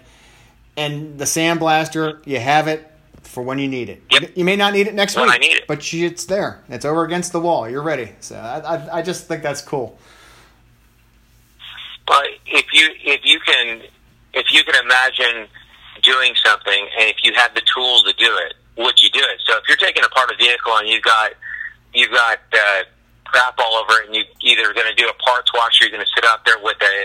and 0.78 1.18
the 1.18 1.26
sandblaster, 1.26 2.26
you 2.28 2.40
have 2.40 2.68
it 2.68 2.88
for 3.24 3.44
when 3.44 3.60
you 3.60 3.68
need 3.68 3.88
it. 3.90 4.04
Yep. 4.12 4.32
You 4.36 4.44
may 4.44 4.56
not 4.58 4.74
need 4.74 4.88
it 4.88 4.94
next 4.94 5.16
When 5.16 5.26
week, 5.26 5.36
I 5.36 5.38
need 5.38 5.54
it. 5.58 5.68
but 5.68 5.94
it's 5.94 6.26
there. 6.26 6.62
It's 6.68 6.84
over 6.86 7.06
against 7.06 7.32
the 7.32 7.40
wall. 7.40 7.70
You're 7.70 7.82
ready. 7.84 8.12
So 8.20 8.36
I, 8.36 8.60
I, 8.76 8.98
I 8.98 9.02
just 9.02 9.28
think 9.28 9.42
that's 9.44 9.62
cool. 9.62 9.98
But 12.08 12.26
if 12.46 12.66
you 12.74 12.90
if 13.04 13.22
you 13.24 13.40
can 13.40 13.82
if 14.34 14.52
you 14.52 14.64
can 14.64 14.76
imagine 14.84 15.48
doing 16.02 16.34
something 16.44 16.88
and 17.00 17.10
if 17.10 17.18
you 17.24 17.34
have 17.36 17.54
the 17.54 17.62
tools 17.74 18.04
to 18.04 18.14
do 18.14 18.38
it, 18.46 18.54
would 18.78 19.02
you 19.02 19.10
do 19.10 19.20
it? 19.20 19.40
So 19.46 19.58
if 19.58 19.64
you're 19.68 19.78
taking 19.78 20.04
apart 20.04 20.32
a 20.32 20.38
vehicle 20.38 20.76
and 20.78 20.88
you've 20.88 21.04
got 21.04 21.34
you've 21.94 22.12
got 22.12 22.40
uh, 22.54 22.84
crap 23.26 23.56
all 23.60 23.76
over 23.84 24.02
it, 24.02 24.08
and 24.08 24.16
you 24.16 24.24
either 24.44 24.74
going 24.74 24.88
to 24.88 24.96
do 24.96 25.08
a 25.08 25.14
parts 25.24 25.52
wash, 25.54 25.80
or 25.82 25.86
you're 25.86 25.96
going 25.96 26.06
to 26.06 26.14
sit 26.16 26.26
out 26.26 26.46
there 26.46 26.60
with 26.64 26.80
a 26.82 26.96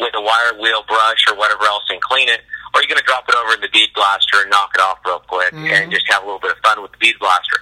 with 0.00 0.12
a 0.14 0.20
wire 0.20 0.58
wheel 0.60 0.82
brush 0.88 1.22
or 1.30 1.36
whatever 1.36 1.64
else 1.64 1.84
and 1.88 2.00
clean 2.00 2.28
it, 2.28 2.40
or 2.74 2.82
you're 2.82 2.90
going 2.90 3.00
to 3.00 3.06
drop 3.06 3.28
it 3.28 3.34
over 3.34 3.54
in 3.54 3.60
the 3.60 3.70
bead 3.72 3.88
blaster 3.94 4.42
and 4.42 4.50
knock 4.50 4.72
it 4.74 4.80
off 4.80 4.98
real 5.06 5.20
quick 5.20 5.52
and 5.54 5.92
just 5.92 6.04
have 6.10 6.22
a 6.22 6.26
little 6.26 6.40
bit 6.40 6.50
of 6.50 6.58
fun 6.58 6.82
with 6.82 6.90
the 6.92 6.98
bead 6.98 7.14
blaster. 7.20 7.56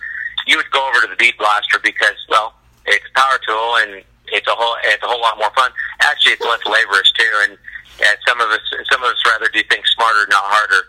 You 0.46 0.56
would 0.56 0.70
go 0.70 0.80
over 0.88 1.04
to 1.04 1.08
the 1.10 1.16
bead 1.16 1.36
blaster 1.38 1.78
because 1.78 2.16
well, 2.28 2.54
it's 2.86 3.04
a 3.04 3.12
power 3.14 3.38
tool 3.46 3.76
and 3.84 4.02
it's 4.32 4.48
a 4.48 4.56
whole 4.56 4.76
it's 4.84 5.02
a 5.02 5.06
whole 5.06 5.20
lot 5.20 5.36
more 5.38 5.52
fun. 5.54 5.70
Actually, 6.00 6.32
it's 6.32 6.42
less 6.42 6.64
laborious 6.64 7.12
too, 7.12 7.32
and, 7.44 7.52
and 8.00 8.16
some 8.26 8.40
of 8.40 8.48
us 8.48 8.64
some 8.90 9.02
of 9.04 9.12
us 9.12 9.20
rather 9.28 9.48
do 9.52 9.62
things 9.68 9.86
smarter, 9.94 10.26
not 10.30 10.42
harder. 10.48 10.88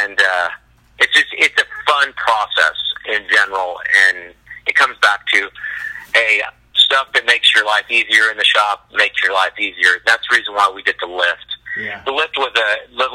And 0.00 0.18
uh, 0.18 0.48
it's 1.02 1.12
just 1.12 1.28
it's 1.32 1.60
a 1.60 1.66
fun 1.90 2.12
process 2.14 2.78
in 3.06 3.26
general, 3.30 3.76
and 4.06 4.34
it 4.66 4.74
comes 4.74 4.96
back 4.98 5.26
to 5.26 5.50
a 6.16 6.42
stuff 6.74 7.08
that 7.14 7.26
makes 7.26 7.54
your 7.54 7.64
life 7.66 7.84
easier 7.90 8.30
in 8.30 8.36
the 8.36 8.44
shop 8.44 8.88
makes 8.94 9.22
your 9.22 9.32
life 9.32 9.52
easier. 9.58 10.00
That's 10.06 10.22
the 10.28 10.36
reason 10.36 10.54
why 10.54 10.70
we 10.74 10.82
did 10.82 10.96
the 11.00 11.06
lift. 11.06 11.50
Yeah. 11.78 12.02
The 12.04 12.12
lift 12.12 12.36
was 12.38 12.52
a 12.54 12.96
the 12.96 13.08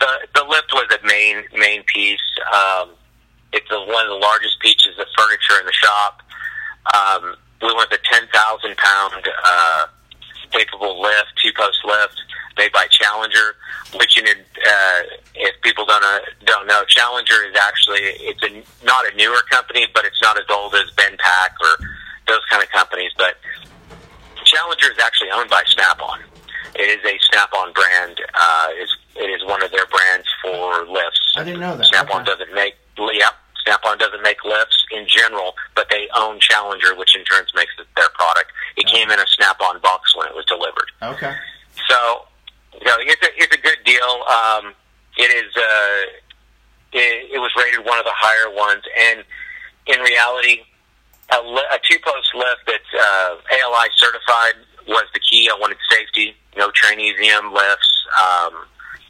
the, 0.00 0.12
the 0.34 0.44
lift 0.44 0.72
was 0.72 0.88
a 0.90 1.06
main 1.06 1.44
main 1.58 1.82
piece. 1.84 2.26
Um, 2.52 2.90
it's 3.52 3.70
a, 3.70 3.78
one 3.78 4.04
of 4.04 4.10
the 4.10 4.20
largest 4.20 4.60
pieces 4.60 4.98
of 4.98 5.06
furniture 5.16 5.60
in 5.60 5.66
the 5.66 5.72
shop. 5.72 6.22
Um, 6.94 7.36
we 7.60 7.74
went 7.74 7.90
with 7.90 8.00
a 8.00 8.02
ten 8.10 8.28
thousand 8.32 8.76
pound 8.76 9.28
uh, 9.44 9.86
capable 10.56 11.00
lift, 11.00 11.32
two 11.42 11.52
post 11.56 11.78
lift 11.84 12.16
made 12.56 12.72
by 12.72 12.86
Challenger. 12.90 13.56
Which, 13.94 14.18
in, 14.18 14.26
uh, 14.26 15.00
if 15.34 15.54
people 15.62 15.86
don't 15.86 16.02
uh, 16.02 16.18
don't 16.44 16.66
know, 16.66 16.82
Challenger 16.88 17.44
is 17.48 17.56
actually 17.56 18.00
it's 18.26 18.42
a 18.42 18.84
not 18.84 19.06
a 19.10 19.14
newer 19.16 19.40
company, 19.50 19.86
but 19.94 20.04
it's 20.04 20.20
not 20.22 20.36
as 20.38 20.44
old 20.50 20.74
as 20.74 20.90
BendPak 20.96 21.54
or 21.60 21.86
those 22.26 22.44
kind 22.50 22.62
of 22.62 22.68
companies. 22.70 23.12
But 23.16 23.36
Challenger 24.44 24.90
is 24.90 24.98
actually 24.98 25.30
owned 25.30 25.50
by 25.50 25.62
Snap-on. 25.66 26.20
It 26.74 26.98
is 26.98 27.04
a 27.04 27.16
Snap-on 27.30 27.72
brand. 27.72 28.20
Uh, 28.34 28.68
is 28.80 28.90
it 29.14 29.30
is 29.30 29.44
one 29.46 29.62
of 29.62 29.70
their 29.70 29.86
brands 29.86 30.26
for 30.42 30.84
lifts. 30.92 31.34
I 31.36 31.44
didn't 31.44 31.60
know 31.60 31.76
that. 31.76 31.86
Snap-on 31.86 32.22
Okay. 32.22 32.30
doesn't 32.32 32.54
make 32.54 32.74
yep. 32.98 33.34
Snap-on 33.66 33.98
doesn't 33.98 34.22
make 34.22 34.44
lifts 34.44 34.86
in 34.92 35.06
general, 35.08 35.54
but 35.74 35.88
they 35.90 36.08
own 36.16 36.38
Challenger, 36.38 36.94
which 36.94 37.16
in 37.16 37.24
turn 37.24 37.44
makes 37.54 37.72
it 37.78 37.86
their 37.96 38.08
product. 38.14 38.52
It 38.76 38.86
came 38.86 39.10
in 39.10 39.18
a 39.18 39.26
Snap-on 39.26 39.80
box 39.80 40.14
when 40.16 40.28
it 40.28 40.34
was 40.34 40.44
delivered. 40.46 40.90
Okay. 41.02 41.34
So, 41.88 42.26
you 42.78 42.86
know, 42.86 42.94
it's 43.00 43.22
a 43.22 43.30
it's 43.36 43.54
a 43.54 43.60
good 43.60 43.78
deal. 43.84 44.22
Um, 44.30 44.72
it 45.18 45.30
is. 45.34 45.50
Uh, 45.56 46.22
it, 46.92 47.34
it 47.34 47.38
was 47.38 47.50
rated 47.58 47.84
one 47.84 47.98
of 47.98 48.04
the 48.04 48.14
higher 48.14 48.54
ones, 48.54 48.82
and 48.96 49.24
in 49.86 50.00
reality, 50.00 50.62
a, 51.32 51.36
a 51.36 51.78
two 51.82 51.98
post 51.98 52.34
lift 52.34 52.62
that's 52.66 52.92
uh, 52.94 53.36
ALI 53.50 53.88
certified 53.96 54.54
was 54.88 55.04
the 55.12 55.20
key. 55.20 55.50
I 55.52 55.58
wanted 55.58 55.78
safety, 55.90 56.36
no 56.56 56.70
Chinesium 56.70 57.52
lifts 57.52 57.90
um, 58.22 58.54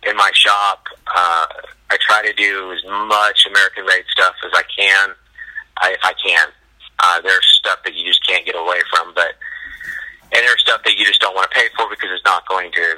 in 0.09 0.17
my 0.17 0.31
shop. 0.35 0.87
Uh, 1.07 1.47
I 1.91 1.99
try 2.01 2.23
to 2.27 2.33
do 2.33 2.73
as 2.73 2.83
much 2.85 3.47
American 3.49 3.87
made 3.87 4.05
stuff 4.11 4.35
as 4.45 4.53
I 4.55 4.63
can, 4.77 5.11
uh, 5.83 5.89
if 5.91 6.01
I 6.03 6.13
can. 6.25 6.49
Uh, 6.99 7.21
there's 7.21 7.47
stuff 7.47 7.79
that 7.85 7.95
you 7.95 8.05
just 8.05 8.27
can't 8.27 8.45
get 8.45 8.57
away 8.57 8.81
from, 8.91 9.13
but 9.15 9.37
and 10.33 10.43
there's 10.43 10.61
stuff 10.61 10.83
that 10.85 10.97
you 10.99 11.05
just 11.05 11.21
don't 11.21 11.35
want 11.35 11.51
to 11.51 11.55
pay 11.55 11.69
for 11.77 11.89
because 11.89 12.09
it's 12.13 12.25
not 12.25 12.47
going 12.49 12.73
to 12.73 12.97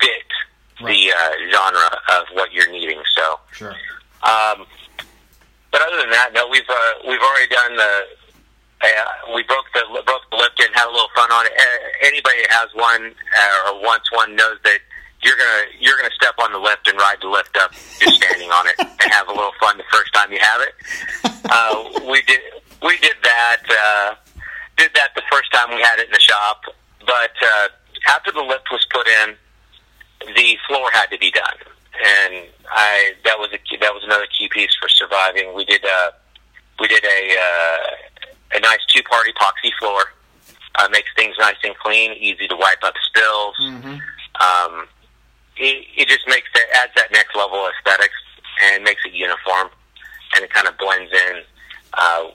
fit 0.00 0.28
the 0.84 1.12
uh, 1.12 1.32
genre 1.52 1.98
of 2.18 2.26
what 2.34 2.52
you're 2.52 2.70
needing. 2.70 3.00
So. 3.14 3.40
Sure. 3.52 3.74
Um, 4.22 4.66
but 5.70 5.80
other 5.82 6.02
than 6.02 6.10
that, 6.10 6.32
no, 6.34 6.48
we've 6.48 6.68
uh, 6.68 6.92
we've 7.06 7.20
already 7.20 7.48
done 7.48 7.76
the 7.76 7.92
uh, 8.82 9.34
we 9.34 9.42
broke 9.44 9.66
the 9.72 9.84
broke 10.04 10.22
the 10.30 10.36
lift 10.36 10.58
and 10.60 10.74
had 10.74 10.88
a 10.88 10.92
little 10.92 11.12
fun 11.14 11.30
on 11.30 11.46
it. 11.46 11.52
Anybody 12.02 12.42
that 12.42 12.50
has 12.50 12.68
one 12.74 13.14
uh, 13.14 13.70
or 13.70 13.80
wants 13.82 14.10
one 14.12 14.34
knows 14.34 14.58
that 14.64 14.80
you're 15.22 15.36
gonna 15.36 15.64
you're 15.78 15.96
gonna 15.96 16.14
step 16.14 16.34
on 16.38 16.52
the 16.52 16.58
lift 16.58 16.88
and 16.88 16.98
ride 16.98 17.18
the 17.20 17.28
lift 17.28 17.56
up 17.56 17.72
just 17.72 18.16
standing 18.16 18.50
on 18.50 18.66
it 18.68 18.74
and 18.78 19.12
have 19.12 19.28
a 19.28 19.32
little 19.32 19.52
fun 19.60 19.76
the 19.76 19.84
first 19.92 20.12
time 20.14 20.32
you 20.32 20.38
have 20.40 20.60
it. 20.62 20.74
Uh, 21.50 22.08
we 22.10 22.22
did 22.22 22.40
we 22.82 22.96
did 22.98 23.16
that 23.22 23.62
uh, 23.68 24.14
did 24.76 24.90
that 24.94 25.10
the 25.14 25.22
first 25.30 25.52
time 25.52 25.68
we 25.74 25.80
had 25.82 25.98
it 25.98 26.06
in 26.06 26.12
the 26.12 26.20
shop, 26.20 26.62
but 27.00 27.32
uh, 27.42 27.68
after 28.08 28.32
the 28.32 28.40
lift 28.40 28.66
was 28.72 28.86
put 28.90 29.06
in, 29.06 29.36
the 30.34 30.56
floor 30.66 30.90
had 30.92 31.06
to 31.06 31.18
be 31.18 31.30
done, 31.30 31.58
and 31.94 32.46
I 32.70 33.12
that 33.24 33.38
was 33.38 33.50
a 33.52 33.58
key, 33.58 33.76
that 33.80 33.92
was 33.92 34.04
another 34.04 34.26
key 34.38 34.48
piece 34.48 34.74
for 34.80 34.88
surviving. 34.88 35.54
We 35.54 35.64
did 35.64 35.84
a 35.84 36.12
we 36.78 36.88
did 36.88 37.04
a 37.04 37.36
uh, 37.36 38.56
a 38.56 38.60
nice 38.60 38.84
two 38.88 39.02
part 39.02 39.26
epoxy 39.26 39.70
floor. 39.78 40.12
Uh, 40.76 40.88
makes 40.92 41.10
things 41.16 41.34
nice 41.38 41.56
and 41.64 41.76
clean, 41.78 42.12
easy 42.12 42.46
to 42.46 42.56
wipe 42.56 42.82
up 42.84 42.94
spills. 43.04 43.56
Mm-hmm. 43.60 43.96
Um, 44.40 44.86
it, 45.60 45.86
it 45.96 46.08
just 46.08 46.26
makes 46.26 46.48
that 46.54 46.66
adds 46.82 46.92
that 46.96 47.12
next 47.12 47.36
level 47.36 47.58
of 47.58 47.72
aesthetics 47.78 48.14
and 48.64 48.82
makes 48.84 49.02
it 49.04 49.12
uniform, 49.12 49.68
and 50.34 50.44
it 50.44 50.50
kind 50.50 50.66
of 50.66 50.76
blends 50.78 51.12
in 51.12 51.42
uh, 51.94 52.30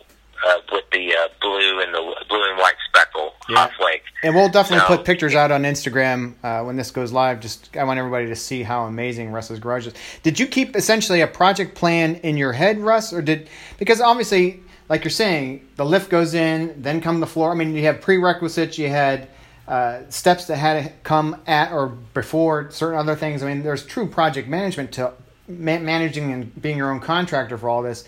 uh, 0.46 0.58
with 0.72 0.84
the 0.92 1.14
uh, 1.14 1.28
blue 1.42 1.82
and 1.82 1.94
the 1.94 2.26
blue 2.30 2.50
and 2.50 2.58
white 2.60 2.76
speckle 2.88 3.34
yeah. 3.50 3.58
hot 3.58 3.72
flake. 3.78 4.04
And 4.24 4.36
we'll 4.36 4.50
definitely 4.50 4.86
so, 4.88 4.98
put 4.98 5.06
pictures 5.06 5.34
out 5.34 5.52
on 5.52 5.64
Instagram 5.64 6.36
uh, 6.44 6.64
when 6.64 6.76
this 6.76 6.92
goes 6.92 7.12
live. 7.12 7.40
Just 7.40 7.76
I 7.76 7.84
want 7.84 8.00
everybody 8.00 8.28
to 8.28 8.36
see 8.36 8.64
how 8.64 8.84
amazing 8.84 9.32
Russ's 9.32 9.60
garage 9.60 9.88
is. 9.88 9.94
Did 10.24 10.40
you 10.40 10.48
keep 10.48 10.76
essentially 10.76 11.22
a 11.22 11.28
project 11.28 11.76
plan 11.76 12.16
in 12.16 12.38
your 12.38 12.54
head, 12.54 12.80
Russ, 12.80 13.12
or 13.12 13.22
did 13.22 13.50
because 13.78 14.02
obviously, 14.02 14.62
like 14.88 15.04
you're 15.04 15.12
saying, 15.12 15.68
the 15.78 15.86
lift 15.86 16.10
goes 16.10 16.34
in, 16.34 16.82
then 16.82 17.02
come 17.02 17.20
the 17.20 17.28
floor. 17.28 17.52
I 17.52 17.56
mean, 17.56 17.74
you 17.76 17.84
have 17.84 18.02
prerequisites. 18.02 18.78
You 18.78 18.90
had 18.90 19.30
uh, 19.68 20.02
steps 20.10 20.46
that 20.46 20.58
had 20.58 20.84
to 20.84 20.92
come 21.04 21.42
at 21.48 21.72
or 21.72 21.88
before 21.88 22.70
certain 22.72 23.00
other 23.00 23.16
things. 23.16 23.42
I 23.42 23.48
mean, 23.48 23.64
there's 23.64 23.86
true 23.86 24.08
project 24.08 24.48
management 24.48 24.92
to 24.94 25.14
ma- 25.48 25.80
managing 25.80 26.32
and 26.32 26.62
being 26.62 26.78
your 26.78 26.92
own 26.92 27.00
contractor 27.00 27.58
for 27.58 27.70
all 27.70 27.82
this. 27.82 28.08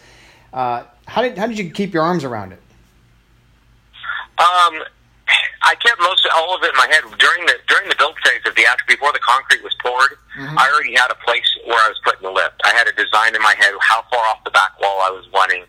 Uh, 0.54 0.84
how 1.06 1.22
did 1.22 1.38
how 1.38 1.48
did 1.48 1.58
you 1.58 1.70
keep 1.72 1.94
your 1.94 2.04
arms 2.04 2.24
around 2.24 2.52
it? 2.52 2.62
Um, 4.38 4.84
I 5.64 5.76
kept 5.76 6.00
most 6.00 6.26
of 6.26 6.32
all 6.36 6.56
of 6.56 6.64
it 6.64 6.70
in 6.70 6.78
my 6.78 6.88
head 6.88 7.04
during 7.18 7.46
the 7.46 7.56
during 7.68 7.90
the 7.90 7.96
build 7.96 8.16
phase 8.24 8.42
of 8.46 8.56
the 8.56 8.66
after 8.66 8.84
before 8.88 9.12
the 9.12 9.20
concrete 9.20 9.64
was 9.64 9.76
poured. 9.82 10.18
Mm-hmm. 10.38 10.58
I 10.58 10.70
already 10.72 10.96
had 10.96 11.10
a 11.10 11.18
place 11.26 11.48
where 11.66 11.78
I 11.78 11.90
was 11.90 12.00
putting 12.04 12.22
the 12.22 12.32
lift. 12.32 12.62
I 12.64 12.74
had 12.74 12.88
a 12.88 12.94
design 12.94 13.36
in 13.36 13.42
my 13.42 13.56
head 13.58 13.74
how 13.82 14.04
far 14.12 14.24
off 14.28 14.44
the 14.44 14.52
back 14.52 14.80
wall 14.80 15.02
I 15.02 15.10
was 15.10 15.26
wanting. 15.34 15.64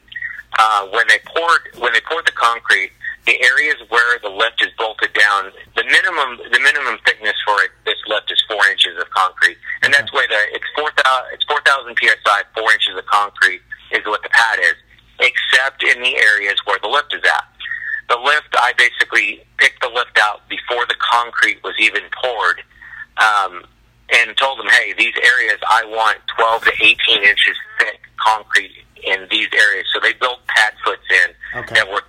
Uh, 0.58 0.88
when 0.88 1.06
they 1.08 1.18
poured 1.24 1.60
when 1.78 1.92
they 1.92 2.00
poured 2.00 2.26
the 2.26 2.32
concrete, 2.32 2.92
the 3.28 3.36
areas 3.44 3.76
where 3.92 4.18
the 4.24 4.32
lift 4.32 4.56
is 4.64 4.72
bolted 4.80 5.12
down, 5.12 5.52
the 5.76 5.84
minimum 5.84 6.40
the 6.48 6.60
minimum 6.64 6.96
thickness 7.04 7.36
for 7.44 7.60
it, 7.60 7.68
this 7.84 8.00
lift 8.08 8.32
is 8.32 8.40
four 8.48 8.64
inches 8.72 8.96
of 8.96 9.04
concrete, 9.12 9.60
and 9.84 9.92
that's 9.92 10.08
where 10.16 10.26
the 10.26 10.40
it's 10.56 10.64
four 10.72 10.88
thousand 10.96 11.36
it's 11.36 11.44
four 11.44 11.60
thousand 11.60 11.92
psi, 12.00 12.40
four 12.56 12.72
inches 12.72 12.96
of 12.96 13.04
concrete 13.04 13.60
is 13.92 14.00
what 14.08 14.24
the 14.24 14.32
pad 14.32 14.58
is, 14.64 14.80
except 15.20 15.84
in 15.84 16.00
the 16.00 16.16
areas 16.16 16.56
where 16.64 16.80
the 16.80 16.88
lift 16.88 17.12
is 17.12 17.20
at. 17.28 17.44
The 18.08 18.16
lift, 18.16 18.48
I 18.56 18.72
basically 18.80 19.44
picked 19.58 19.84
the 19.84 19.92
lift 19.92 20.16
out 20.16 20.48
before 20.48 20.88
the 20.88 20.96
concrete 20.96 21.60
was 21.62 21.76
even 21.78 22.08
poured, 22.24 22.64
um, 23.20 23.68
and 24.08 24.32
told 24.40 24.58
them, 24.58 24.72
hey, 24.72 24.96
these 24.96 25.12
areas 25.20 25.60
I 25.68 25.84
want 25.84 26.16
12 26.32 26.64
to 26.64 26.72
18 26.80 26.96
inches 27.28 27.56
thick 27.76 28.00
concrete 28.16 28.72
in 29.04 29.28
these 29.30 29.48
areas. 29.52 29.84
So 29.92 30.00
they 30.00 30.14
built 30.14 30.40
pad 30.48 30.72
foots 30.82 31.04
in 31.12 31.60
okay. 31.60 31.74
that 31.74 31.92
were 31.92 32.02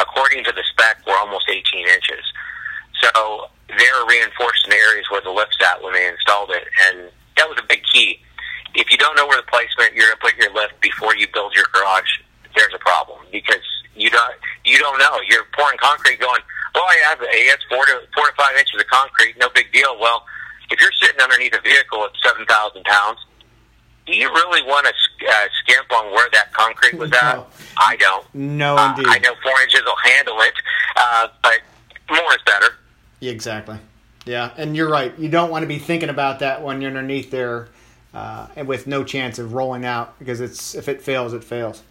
according 0.00 0.44
to 0.44 0.52
the 0.52 0.62
spec, 0.70 1.04
were 1.06 1.16
almost 1.16 1.48
18 1.48 1.88
inches. 1.88 2.24
So 3.02 3.48
they're 3.68 4.04
reinforced 4.08 4.64
in 4.64 4.70
the 4.70 4.76
areas 4.76 5.06
where 5.10 5.20
the 5.20 5.30
lift's 5.30 5.58
at 5.64 5.82
when 5.82 5.92
they 5.92 6.06
installed 6.08 6.50
it, 6.50 6.64
and 6.88 7.10
that 7.36 7.48
was 7.48 7.58
a 7.58 7.66
big 7.68 7.82
key. 7.92 8.20
If 8.74 8.90
you 8.90 8.98
don't 8.98 9.16
know 9.16 9.26
where 9.26 9.40
the 9.40 9.48
placement 9.48 9.94
you're 9.94 10.08
going 10.12 10.20
to 10.20 10.24
put 10.24 10.36
your 10.36 10.52
lift 10.52 10.80
before 10.80 11.16
you 11.16 11.26
build 11.32 11.54
your 11.54 11.66
garage, 11.72 12.08
there's 12.54 12.72
a 12.74 12.78
problem 12.78 13.20
because 13.32 13.64
you 13.94 14.10
don't 14.10 14.34
you 14.64 14.78
don't 14.78 14.98
know. 14.98 15.20
You're 15.28 15.44
pouring 15.56 15.78
concrete, 15.78 16.20
going, 16.20 16.40
well, 16.74 16.84
I 16.84 16.96
have 17.08 17.18
it's 17.22 17.64
four 17.68 17.84
to 17.84 18.00
four 18.14 18.26
to 18.26 18.34
five 18.36 18.56
inches 18.56 18.80
of 18.80 18.86
concrete, 18.88 19.36
no 19.38 19.48
big 19.54 19.72
deal. 19.72 19.96
Well, 20.00 20.24
if 20.70 20.80
you're 20.80 20.92
sitting 21.00 21.20
underneath 21.20 21.54
a 21.54 21.60
vehicle 21.60 22.04
at 22.04 22.12
seven 22.22 22.44
thousand 22.46 22.84
pounds, 22.84 23.18
do 24.06 24.14
you 24.14 24.28
really 24.28 24.62
want 24.62 24.86
to 24.86 24.92
uh, 25.28 25.32
skimp 25.62 25.92
on 25.92 26.12
where 26.12 26.28
that 26.32 26.52
concrete 26.52 26.94
was 26.94 27.12
at? 27.12 27.44
I 27.76 27.96
don't. 27.96 28.34
No, 28.34 28.76
uh, 28.76 28.90
indeed. 28.90 29.06
I 29.08 29.18
know 29.18 29.34
four 29.42 29.60
inches 29.62 29.82
will 29.84 29.96
handle 29.96 30.40
it, 30.40 30.54
uh, 30.96 31.28
but 31.42 31.60
more 32.10 32.32
is 32.32 32.42
better. 32.46 32.68
Exactly. 33.20 33.78
Yeah, 34.24 34.52
and 34.56 34.76
you're 34.76 34.90
right. 34.90 35.16
You 35.18 35.28
don't 35.28 35.50
want 35.50 35.62
to 35.62 35.66
be 35.66 35.78
thinking 35.78 36.08
about 36.08 36.40
that 36.40 36.62
when 36.62 36.80
you're 36.80 36.90
underneath 36.90 37.30
there, 37.30 37.68
uh, 38.14 38.48
and 38.56 38.68
with 38.68 38.86
no 38.86 39.04
chance 39.04 39.38
of 39.38 39.54
rolling 39.54 39.84
out 39.84 40.18
because 40.18 40.40
it's 40.40 40.74
if 40.74 40.88
it 40.88 41.02
fails, 41.02 41.32
it 41.32 41.44
fails. 41.44 41.82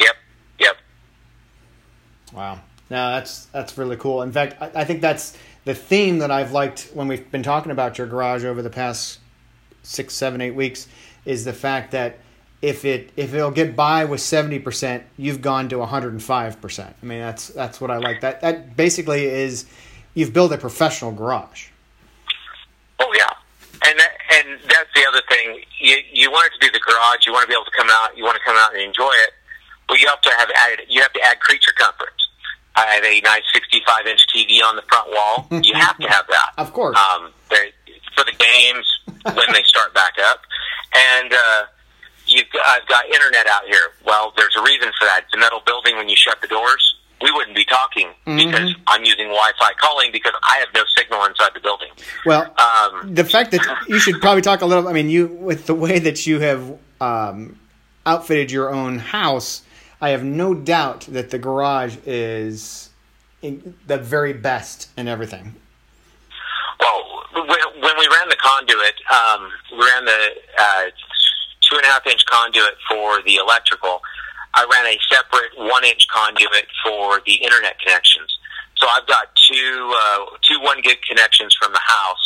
Yep. 0.00 0.16
Yep. 0.60 0.76
Wow. 2.32 2.60
No, 2.88 3.10
that's 3.10 3.46
that's 3.46 3.76
really 3.76 3.96
cool. 3.96 4.22
In 4.22 4.32
fact, 4.32 4.56
I, 4.60 4.82
I 4.82 4.84
think 4.84 5.00
that's 5.00 5.36
the 5.64 5.74
theme 5.74 6.18
that 6.20 6.30
I've 6.30 6.52
liked 6.52 6.90
when 6.94 7.08
we've 7.08 7.30
been 7.30 7.42
talking 7.42 7.72
about 7.72 7.98
your 7.98 8.06
garage 8.06 8.44
over 8.44 8.62
the 8.62 8.70
past 8.70 9.18
six, 9.86 10.14
seven, 10.14 10.40
eight 10.40 10.54
weeks 10.54 10.88
is 11.24 11.44
the 11.44 11.52
fact 11.52 11.92
that 11.92 12.18
if 12.62 12.84
it 12.84 13.10
if 13.16 13.34
it'll 13.34 13.50
get 13.50 13.76
by 13.76 14.04
with 14.04 14.20
seventy 14.20 14.58
percent, 14.58 15.04
you've 15.16 15.40
gone 15.40 15.68
to 15.68 15.78
one 15.78 15.88
hundred 15.88 16.12
and 16.12 16.22
five 16.22 16.60
percent. 16.60 16.96
I 17.02 17.06
mean, 17.06 17.20
that's 17.20 17.48
that's 17.48 17.80
what 17.80 17.90
I 17.90 17.98
like. 17.98 18.20
That 18.22 18.40
that 18.40 18.76
basically 18.76 19.26
is 19.26 19.66
you've 20.14 20.32
built 20.32 20.52
a 20.52 20.58
professional 20.58 21.12
garage. 21.12 21.68
Oh 22.98 23.12
yeah, 23.16 23.30
and 23.88 23.98
that, 23.98 24.10
and 24.32 24.58
that's 24.62 24.90
the 24.94 25.06
other 25.08 25.22
thing. 25.28 25.60
You 25.78 25.96
you 26.12 26.30
want 26.30 26.50
it 26.50 26.60
to 26.60 26.66
be 26.66 26.72
the 26.72 26.80
garage. 26.80 27.26
You 27.26 27.32
want 27.32 27.42
to 27.44 27.48
be 27.48 27.54
able 27.54 27.66
to 27.66 27.76
come 27.76 27.88
out. 27.90 28.16
You 28.16 28.24
want 28.24 28.36
to 28.36 28.44
come 28.44 28.56
out 28.56 28.72
and 28.72 28.82
enjoy 28.82 29.12
it. 29.26 29.30
Well, 29.88 29.98
you 29.98 30.08
have 30.08 30.22
to 30.22 30.30
have 30.38 30.50
added. 30.56 30.86
You 30.88 31.02
have 31.02 31.12
to 31.12 31.20
add 31.22 31.38
creature 31.40 31.72
comforts. 31.76 32.28
I 32.74 32.86
have 32.86 33.04
a 33.04 33.20
nice 33.20 33.42
sixty-five 33.52 34.06
inch 34.06 34.26
TV 34.34 34.62
on 34.62 34.76
the 34.76 34.82
front 34.82 35.10
wall. 35.10 35.46
You 35.62 35.74
have 35.74 35.98
to 35.98 36.08
have 36.08 36.26
that, 36.28 36.52
of 36.58 36.72
course. 36.72 36.96
Um, 36.98 37.32
for 38.16 38.24
the 38.24 38.32
games 38.32 38.86
when 39.24 39.52
they 39.52 39.62
start 39.64 39.94
back 39.94 40.14
up, 40.18 40.40
and. 40.94 41.32
uh 41.32 41.64
you've 42.26 42.46
I've 42.66 42.86
got 42.88 43.06
internet 43.06 43.46
out 43.46 43.62
here. 43.66 43.92
Well, 44.04 44.32
there's 44.36 44.56
a 44.58 44.62
reason 44.62 44.90
for 44.98 45.04
that. 45.06 45.24
It's 45.24 45.34
a 45.34 45.38
metal 45.38 45.62
building. 45.64 45.96
When 45.96 46.08
you 46.08 46.16
shut 46.16 46.40
the 46.40 46.48
doors, 46.48 46.96
we 47.22 47.30
wouldn't 47.30 47.56
be 47.56 47.64
talking 47.64 48.08
mm-hmm. 48.26 48.36
because 48.36 48.74
I'm 48.86 49.04
using 49.04 49.26
Wi-Fi 49.26 49.72
calling 49.78 50.12
because 50.12 50.34
I 50.42 50.56
have 50.56 50.68
no 50.74 50.82
signal 50.96 51.24
inside 51.24 51.50
the 51.54 51.60
building. 51.60 51.88
Well, 52.24 52.54
um, 52.58 53.14
the 53.14 53.24
fact 53.24 53.52
that 53.52 53.60
you 53.88 53.98
should 53.98 54.20
probably 54.20 54.42
talk 54.42 54.60
a 54.60 54.66
little. 54.66 54.88
I 54.88 54.92
mean, 54.92 55.08
you 55.08 55.28
with 55.28 55.66
the 55.66 55.74
way 55.74 55.98
that 55.98 56.26
you 56.26 56.40
have 56.40 56.78
um, 57.00 57.58
outfitted 58.04 58.50
your 58.50 58.72
own 58.72 58.98
house, 58.98 59.62
I 60.00 60.10
have 60.10 60.24
no 60.24 60.54
doubt 60.54 61.02
that 61.10 61.30
the 61.30 61.38
garage 61.38 61.96
is 62.04 62.90
the 63.40 63.98
very 63.98 64.32
best 64.32 64.90
and 64.96 65.08
everything. 65.08 65.54
Well, 66.80 67.15
when 67.44 67.96
we 67.98 68.06
ran 68.08 68.28
the 68.28 68.40
conduit, 68.40 68.96
um, 69.12 69.50
we 69.72 69.84
ran 69.84 70.04
the 70.04 70.22
uh, 70.58 70.84
two 71.60 71.76
and 71.76 71.84
a 71.84 71.88
half 71.88 72.06
inch 72.06 72.24
conduit 72.26 72.74
for 72.88 73.20
the 73.22 73.36
electrical. 73.36 74.00
I 74.54 74.64
ran 74.64 74.86
a 74.88 74.96
separate 75.12 75.52
one 75.56 75.84
inch 75.84 76.06
conduit 76.08 76.66
for 76.84 77.20
the 77.26 77.34
internet 77.44 77.78
connections. 77.80 78.32
So 78.76 78.88
I've 78.88 79.06
got 79.06 79.28
two 79.36 79.92
uh, 79.92 80.24
two 80.48 80.60
one 80.62 80.80
gig 80.80 80.98
connections 81.02 81.54
from 81.60 81.72
the 81.72 81.82
house 81.84 82.24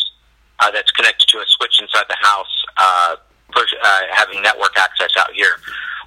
uh, 0.61 0.71
that's 0.71 0.91
connected 0.93 1.27
to 1.29 1.39
a 1.39 1.45
switch 1.59 1.81
inside 1.81 2.05
the 2.09 2.19
house, 2.21 2.55
uh, 2.77 3.17
push, 3.53 3.71
uh, 3.83 4.01
having 4.15 4.43
network 4.43 4.77
access 4.79 5.11
out 5.19 5.33
here. 5.35 5.59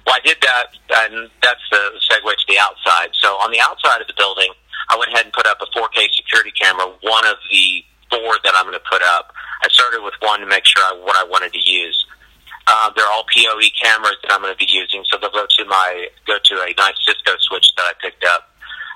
Well, 0.06 0.16
I 0.16 0.20
did 0.20 0.36
that, 0.42 0.66
and 1.04 1.30
that's 1.42 1.64
the 1.70 1.96
segue 2.08 2.28
to 2.28 2.46
the 2.48 2.60
outside. 2.60 3.08
So 3.20 3.36
on 3.40 3.52
the 3.52 3.60
outside 3.60 4.00
of 4.00 4.06
the 4.06 4.14
building, 4.16 4.52
I 4.90 4.96
went 4.96 5.12
ahead 5.12 5.24
and 5.24 5.32
put 5.32 5.46
up 5.46 5.58
a 5.64 5.68
4K 5.72 6.12
security 6.12 6.52
camera, 6.52 6.92
one 7.00 7.24
of 7.26 7.36
the 7.50 7.84
four 8.12 8.36
that 8.44 8.52
I'm 8.54 8.68
going 8.68 8.76
to 8.76 8.88
put 8.90 9.02
up. 9.02 9.32
I 9.64 9.68
one 10.24 10.40
to 10.40 10.46
make 10.46 10.64
sure 10.64 10.82
I, 10.82 10.98
what 11.04 11.16
I 11.16 11.24
wanted 11.24 11.52
to 11.52 11.60
use. 11.60 12.06
Uh, 12.66 12.90
they're 12.96 13.06
all 13.12 13.24
PoE 13.24 13.60
cameras 13.80 14.16
that 14.22 14.32
I'm 14.32 14.40
going 14.40 14.54
to 14.54 14.58
be 14.58 14.70
using, 14.70 15.04
so 15.10 15.18
they'll 15.20 15.30
go 15.30 15.46
to 15.46 15.64
my 15.66 16.08
go 16.26 16.38
to 16.42 16.54
a 16.62 16.72
nice 16.78 16.96
Cisco 17.04 17.32
switch 17.40 17.74
that 17.76 17.82
I 17.82 17.92
picked 18.00 18.24
up. 18.24 18.48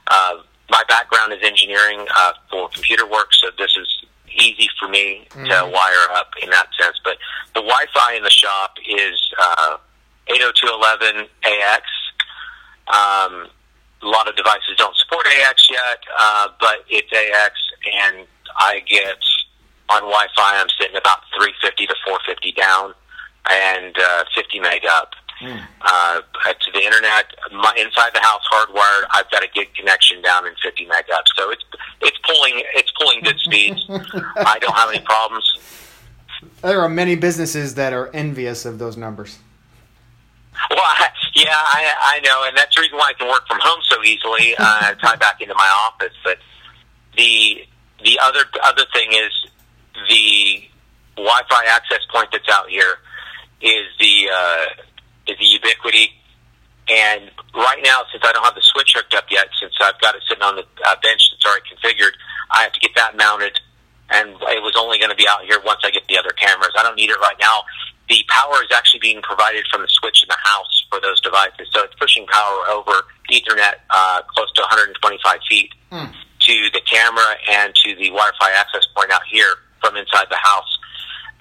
Uh, 0.07 0.35
my 0.70 0.83
background 0.89 1.33
is 1.33 1.41
engineering 1.43 2.07
uh, 2.16 2.33
for 2.51 2.68
computer 2.70 3.07
work, 3.07 3.29
so 3.33 3.49
this 3.59 3.76
is 3.76 4.07
easy 4.33 4.68
for 4.79 4.89
me 4.89 5.26
mm-hmm. 5.31 5.45
to 5.45 5.70
wire 5.72 6.09
up 6.12 6.33
in 6.43 6.51
that 6.51 6.68
sense. 6.81 6.97
But 7.05 7.18
the 7.55 7.61
Wi-Fi 7.61 8.14
in 8.14 8.22
the 8.22 8.31
shop 8.31 8.76
is 8.89 9.20
uh, 9.41 9.76
802.11ax. 10.29 11.83
Um, 12.89 13.49
a 14.01 14.07
lot 14.07 14.29
of 14.29 14.37
devices 14.37 14.76
don't 14.76 14.97
support 14.97 15.26
AX 15.26 15.68
yet, 15.70 15.99
uh, 16.18 16.49
but 16.61 16.85
it's 16.89 17.12
AX, 17.12 17.55
and 18.03 18.26
I 18.57 18.81
get 18.87 19.18
on 19.89 20.03
Wi-Fi. 20.03 20.61
I'm 20.61 20.68
sitting 20.78 20.97
about 20.97 21.20
350 21.36 21.86
to 21.86 21.95
450 22.05 22.53
down 22.53 22.95
and 23.51 23.97
uh, 23.99 24.24
50 24.34 24.61
meg 24.61 24.82
up. 24.89 25.14
mm. 25.41 25.61
uh, 25.82 26.20
to 26.20 26.72
the 26.72 26.82
internet. 26.84 27.26
My, 27.53 27.72
inside 27.78 28.11
the 28.14 28.20
house, 28.20 28.43
hardwired. 28.53 29.07
I've 29.11 29.30
got 29.30 29.45
a 29.45 29.49
gig 29.55 29.72
connection 29.74 30.20
down 30.22 30.47
in 30.47 30.55
50 30.62 30.86
meg 30.86 31.05
up, 31.14 31.24
so 31.36 31.51
it's 31.51 31.64
it's 32.01 32.18
pulling 32.26 32.62
it's 32.74 32.93
pulling 33.01 33.20
good 33.22 33.39
speeds. 33.39 33.84
I 33.89 34.59
don't 34.61 34.74
have 34.74 34.91
any 34.91 35.05
problems. 35.05 35.45
There 36.62 36.80
are 36.80 36.89
many 36.89 37.14
businesses 37.16 37.74
that 37.74 37.93
are 37.93 38.11
envious 38.12 38.64
of 38.64 38.78
those 38.78 38.97
numbers. 38.97 39.39
Well, 40.70 40.80
I, 40.80 41.09
yeah, 41.34 41.51
I, 41.53 42.16
I 42.16 42.20
know, 42.20 42.45
and 42.47 42.57
that's 42.57 42.74
the 42.74 42.82
reason 42.82 42.99
why 42.99 43.11
I 43.11 43.12
can 43.12 43.28
work 43.28 43.47
from 43.47 43.59
home 43.61 43.80
so 43.89 44.03
easily. 44.03 44.55
Uh, 44.59 44.95
tie 44.95 45.16
back 45.16 45.41
into 45.41 45.55
my 45.55 45.70
office, 45.86 46.14
but 46.24 46.39
the 47.16 47.64
the 48.05 48.18
other 48.22 48.45
other 48.64 48.84
thing 48.93 49.12
is 49.12 49.51
the 50.09 50.62
Wi-Fi 51.16 51.62
access 51.68 52.07
point 52.12 52.28
that's 52.32 52.49
out 52.49 52.68
here 52.68 52.99
is 53.61 53.86
the 53.99 54.28
uh, 54.30 54.64
is 55.26 55.36
the 55.38 55.49
Ubiquiti. 55.59 56.14
And 56.88 57.30
right 57.55 57.80
now, 57.84 58.01
since 58.11 58.24
I 58.24 58.32
don't 58.32 58.44
have 58.44 58.55
the 58.55 58.64
switch 58.64 58.94
hooked 58.96 59.12
up 59.12 59.24
yet, 59.30 59.49
since 59.61 59.74
I've 59.80 60.01
got 60.01 60.14
it 60.14 60.22
sitting 60.26 60.42
on 60.42 60.57
the 60.57 60.64
uh, 60.86 60.96
bench 61.03 61.20
that's 61.30 61.44
already 61.44 61.68
configured, 61.68 62.16
I 62.51 62.62
have 62.62 62.72
to 62.72 62.80
get 62.80 62.92
that 62.96 63.16
mounted. 63.16 63.61
And 64.09 64.30
it 64.30 64.64
was 64.64 64.72
only 64.78 64.99
going 64.99 65.11
to 65.11 65.16
be 65.16 65.28
out 65.28 65.44
here 65.44 65.61
once 65.61 65.80
I 65.84 65.90
get 65.90 66.09
the 66.09 66.16
other 66.16 66.32
cameras. 66.32 66.72
I 66.78 66.82
don't 66.82 66.96
need 66.96 67.11
it 67.11 67.20
right 67.20 67.36
now. 67.38 67.61
The 68.09 68.24
power 68.28 68.64
is 68.64 68.72
actually 68.72 69.01
being 69.01 69.20
provided 69.20 69.66
from 69.70 69.82
the 69.82 69.88
switch 70.01 70.24
in 70.24 70.28
the 70.32 70.40
house 70.40 70.86
for 70.88 70.99
those 70.99 71.20
devices, 71.20 71.68
so 71.76 71.84
it's 71.84 71.94
pushing 72.01 72.24
power 72.26 72.72
over 72.72 73.05
Ethernet 73.30 73.84
uh, 73.90 74.22
close 74.32 74.51
to 74.57 74.62
125 74.62 74.96
feet 75.44 75.74
mm. 75.92 76.09
to 76.40 76.55
the 76.72 76.80
camera 76.88 77.36
and 77.53 77.74
to 77.84 77.94
the 77.96 78.09
Wi-Fi 78.09 78.51
access 78.57 78.88
point 78.96 79.12
out 79.12 79.20
here 79.30 79.61
from 79.81 79.97
inside 79.97 80.26
the 80.31 80.41
house. 80.41 80.79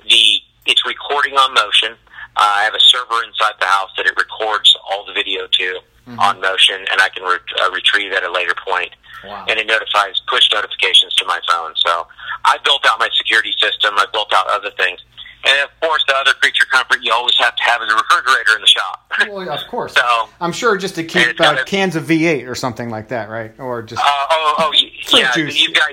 The 0.04 0.42
it's 0.66 0.86
recording 0.86 1.34
on 1.36 1.54
motion 1.54 1.98
uh, 2.38 2.62
I 2.62 2.64
have 2.64 2.76
a 2.76 2.80
server 2.80 3.24
inside 3.26 3.54
the 3.60 3.66
house 3.66 3.90
that 3.98 4.06
it 4.06 4.14
records 4.16 4.78
all 4.92 5.06
the 5.06 5.14
video 5.14 5.48
to 5.48 5.64
mm-hmm. 6.06 6.20
on 6.20 6.40
motion, 6.40 6.86
and 6.92 7.02
I 7.02 7.10
can 7.10 7.24
re- 7.24 7.42
uh, 7.62 7.72
retrieve 7.72 8.14
at 8.14 8.24
a 8.24 8.32
later 8.32 8.54
point. 8.64 8.94
Wow. 9.26 9.46
And 9.50 9.58
it 9.60 9.66
notifies 9.66 10.22
push 10.28 10.48
notifications 10.54 11.16
to 11.16 11.26
my 11.26 11.40
phone. 11.50 11.74
So 11.76 12.06
I 12.46 12.58
built 12.64 12.86
out 12.86 13.00
my 13.00 13.10
security 13.18 13.52
system. 13.60 13.96
I 13.98 14.06
built 14.14 14.32
out 14.34 14.46
other 14.52 14.70
things. 14.78 15.02
And 15.46 15.64
of 15.64 15.70
course, 15.82 16.04
the 16.08 16.16
other 16.16 16.34
creature 16.34 16.66
comfort 16.72 17.00
you 17.02 17.12
always 17.12 17.36
have 17.40 17.56
to 17.56 17.64
have 17.64 17.82
is 17.82 17.92
a 17.92 17.96
refrigerator 17.96 18.56
in 18.56 18.62
the 18.62 18.68
shop. 18.68 19.12
Well, 19.28 19.50
of 19.50 19.68
course. 19.70 19.94
so 19.94 20.30
I'm 20.40 20.52
sure 20.52 20.78
just 20.78 20.96
to 20.96 21.04
keep 21.04 21.40
uh, 21.40 21.64
cans 21.64 21.96
of 21.96 22.04
V8 22.04 22.48
or 22.48 22.54
something 22.54 22.90
like 22.90 23.08
that, 23.10 23.30
right? 23.30 23.54
Or 23.58 23.82
just 23.82 24.02
uh, 24.02 24.06
oh 24.08 24.56
oh 24.60 24.72
yeah, 25.18 25.34
juice. 25.34 25.62
you've 25.62 25.74
got 25.74 25.92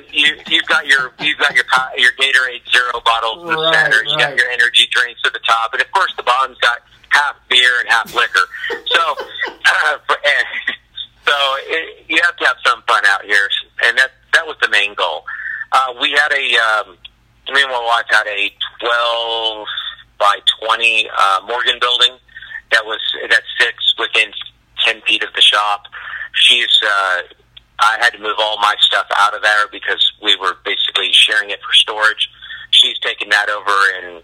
your 0.95 1.13
you've 1.21 1.39
got 1.39 1.55
your 1.55 1.65
your 1.97 2.13
Gatorade 2.13 2.63
Zero 2.71 3.01
bottles 3.05 3.43
in 3.43 3.49
the 3.49 3.57
right, 3.57 3.75
center. 3.75 4.05
You 4.05 4.17
right. 4.17 4.31
got 4.31 4.37
your 4.37 4.49
energy 4.51 4.87
drinks 4.91 5.21
at 5.25 5.33
the 5.33 5.41
top, 5.41 5.73
and 5.73 5.83
of 5.83 5.91
course 5.93 6.13
the 6.17 6.23
bottom's 6.23 6.59
got 6.59 6.79
half 7.11 7.37
beer 7.49 7.81
and 7.81 7.89
half 7.89 8.15
liquor. 8.15 8.47
so 8.87 9.03
uh, 9.51 9.99
so 11.27 11.35
it, 11.67 12.05
you 12.09 12.21
have 12.23 12.37
to 12.37 12.45
have 12.47 12.57
some 12.65 12.83
fun 12.87 13.05
out 13.07 13.25
here, 13.25 13.49
and 13.85 13.99
that 13.99 14.13
that 14.33 14.47
was 14.47 14.57
the 14.63 14.69
main 14.69 14.95
goal. 14.95 15.25
Uh, 15.73 15.95
we 16.01 16.11
had 16.13 16.33
a 16.33 16.45
um, 16.59 16.97
me 17.53 17.63
and 17.63 17.71
my 17.71 17.85
wife 17.85 18.07
had 18.09 18.27
a 18.27 18.51
12 18.81 19.67
by 20.19 20.39
20 20.63 21.09
uh, 21.11 21.41
Morgan 21.47 21.79
building 21.81 22.17
that 22.71 22.85
was 22.85 23.01
that 23.29 23.43
sits 23.59 23.95
within 23.99 24.33
10 24.85 25.03
feet 25.03 25.23
of 25.23 25.33
the 25.35 25.41
shop. 25.41 25.85
She's 26.35 26.79
uh, 26.83 27.23
I 27.79 27.99
had 28.01 28.11
to 28.11 28.19
move 28.19 28.37
all 28.39 28.59
my 28.59 28.75
stuff 28.81 29.07
out 29.17 29.35
of 29.35 29.43
there 29.43 29.67
because 29.71 30.13
we 30.23 30.37
were 30.37 30.57
basically 30.65 31.11
sharing 31.13 31.51
it 31.51 31.61
for 31.61 31.73
storage. 31.73 32.31
She's 32.71 32.99
taken 33.01 33.29
that 33.31 33.49
over, 33.49 33.77
and 33.99 34.23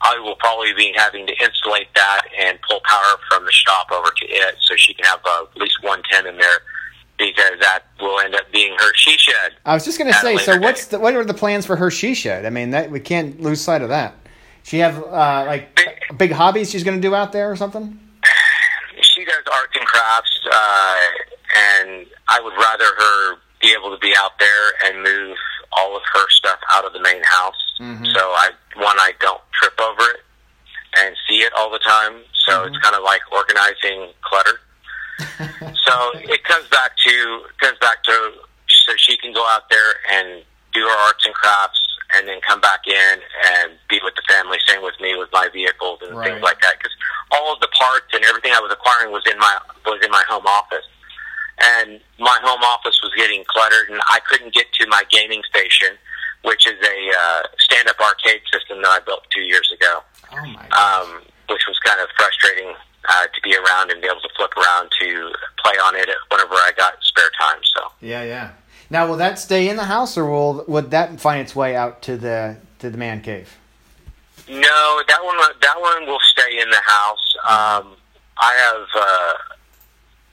I 0.00 0.18
will 0.18 0.36
probably 0.36 0.72
be 0.74 0.92
having 0.96 1.26
to 1.26 1.32
insulate 1.42 1.88
that 1.94 2.22
and 2.38 2.58
pull 2.68 2.80
power 2.84 3.18
from 3.28 3.44
the 3.44 3.52
shop 3.52 3.88
over 3.92 4.10
to 4.10 4.26
it, 4.26 4.54
so 4.60 4.74
she 4.76 4.94
can 4.94 5.04
have 5.04 5.20
uh, 5.24 5.44
at 5.54 5.60
least 5.60 5.82
110 5.82 6.32
in 6.32 6.38
there 6.38 6.60
because 7.18 7.58
that 7.60 7.82
will 8.00 8.20
end 8.20 8.34
up 8.34 8.50
being 8.52 8.74
her 8.78 8.94
she 8.94 9.18
shed. 9.18 9.52
I 9.68 9.74
was 9.74 9.84
just 9.84 9.98
going 9.98 10.10
to 10.10 10.18
say, 10.18 10.38
so 10.38 10.58
what's 10.58 10.86
the, 10.86 10.98
what 10.98 11.14
are 11.14 11.24
the 11.24 11.34
plans 11.34 11.66
for 11.66 11.76
her 11.76 11.90
she 11.90 12.14
shed? 12.14 12.46
I 12.46 12.50
mean, 12.50 12.70
that 12.70 12.90
we 12.90 13.00
can't 13.00 13.38
lose 13.38 13.60
sight 13.60 13.82
of 13.82 13.90
that. 13.90 14.14
She 14.62 14.78
have 14.78 14.96
uh, 14.96 15.44
like 15.46 15.76
big, 15.76 15.88
big 16.16 16.32
hobbies 16.32 16.70
she's 16.70 16.84
going 16.84 16.96
to 16.96 17.06
do 17.06 17.14
out 17.14 17.32
there 17.32 17.50
or 17.50 17.56
something. 17.56 18.00
She 19.02 19.26
does 19.26 19.44
arts 19.52 19.72
and 19.74 19.86
crafts, 19.86 20.40
uh, 20.50 20.96
and 21.56 22.06
I 22.28 22.40
would 22.40 22.54
rather 22.54 22.84
her 22.84 23.36
be 23.60 23.74
able 23.78 23.94
to 23.94 24.00
be 24.00 24.14
out 24.16 24.38
there 24.38 24.72
and 24.86 25.02
move 25.02 25.36
all 25.72 25.94
of 25.94 26.02
her 26.14 26.30
stuff 26.30 26.58
out 26.72 26.86
of 26.86 26.94
the 26.94 27.02
main 27.02 27.22
house. 27.24 27.74
Mm-hmm. 27.78 28.06
So 28.06 28.20
I 28.20 28.50
one 28.76 28.96
I 28.98 29.12
don't 29.20 29.40
trip 29.52 29.78
over 29.78 30.02
it 30.14 30.20
and 30.98 31.14
see 31.28 31.42
it 31.42 31.52
all 31.52 31.70
the 31.70 31.78
time. 31.80 32.22
So 32.46 32.52
mm-hmm. 32.52 32.74
it's 32.74 32.82
kind 32.82 32.96
of 32.96 33.02
like 33.02 33.20
organizing 33.30 34.12
clutter 34.22 34.60
so 35.18 36.10
it 36.14 36.44
comes 36.44 36.68
back 36.68 36.92
to 36.96 37.40
comes 37.60 37.78
back 37.80 38.02
to 38.04 38.32
so 38.88 38.96
she 38.96 39.16
can 39.18 39.32
go 39.32 39.44
out 39.52 39.68
there 39.68 40.00
and 40.10 40.42
do 40.72 40.80
her 40.80 40.98
arts 41.06 41.24
and 41.26 41.34
crafts 41.34 41.80
and 42.16 42.26
then 42.26 42.40
come 42.40 42.60
back 42.60 42.86
in 42.86 43.20
and 43.60 43.76
be 43.88 44.00
with 44.02 44.14
the 44.16 44.24
family. 44.24 44.56
Same 44.66 44.82
with 44.82 44.96
me 45.00 45.14
with 45.16 45.28
my 45.32 45.48
vehicles 45.52 46.00
and 46.00 46.16
right. 46.16 46.32
things 46.32 46.42
like 46.42 46.60
that. 46.62 46.80
Because 46.80 46.96
all 47.36 47.52
of 47.52 47.60
the 47.60 47.68
parts 47.68 48.08
and 48.14 48.24
everything 48.24 48.52
I 48.56 48.60
was 48.60 48.72
acquiring 48.72 49.12
was 49.12 49.22
in 49.28 49.38
my 49.38 49.58
was 49.84 50.00
in 50.02 50.10
my 50.10 50.24
home 50.28 50.46
office, 50.46 50.88
and 51.60 52.00
my 52.18 52.38
home 52.40 52.64
office 52.64 52.96
was 53.02 53.12
getting 53.16 53.44
cluttered, 53.44 53.90
and 53.90 54.00
I 54.08 54.20
couldn't 54.24 54.54
get 54.54 54.72
to 54.80 54.86
my 54.88 55.02
gaming 55.10 55.42
station, 55.48 56.00
which 56.44 56.66
is 56.66 56.80
a 56.80 56.98
uh, 57.12 57.42
stand-up 57.58 58.00
arcade 58.00 58.40
system 58.52 58.80
that 58.80 58.88
I 58.88 59.00
built 59.04 59.24
two 59.28 59.44
years 59.44 59.68
ago. 59.72 60.00
Oh 60.32 60.46
my! 60.48 60.64
Um, 60.72 61.20
which 61.52 61.64
was 61.68 61.76
kind 61.84 62.00
of 62.00 62.08
frustrating 62.16 62.72
uh, 63.08 63.26
to 63.28 63.40
be 63.44 63.56
around 63.56 63.90
and 63.90 64.00
be 64.00 64.08
able 64.08 64.20
to 64.20 64.32
flip 64.36 64.52
around 64.56 64.88
to 65.00 65.32
play 65.60 65.76
on 65.84 65.96
it 65.96 66.08
whenever 66.30 66.54
I 66.54 66.72
got 66.76 66.94
spare 67.02 67.30
time. 67.38 67.60
So 67.76 67.92
yeah, 68.00 68.24
yeah. 68.24 68.52
Now, 68.90 69.06
will 69.06 69.16
that 69.16 69.38
stay 69.38 69.68
in 69.68 69.76
the 69.76 69.84
house, 69.84 70.16
or 70.16 70.24
will 70.24 70.64
would 70.66 70.90
that 70.90 71.20
find 71.20 71.40
its 71.40 71.54
way 71.54 71.76
out 71.76 72.02
to 72.02 72.16
the 72.16 72.56
to 72.78 72.90
the 72.90 72.98
man 72.98 73.20
cave? 73.20 73.56
No, 74.48 75.02
that 75.06 75.20
one 75.22 75.36
that 75.60 75.80
one 75.80 76.06
will 76.06 76.20
stay 76.32 76.58
in 76.60 76.70
the 76.70 76.82
house. 76.84 77.34
Um, 77.44 77.96
I 78.38 78.54
have 78.54 78.86
uh, 78.94 79.34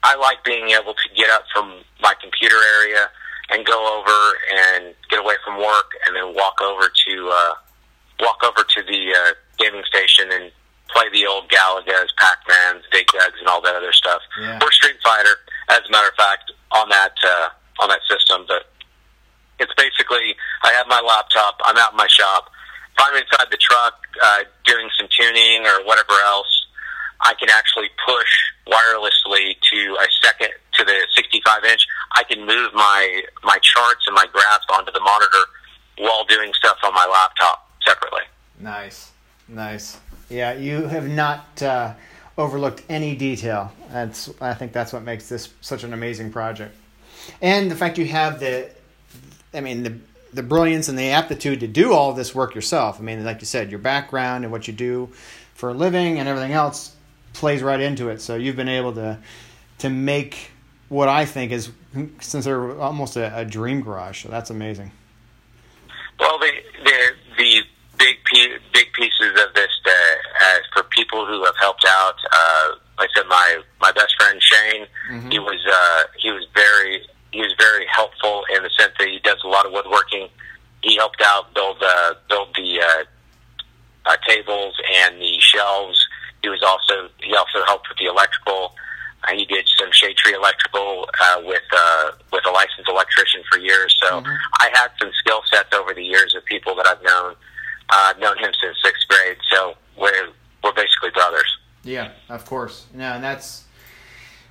I 0.02 0.16
like 0.16 0.42
being 0.44 0.70
able 0.70 0.94
to 0.94 1.08
get 1.14 1.28
up 1.30 1.44
from 1.52 1.74
my 2.00 2.14
computer 2.22 2.56
area 2.80 3.10
and 3.50 3.64
go 3.64 3.98
over 3.98 4.38
and 4.54 4.94
get 5.10 5.20
away 5.20 5.34
from 5.44 5.58
work, 5.58 5.90
and 6.06 6.16
then 6.16 6.34
walk 6.34 6.60
over 6.62 6.88
to 6.88 7.30
uh, 7.30 7.54
walk 8.20 8.42
over 8.42 8.64
to 8.64 8.82
the 8.82 9.14
uh, 9.14 9.34
gaming 9.58 9.84
station 9.86 10.30
and 10.32 10.50
play 10.88 11.04
the 11.12 11.26
old 11.26 11.48
Galagas, 11.50 12.08
Pac-Mans, 12.16 12.84
Dig 12.92 13.06
Dugs, 13.08 13.38
and 13.38 13.48
all 13.48 13.60
that 13.60 13.74
other 13.74 13.92
stuff. 13.92 14.22
Yeah. 14.40 14.58
Or 14.62 14.70
Street 14.72 14.96
Fighter, 15.02 15.36
as 15.68 15.80
a 15.86 15.90
matter 15.90 16.08
of 16.08 16.14
fact, 16.14 16.52
on 16.70 16.88
that 16.88 17.12
uh, 17.26 17.48
on 17.80 17.88
that 17.88 18.00
system. 18.08 18.44
But 18.48 18.70
it's 19.58 19.72
basically 19.76 20.36
I 20.62 20.72
have 20.72 20.86
my 20.88 21.00
laptop, 21.00 21.60
I'm 21.64 21.76
out 21.76 21.92
in 21.92 21.96
my 21.96 22.08
shop. 22.08 22.50
If 22.96 23.04
I'm 23.04 23.16
inside 23.16 23.48
the 23.50 23.58
truck 23.60 23.94
uh, 24.22 24.44
doing 24.64 24.88
some 24.98 25.08
tuning 25.12 25.66
or 25.66 25.84
whatever 25.84 26.16
else, 26.24 26.66
I 27.20 27.34
can 27.34 27.48
actually 27.50 27.88
push 28.06 28.32
wirelessly 28.66 29.56
to 29.72 29.96
a 30.00 30.06
second 30.22 30.50
to 30.74 30.84
the 30.84 31.06
65 31.14 31.64
inch. 31.64 31.86
I 32.14 32.24
can 32.24 32.40
move 32.40 32.72
my 32.74 33.22
my 33.44 33.58
charts 33.62 34.06
and 34.06 34.14
my 34.14 34.26
graphs 34.32 34.66
onto 34.72 34.92
the 34.92 35.00
monitor 35.00 35.44
while 35.98 36.24
doing 36.24 36.52
stuff 36.54 36.78
on 36.84 36.94
my 36.94 37.06
laptop 37.06 37.70
separately. 37.86 38.22
Nice, 38.60 39.12
nice. 39.48 39.98
Yeah, 40.28 40.54
you 40.54 40.86
have 40.86 41.08
not 41.08 41.62
uh, 41.62 41.94
overlooked 42.36 42.82
any 42.88 43.14
detail. 43.14 43.72
That's 43.90 44.30
I 44.40 44.54
think 44.54 44.72
that's 44.72 44.92
what 44.92 45.02
makes 45.02 45.28
this 45.28 45.48
such 45.60 45.84
an 45.84 45.92
amazing 45.92 46.32
project, 46.32 46.74
and 47.40 47.70
the 47.70 47.76
fact 47.76 47.98
you 47.98 48.06
have 48.06 48.40
the, 48.40 48.70
I 49.54 49.60
mean 49.60 49.82
the 49.82 49.98
the 50.32 50.42
brilliance 50.42 50.88
and 50.88 50.98
the 50.98 51.10
aptitude 51.10 51.60
to 51.60 51.66
do 51.66 51.92
all 51.94 52.12
this 52.12 52.34
work 52.34 52.54
yourself. 52.54 53.00
I 53.00 53.02
mean, 53.02 53.24
like 53.24 53.40
you 53.40 53.46
said, 53.46 53.70
your 53.70 53.78
background 53.78 54.44
and 54.44 54.52
what 54.52 54.68
you 54.68 54.74
do 54.74 55.08
for 55.54 55.70
a 55.70 55.74
living 55.74 56.18
and 56.18 56.28
everything 56.28 56.52
else 56.52 56.94
plays 57.32 57.62
right 57.62 57.80
into 57.80 58.10
it. 58.10 58.20
So 58.20 58.36
you've 58.36 58.56
been 58.56 58.68
able 58.68 58.92
to 58.94 59.18
to 59.78 59.88
make 59.88 60.50
what 60.88 61.08
I 61.08 61.24
think 61.24 61.52
is 61.52 61.70
since 62.20 62.44
they're 62.44 62.78
almost 62.80 63.16
a, 63.16 63.36
a 63.38 63.44
dream 63.44 63.80
garage. 63.80 64.22
So 64.22 64.28
that's 64.28 64.50
amazing. 64.50 64.90
Well, 66.20 66.38
the 66.38 66.52
the 66.84 67.12
the 67.38 67.62
big 67.98 68.16
big 68.72 68.92
pieces 68.92 69.40
of 69.40 69.54
this 69.54 69.70
uh, 69.86 70.58
for 70.72 70.82
people 70.84 71.26
who 71.26 71.44
have 71.44 71.56
helped 71.60 71.84
out. 71.86 72.14
Uh, 72.30 72.74
like 72.98 73.10
I 73.14 73.20
said, 73.20 73.28
my 73.28 73.60
my 73.80 73.92
best 73.92 74.14
friend 74.18 74.40
Shane, 74.42 74.86
mm-hmm. 75.10 75.30
he 75.30 75.38
was 75.38 75.60
uh, 75.66 76.04
he 76.18 76.30
was 76.30 76.46
very 76.54 77.06
he 77.36 77.42
was 77.42 77.54
very 77.58 77.86
helpful 77.92 78.44
in 78.54 78.62
the 78.62 78.70
sense 78.70 78.92
that 78.98 79.08
he 79.08 79.18
does 79.20 79.42
a 79.44 79.48
lot 79.48 79.66
of 79.66 79.72
woodworking. 79.72 80.28
He 80.82 80.96
helped 80.96 81.20
out 81.22 81.54
build 81.54 81.82
uh, 81.82 82.14
build 82.28 82.54
the 82.56 82.80
uh, 82.80 83.04
uh, 84.06 84.16
tables 84.26 84.74
and 85.04 85.20
the 85.20 85.36
shelves. 85.40 86.08
He 86.42 86.48
was 86.48 86.62
also 86.62 87.08
he 87.22 87.34
also 87.34 87.64
helped 87.66 87.88
with 87.88 87.98
the 87.98 88.06
electrical. 88.06 88.74
Uh, 89.24 89.34
he 89.34 89.44
did 89.44 89.68
some 89.78 89.90
shade 89.92 90.16
tree 90.16 90.34
electrical 90.34 91.08
uh, 91.20 91.42
with 91.44 91.62
uh, 91.72 92.12
with 92.32 92.46
a 92.46 92.50
licensed 92.50 92.88
electrician 92.88 93.42
for 93.50 93.58
years. 93.58 93.94
So 94.02 94.20
mm-hmm. 94.20 94.34
I 94.60 94.70
had 94.72 94.88
some 95.00 95.10
skill 95.20 95.42
sets 95.52 95.74
over 95.74 95.92
the 95.92 96.04
years 96.04 96.34
of 96.34 96.44
people 96.44 96.74
that 96.76 96.86
I've 96.86 97.02
known 97.02 97.34
uh, 97.90 98.12
I've 98.14 98.18
known 98.18 98.38
him 98.38 98.52
since 98.60 98.76
sixth 98.82 99.06
grade, 99.08 99.36
so 99.50 99.74
we're 99.96 100.28
we're 100.64 100.72
basically 100.72 101.10
brothers. 101.10 101.58
Yeah, 101.84 102.12
of 102.28 102.44
course. 102.44 102.86
Yeah, 102.96 103.14
and 103.14 103.24
that's 103.24 103.65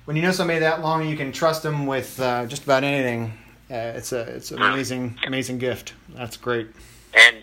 when 0.06 0.16
you 0.16 0.22
know 0.22 0.30
somebody 0.30 0.60
that 0.60 0.80
long, 0.80 1.06
you 1.06 1.16
can 1.16 1.32
trust 1.32 1.62
them 1.62 1.86
with 1.86 2.18
uh, 2.18 2.46
just 2.46 2.64
about 2.64 2.84
anything. 2.84 3.32
Uh, 3.68 3.98
it's 3.98 4.12
a 4.12 4.20
it's 4.36 4.52
an 4.52 4.62
amazing 4.62 5.18
amazing 5.26 5.58
gift. 5.58 5.92
That's 6.14 6.36
great. 6.36 6.68
And 7.14 7.36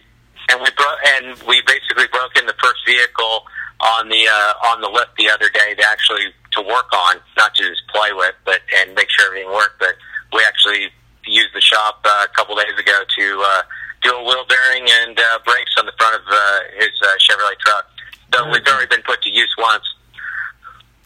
and 0.50 0.62
we 0.62 0.70
bro- 0.76 1.02
and 1.16 1.38
we 1.44 1.62
basically 1.68 2.08
broke 2.08 2.38
in 2.40 2.46
the 2.46 2.56
first 2.64 2.80
vehicle 2.88 3.44
on 3.82 4.08
the 4.08 4.28
uh, 4.28 4.68
on 4.72 4.82
the 4.82 4.88
lift 4.88 5.16
the 5.18 5.30
other 5.30 5.50
day 5.50 5.76
to 5.76 5.84
actually 5.86 6.32
to 6.54 6.62
work 6.62 6.88
on, 6.94 7.18
not 7.36 7.54
to 7.56 7.64
just 7.64 7.84
play 7.94 8.14
with, 8.14 8.36
but 8.46 8.62
and 8.80 8.96
make 8.96 9.10
sure 9.10 9.28
everything 9.28 9.52
worked. 9.52 9.80
But 9.80 9.96
we 10.32 10.42
actually 10.48 10.88
used 11.28 11.54
the 11.54 11.62
shop 11.62 12.00
uh, 12.06 12.28
a 12.32 12.34
couple 12.36 12.56
days 12.56 12.80
ago 12.80 13.04
to 13.18 13.44
uh, 13.46 13.62
do 14.04 14.12
a 14.16 14.24
wheel 14.24 14.46
bearing 14.48 14.88
and 15.04 15.20
uh, 15.20 15.40
brakes 15.44 15.76
on 15.78 15.86
the 15.86 15.94
front 15.98 16.16
of 16.16 16.22
uh, 16.30 16.60
his 16.80 16.92
uh, 17.04 17.08
Chevrolet 17.20 17.60
truck. 17.60 17.86
So 18.34 18.44
Very 18.46 18.60
it's 18.60 18.72
already 18.72 18.88
been 18.88 19.04
put 19.04 19.22
to 19.24 19.30
use 19.30 19.54
once. 19.58 19.84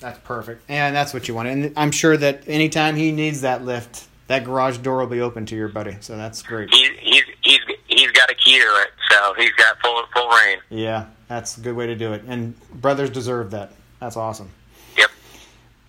That's 0.07 0.19
perfect. 0.19 0.63
And 0.69 0.95
that's 0.95 1.13
what 1.13 1.27
you 1.27 1.35
want. 1.35 1.49
And 1.49 1.73
I'm 1.75 1.91
sure 1.91 2.15
that 2.15 2.47
anytime 2.47 2.95
he 2.95 3.11
needs 3.11 3.41
that 3.41 3.65
lift, 3.65 4.07
that 4.27 4.45
garage 4.45 4.77
door 4.77 4.99
will 4.99 5.07
be 5.07 5.19
open 5.19 5.45
to 5.47 5.55
your 5.55 5.67
buddy. 5.67 5.97
So 5.99 6.15
that's 6.15 6.41
great. 6.41 6.73
He, 6.73 6.89
he's 6.97 7.23
he's 7.41 7.59
he's 7.87 8.11
got 8.11 8.31
a 8.31 8.35
key 8.35 8.57
to 8.57 8.65
it, 8.83 8.87
so 9.09 9.33
he's 9.37 9.51
got 9.51 9.77
full 9.81 10.01
full 10.13 10.29
rein. 10.29 10.59
Yeah, 10.69 11.07
that's 11.27 11.57
a 11.57 11.59
good 11.59 11.75
way 11.75 11.87
to 11.87 11.95
do 11.95 12.13
it. 12.13 12.23
And 12.25 12.57
brothers 12.71 13.09
deserve 13.09 13.51
that. 13.51 13.73
That's 13.99 14.15
awesome. 14.15 14.49
Yep. 14.97 15.09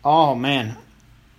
Oh 0.04 0.34
man. 0.34 0.76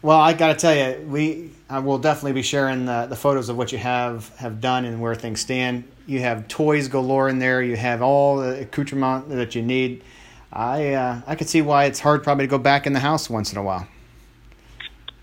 Well, 0.01 0.17
I 0.17 0.31
got 0.31 0.47
to 0.47 0.55
tell 0.55 0.73
you, 0.73 1.05
we 1.05 1.51
I 1.69 1.79
will 1.79 1.97
definitely 1.97 2.31
be 2.31 2.43
sharing 2.43 2.85
the, 2.85 3.07
the 3.07 3.17
photos 3.17 3.49
of 3.49 3.57
what 3.57 3.73
you 3.73 3.77
have 3.77 4.33
have 4.37 4.61
done 4.61 4.85
and 4.85 5.01
where 5.01 5.15
things 5.15 5.41
stand. 5.41 5.83
You 6.07 6.21
have 6.21 6.47
toys 6.47 6.87
galore 6.87 7.27
in 7.27 7.39
there. 7.39 7.61
You 7.61 7.75
have 7.75 8.01
all 8.01 8.37
the 8.37 8.61
accoutrement 8.61 9.27
that 9.27 9.53
you 9.53 9.63
need. 9.63 10.01
I 10.51 10.93
uh, 10.93 11.21
I 11.27 11.35
could 11.35 11.47
see 11.49 11.61
why 11.61 11.85
it's 11.85 11.99
hard 11.99 12.23
probably 12.23 12.45
to 12.45 12.49
go 12.49 12.57
back 12.57 12.87
in 12.87 12.93
the 12.93 12.99
house 12.99 13.29
once 13.29 13.51
in 13.51 13.57
a 13.57 13.63
while. 13.63 13.87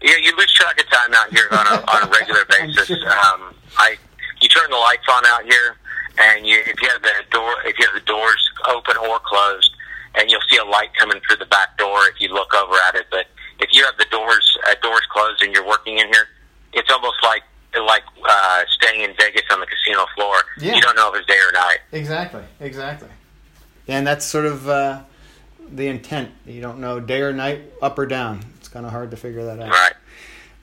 Yeah, 0.03 0.14
you 0.22 0.37
lose 0.37 0.53
track 0.53 0.79
of 0.81 0.89
time 0.89 1.14
out 1.14 1.31
here 1.31 1.49
on 1.51 1.66
a 1.66 1.85
on 1.91 2.09
a 2.09 2.11
regular 2.11 2.45
basis. 2.51 2.87
sure. 2.87 2.97
Um, 3.11 3.55
I 3.77 3.97
you 4.41 4.49
turn 4.49 4.70
the 4.70 4.77
lights 4.77 5.07
on 5.11 5.27
out 5.27 5.43
here, 5.45 5.77
and 6.18 6.47
you 6.47 6.61
if 6.66 6.81
you 6.81 6.89
have 6.91 7.03
the 7.03 7.12
door 7.31 7.55
if 7.64 7.79
you 7.79 7.87
have 7.87 7.95
the 7.95 8.07
doors 8.07 8.51
open 8.68 8.97
or 8.99 9.18
closed, 9.20 9.70
and 10.14 10.31
you'll 10.31 10.47
see 10.49 10.59
a 10.59 10.64
light 10.64 10.91
coming 10.99 11.20
through 11.27 11.39
the 11.39 11.47
back 11.47 11.77
door 11.77 11.99
if 12.14 12.20
you 12.20 12.33
look 12.33 12.55
over 12.55 12.74
at 12.89 12.95
it. 12.95 13.07
But 13.11 13.27
if 13.59 13.70
you 13.72 13.85
have 13.85 13.97
the 13.99 14.07
doors 14.11 14.57
uh, 14.70 14.74
doors 14.83 15.03
closed 15.11 15.43
and 15.43 15.53
you're 15.53 15.66
working 15.66 15.99
in 15.99 16.07
here, 16.07 16.29
it's 16.72 16.91
almost 16.93 17.16
like 17.24 17.43
like 17.85 18.05
uh, 18.24 18.62
staying 18.79 19.03
in 19.03 19.14
Vegas 19.18 19.43
on 19.51 19.59
the 19.61 19.66
casino 19.66 20.07
floor. 20.14 20.37
Yeah. 20.59 20.77
You 20.77 20.81
don't 20.83 20.97
know 20.97 21.12
if 21.12 21.18
it's 21.18 21.27
day 21.27 21.39
or 21.49 21.53
night. 21.53 21.79
Exactly, 21.93 22.43
exactly. 22.61 23.09
And 23.89 24.07
that's 24.07 24.24
sort 24.24 24.47
of 24.47 24.68
uh, 24.68 25.03
the 25.75 25.89
intent. 25.89 26.31
You 26.47 26.61
don't 26.61 26.81
know 26.81 27.01
day 27.01 27.21
or 27.21 27.33
night, 27.33 27.62
up 27.83 27.99
or 27.99 28.07
down. 28.07 28.45
It's 28.59 28.69
kind 28.69 28.87
of 28.87 28.93
hard 28.93 29.11
to 29.11 29.17
figure 29.17 29.45
that 29.45 29.61
out. 29.61 29.71
Right. 29.71 29.93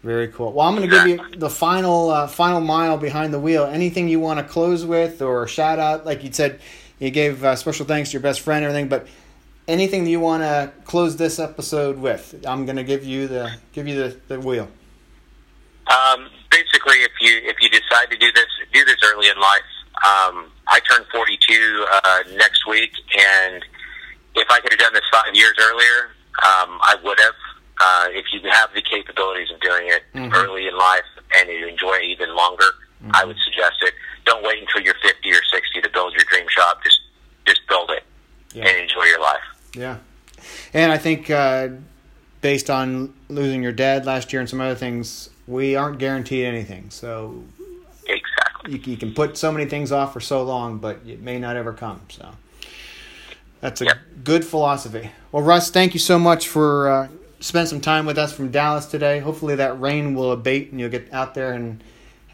Very 0.03 0.27
cool. 0.27 0.51
Well, 0.51 0.67
I'm 0.67 0.75
going 0.75 0.89
to 0.89 0.95
give 0.95 1.07
you 1.07 1.39
the 1.39 1.49
final 1.49 2.09
uh, 2.09 2.27
final 2.27 2.59
mile 2.59 2.97
behind 2.97 3.33
the 3.33 3.39
wheel. 3.39 3.63
Anything 3.63 4.09
you 4.09 4.19
want 4.19 4.39
to 4.39 4.45
close 4.45 4.85
with 4.85 5.21
or 5.21 5.47
shout 5.47 5.79
out? 5.79 6.05
Like 6.05 6.23
you 6.23 6.31
said, 6.31 6.59
you 6.99 7.09
gave 7.09 7.43
uh, 7.43 7.55
special 7.55 7.85
thanks 7.85 8.09
to 8.09 8.13
your 8.13 8.21
best 8.21 8.41
friend, 8.41 8.65
and 8.65 8.75
everything. 8.75 8.89
But 8.89 9.07
anything 9.67 10.03
that 10.03 10.09
you 10.09 10.19
want 10.19 10.43
to 10.43 10.73
close 10.83 11.15
this 11.15 11.39
episode 11.39 11.97
with, 11.97 12.43
I'm 12.45 12.65
going 12.65 12.75
to 12.75 12.83
give 12.83 13.05
you 13.05 13.27
the 13.27 13.55
give 13.71 13.87
you 13.87 13.95
the, 13.95 14.17
the 14.27 14.39
wheel. 14.41 14.67
Um, 15.87 16.29
basically, 16.51 16.97
if 16.97 17.11
you 17.21 17.41
if 17.43 17.57
you 17.61 17.69
decide 17.69 18.09
to 18.11 18.17
do 18.17 18.31
this, 18.33 18.47
do 18.73 18.83
this 18.83 18.97
early 19.05 19.29
in 19.29 19.39
life. 19.39 19.61
Um, 19.95 20.51
I 20.67 20.79
turn 20.89 21.05
42 21.13 21.85
uh, 21.89 22.19
next 22.35 22.67
week, 22.67 22.91
and 23.17 23.63
if 24.35 24.49
I 24.49 24.59
could 24.59 24.71
have 24.71 24.79
done 24.79 24.93
this 24.93 25.03
five 25.11 25.33
years 25.33 25.53
earlier, 25.59 26.11
um, 26.43 26.79
I 26.81 26.95
would 27.03 27.19
have. 27.19 27.33
Uh, 27.81 28.05
if 28.11 28.25
you 28.31 28.39
have 28.49 28.69
the 28.75 28.81
capabilities 28.81 29.49
of 29.51 29.59
doing 29.59 29.87
it 29.87 30.03
Mhm. 30.13 30.31
early 30.35 30.67
in 30.67 30.77
life 30.77 31.03
and 31.35 31.49
you 31.49 31.67
enjoy 31.67 31.95
it 31.95 32.03
even 32.03 32.33
longer, 32.35 32.65
I 33.13 33.25
would 33.25 33.35
suggest 33.43 33.75
it. 33.81 33.93
Don't 34.25 34.43
wait 34.43 34.61
until 34.61 34.81
you're 34.81 34.93
50 35.01 35.31
or 35.33 35.41
60 35.51 35.81
to 35.81 35.89
build 35.89 36.13
your 36.13 36.23
dream 36.25 36.45
shop. 36.49 36.83
Just 36.83 36.99
just 37.45 37.61
build 37.67 37.89
it 37.91 38.03
Yeah. 38.53 38.67
and 38.67 38.77
enjoy 38.77 39.03
your 39.05 39.19
life. 39.19 39.41
Yeah, 39.73 39.97
and 40.73 40.91
I 40.91 40.97
think 40.97 41.29
uh, 41.29 41.69
based 42.41 42.69
on 42.69 43.13
losing 43.27 43.63
your 43.63 43.71
dad 43.73 44.05
last 44.05 44.31
year 44.31 44.39
and 44.39 44.49
some 44.49 44.61
other 44.61 44.75
things, 44.75 45.29
we 45.47 45.75
aren't 45.75 45.97
guaranteed 45.97 46.45
anything. 46.45 46.89
So 46.91 47.43
Exactly. 48.05 48.73
you, 48.73 48.79
you 48.85 48.97
can 48.97 49.13
put 49.13 49.35
so 49.37 49.51
many 49.51 49.65
things 49.65 49.91
off 49.91 50.13
for 50.13 50.21
so 50.21 50.43
long, 50.43 50.77
but 50.77 50.99
it 51.05 51.21
may 51.21 51.39
not 51.39 51.55
ever 51.57 51.73
come. 51.73 52.01
So 52.09 52.35
that's 53.63 53.81
a 53.81 53.85
Yep. 53.85 53.97
good 54.23 54.45
philosophy. 54.45 55.09
Well, 55.31 55.41
Russ, 55.43 55.71
thank 55.71 55.93
you 55.93 55.99
so 55.99 56.19
much 56.19 56.47
for 56.47 56.87
uh, 56.89 57.07
spending 57.39 57.69
some 57.69 57.81
time 57.81 58.05
with 58.05 58.17
us 58.17 58.31
from 58.33 58.51
Dallas 58.51 58.85
today. 58.85 59.19
Hopefully 59.19 59.55
that 59.55 59.79
rain 59.79 60.13
will 60.15 60.31
abate 60.31 60.71
and 60.71 60.79
you'll 60.79 60.89
get 60.91 61.11
out 61.13 61.33
there 61.33 61.53
and 61.53 61.83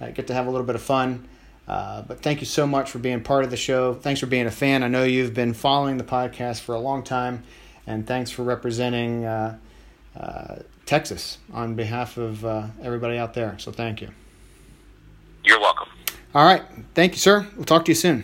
uh, 0.01 0.07
get 0.09 0.27
to 0.27 0.33
have 0.33 0.47
a 0.47 0.49
little 0.49 0.65
bit 0.65 0.75
of 0.75 0.81
fun. 0.81 1.27
Uh, 1.67 2.01
but 2.01 2.21
thank 2.21 2.39
you 2.41 2.45
so 2.47 2.65
much 2.65 2.89
for 2.89 2.97
being 2.97 3.21
part 3.21 3.43
of 3.43 3.51
the 3.51 3.57
show. 3.57 3.93
Thanks 3.93 4.19
for 4.19 4.25
being 4.25 4.47
a 4.47 4.51
fan. 4.51 4.81
I 4.83 4.87
know 4.87 5.03
you've 5.03 5.35
been 5.35 5.53
following 5.53 5.97
the 5.97 6.03
podcast 6.03 6.61
for 6.61 6.73
a 6.73 6.79
long 6.79 7.03
time, 7.03 7.43
and 7.85 8.07
thanks 8.07 8.31
for 8.31 8.41
representing 8.43 9.23
uh, 9.25 9.57
uh, 10.19 10.55
Texas 10.87 11.37
on 11.53 11.75
behalf 11.75 12.17
of 12.17 12.43
uh, 12.43 12.65
everybody 12.81 13.19
out 13.19 13.35
there. 13.35 13.55
So 13.59 13.71
thank 13.71 14.01
you. 14.01 14.09
You're 15.43 15.59
welcome. 15.59 15.89
All 16.33 16.43
right. 16.45 16.63
Thank 16.95 17.13
you, 17.13 17.19
sir. 17.19 17.45
We'll 17.55 17.65
talk 17.65 17.85
to 17.85 17.91
you 17.91 17.95
soon. 17.95 18.23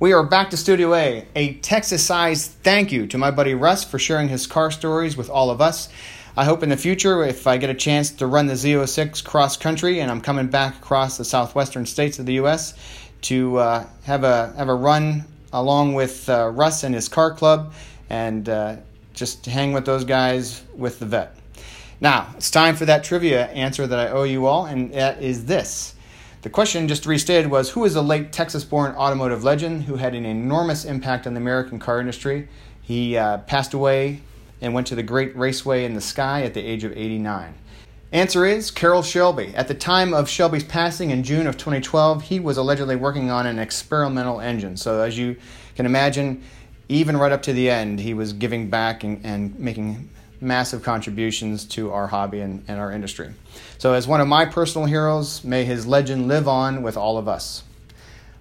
We 0.00 0.12
are 0.12 0.22
back 0.22 0.50
to 0.50 0.56
Studio 0.56 0.94
A. 0.94 1.26
A 1.34 1.54
Texas 1.54 2.06
sized 2.06 2.52
thank 2.62 2.92
you 2.92 3.08
to 3.08 3.18
my 3.18 3.32
buddy 3.32 3.54
Russ 3.54 3.82
for 3.82 3.98
sharing 3.98 4.28
his 4.28 4.46
car 4.46 4.70
stories 4.70 5.16
with 5.16 5.28
all 5.28 5.50
of 5.50 5.60
us. 5.60 5.88
I 6.36 6.44
hope 6.44 6.62
in 6.62 6.68
the 6.68 6.76
future, 6.76 7.24
if 7.24 7.48
I 7.48 7.56
get 7.56 7.68
a 7.68 7.74
chance 7.74 8.12
to 8.12 8.28
run 8.28 8.46
the 8.46 8.54
Z06 8.54 9.24
cross 9.24 9.56
country 9.56 9.98
and 9.98 10.08
I'm 10.08 10.20
coming 10.20 10.46
back 10.46 10.76
across 10.76 11.18
the 11.18 11.24
southwestern 11.24 11.84
states 11.84 12.20
of 12.20 12.26
the 12.26 12.34
U.S., 12.34 12.74
to 13.22 13.56
uh, 13.56 13.86
have 14.04 14.22
a 14.22 14.54
have 14.56 14.68
a 14.68 14.74
run 14.74 15.24
along 15.52 15.94
with 15.94 16.28
uh, 16.28 16.48
Russ 16.54 16.84
and 16.84 16.94
his 16.94 17.08
car 17.08 17.34
club, 17.34 17.72
and 18.08 18.48
uh, 18.48 18.76
just 19.14 19.46
hang 19.46 19.72
with 19.72 19.84
those 19.84 20.04
guys 20.04 20.62
with 20.76 21.00
the 21.00 21.06
vet. 21.06 21.36
Now 22.00 22.32
it's 22.36 22.52
time 22.52 22.76
for 22.76 22.84
that 22.84 23.02
trivia 23.02 23.46
answer 23.48 23.84
that 23.88 23.98
I 23.98 24.10
owe 24.12 24.22
you 24.22 24.46
all, 24.46 24.66
and 24.66 24.94
that 24.94 25.20
is 25.20 25.46
this. 25.46 25.96
The 26.42 26.50
question, 26.50 26.86
just 26.86 27.04
restated, 27.04 27.50
was 27.50 27.70
Who 27.70 27.84
is 27.84 27.96
a 27.96 28.02
late 28.02 28.30
Texas 28.30 28.62
born 28.62 28.92
automotive 28.94 29.42
legend 29.42 29.84
who 29.84 29.96
had 29.96 30.14
an 30.14 30.24
enormous 30.24 30.84
impact 30.84 31.26
on 31.26 31.34
the 31.34 31.40
American 31.40 31.80
car 31.80 31.98
industry? 31.98 32.48
He 32.80 33.16
uh, 33.16 33.38
passed 33.38 33.74
away 33.74 34.20
and 34.60 34.72
went 34.72 34.86
to 34.86 34.94
the 34.94 35.02
great 35.02 35.36
raceway 35.36 35.84
in 35.84 35.94
the 35.94 36.00
sky 36.00 36.42
at 36.42 36.54
the 36.54 36.60
age 36.60 36.84
of 36.84 36.96
89. 36.96 37.54
Answer 38.12 38.46
is 38.46 38.70
Carroll 38.70 39.02
Shelby. 39.02 39.52
At 39.56 39.66
the 39.66 39.74
time 39.74 40.14
of 40.14 40.28
Shelby's 40.28 40.62
passing 40.62 41.10
in 41.10 41.24
June 41.24 41.48
of 41.48 41.56
2012, 41.58 42.22
he 42.22 42.38
was 42.38 42.56
allegedly 42.56 42.94
working 42.94 43.30
on 43.30 43.44
an 43.44 43.58
experimental 43.58 44.40
engine. 44.40 44.76
So, 44.76 45.02
as 45.02 45.18
you 45.18 45.36
can 45.74 45.86
imagine, 45.86 46.42
even 46.88 47.16
right 47.16 47.32
up 47.32 47.42
to 47.42 47.52
the 47.52 47.68
end, 47.68 47.98
he 47.98 48.14
was 48.14 48.32
giving 48.32 48.70
back 48.70 49.02
and, 49.02 49.20
and 49.24 49.58
making 49.58 50.08
massive 50.40 50.82
contributions 50.82 51.64
to 51.64 51.92
our 51.92 52.06
hobby 52.06 52.40
and, 52.40 52.64
and 52.68 52.78
our 52.78 52.92
industry. 52.92 53.32
So, 53.78 53.94
as 53.94 54.06
one 54.06 54.20
of 54.20 54.28
my 54.28 54.44
personal 54.44 54.86
heroes, 54.86 55.44
may 55.44 55.64
his 55.64 55.86
legend 55.86 56.28
live 56.28 56.48
on 56.48 56.82
with 56.82 56.96
all 56.96 57.18
of 57.18 57.28
us. 57.28 57.64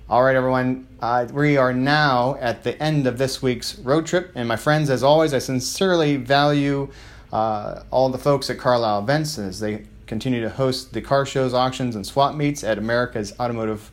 All 0.10 0.24
right, 0.24 0.36
everyone, 0.36 0.88
uh, 1.02 1.28
we 1.34 1.58
are 1.58 1.74
now 1.74 2.38
at 2.40 2.64
the 2.64 2.82
end 2.82 3.08
of 3.08 3.18
this 3.18 3.42
week's 3.42 3.78
road 3.80 4.06
trip. 4.06 4.32
And 4.36 4.48
my 4.48 4.56
friends, 4.56 4.90
as 4.90 5.04
always, 5.04 5.34
I 5.34 5.40
sincerely 5.40 6.16
value 6.16 6.90
uh, 7.34 7.84
all 7.92 8.08
the 8.08 8.18
folks 8.18 8.50
at 8.50 8.58
Carlisle 8.58 9.02
Events 9.04 9.38
as 9.38 9.60
they 9.60 9.84
continue 10.06 10.42
to 10.42 10.50
host 10.50 10.94
the 10.94 11.02
car 11.02 11.26
shows, 11.26 11.54
auctions, 11.54 11.96
and 11.96 12.08
swap 12.08 12.36
meets 12.36 12.64
at 12.64 12.78
America's 12.78 13.38
automotive 13.38 13.92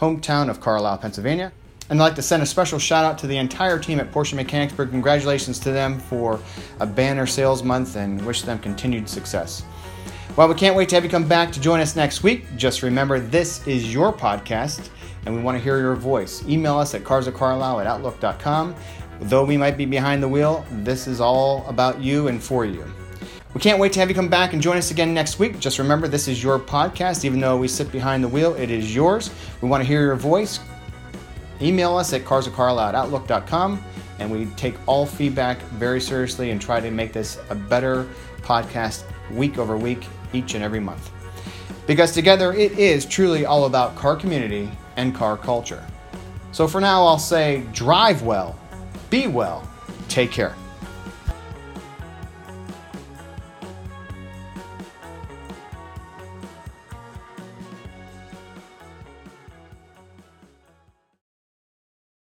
hometown 0.00 0.50
of 0.50 0.60
Carlisle, 0.60 0.98
Pennsylvania. 0.98 1.50
And 1.90 2.00
I'd 2.00 2.04
like 2.04 2.14
to 2.14 2.22
send 2.22 2.42
a 2.42 2.46
special 2.46 2.78
shout 2.78 3.04
out 3.04 3.18
to 3.18 3.26
the 3.26 3.36
entire 3.36 3.78
team 3.78 4.00
at 4.00 4.10
Porsche 4.10 4.34
Mechanicsburg. 4.34 4.90
Congratulations 4.90 5.58
to 5.60 5.70
them 5.70 5.98
for 5.98 6.40
a 6.80 6.86
banner 6.86 7.26
sales 7.26 7.62
month 7.62 7.96
and 7.96 8.24
wish 8.24 8.42
them 8.42 8.58
continued 8.58 9.08
success. 9.08 9.64
Well, 10.36 10.48
we 10.48 10.54
can't 10.54 10.74
wait 10.74 10.88
to 10.88 10.94
have 10.96 11.04
you 11.04 11.10
come 11.10 11.28
back 11.28 11.52
to 11.52 11.60
join 11.60 11.80
us 11.80 11.94
next 11.94 12.22
week. 12.22 12.44
Just 12.56 12.82
remember, 12.82 13.20
this 13.20 13.64
is 13.68 13.92
your 13.92 14.12
podcast, 14.12 14.88
and 15.26 15.34
we 15.34 15.40
want 15.42 15.56
to 15.56 15.62
hear 15.62 15.78
your 15.78 15.94
voice. 15.94 16.42
Email 16.48 16.76
us 16.76 16.94
at 16.94 17.04
carsofcarlisle 17.04 17.80
at 17.80 17.86
outlook.com. 17.86 18.74
Though 19.20 19.44
we 19.44 19.56
might 19.56 19.76
be 19.76 19.84
behind 19.84 20.22
the 20.22 20.28
wheel, 20.28 20.66
this 20.70 21.06
is 21.06 21.20
all 21.20 21.64
about 21.68 22.00
you 22.00 22.28
and 22.28 22.42
for 22.42 22.64
you. 22.64 22.84
We 23.54 23.60
can't 23.60 23.78
wait 23.78 23.92
to 23.92 24.00
have 24.00 24.08
you 24.08 24.14
come 24.16 24.28
back 24.28 24.54
and 24.54 24.60
join 24.60 24.76
us 24.76 24.90
again 24.90 25.14
next 25.14 25.38
week. 25.38 25.60
Just 25.60 25.78
remember, 25.78 26.08
this 26.08 26.26
is 26.26 26.42
your 26.42 26.58
podcast. 26.58 27.24
Even 27.24 27.38
though 27.38 27.56
we 27.56 27.68
sit 27.68 27.92
behind 27.92 28.24
the 28.24 28.28
wheel, 28.28 28.54
it 28.54 28.70
is 28.70 28.92
yours. 28.92 29.30
We 29.60 29.68
want 29.68 29.82
to 29.82 29.86
hear 29.86 30.00
your 30.00 30.16
voice. 30.16 30.58
Email 31.60 31.96
us 31.96 32.12
at 32.12 32.24
carsofcarlisle 32.24 32.88
at 32.88 32.94
outlook.com, 32.94 33.82
and 34.18 34.30
we 34.30 34.46
take 34.56 34.74
all 34.86 35.06
feedback 35.06 35.60
very 35.72 36.00
seriously 36.00 36.50
and 36.50 36.60
try 36.60 36.80
to 36.80 36.90
make 36.90 37.12
this 37.12 37.38
a 37.50 37.54
better 37.54 38.08
podcast 38.42 39.04
week 39.30 39.58
over 39.58 39.76
week, 39.76 40.06
each 40.32 40.54
and 40.54 40.62
every 40.62 40.80
month. 40.80 41.10
Because 41.86 42.12
together 42.12 42.52
it 42.52 42.78
is 42.78 43.04
truly 43.04 43.44
all 43.46 43.66
about 43.66 43.94
car 43.96 44.16
community 44.16 44.70
and 44.96 45.14
car 45.14 45.36
culture. 45.36 45.84
So 46.52 46.68
for 46.68 46.80
now, 46.80 47.04
I'll 47.04 47.18
say 47.18 47.64
drive 47.72 48.22
well, 48.22 48.58
be 49.10 49.26
well, 49.26 49.68
take 50.08 50.30
care. 50.30 50.54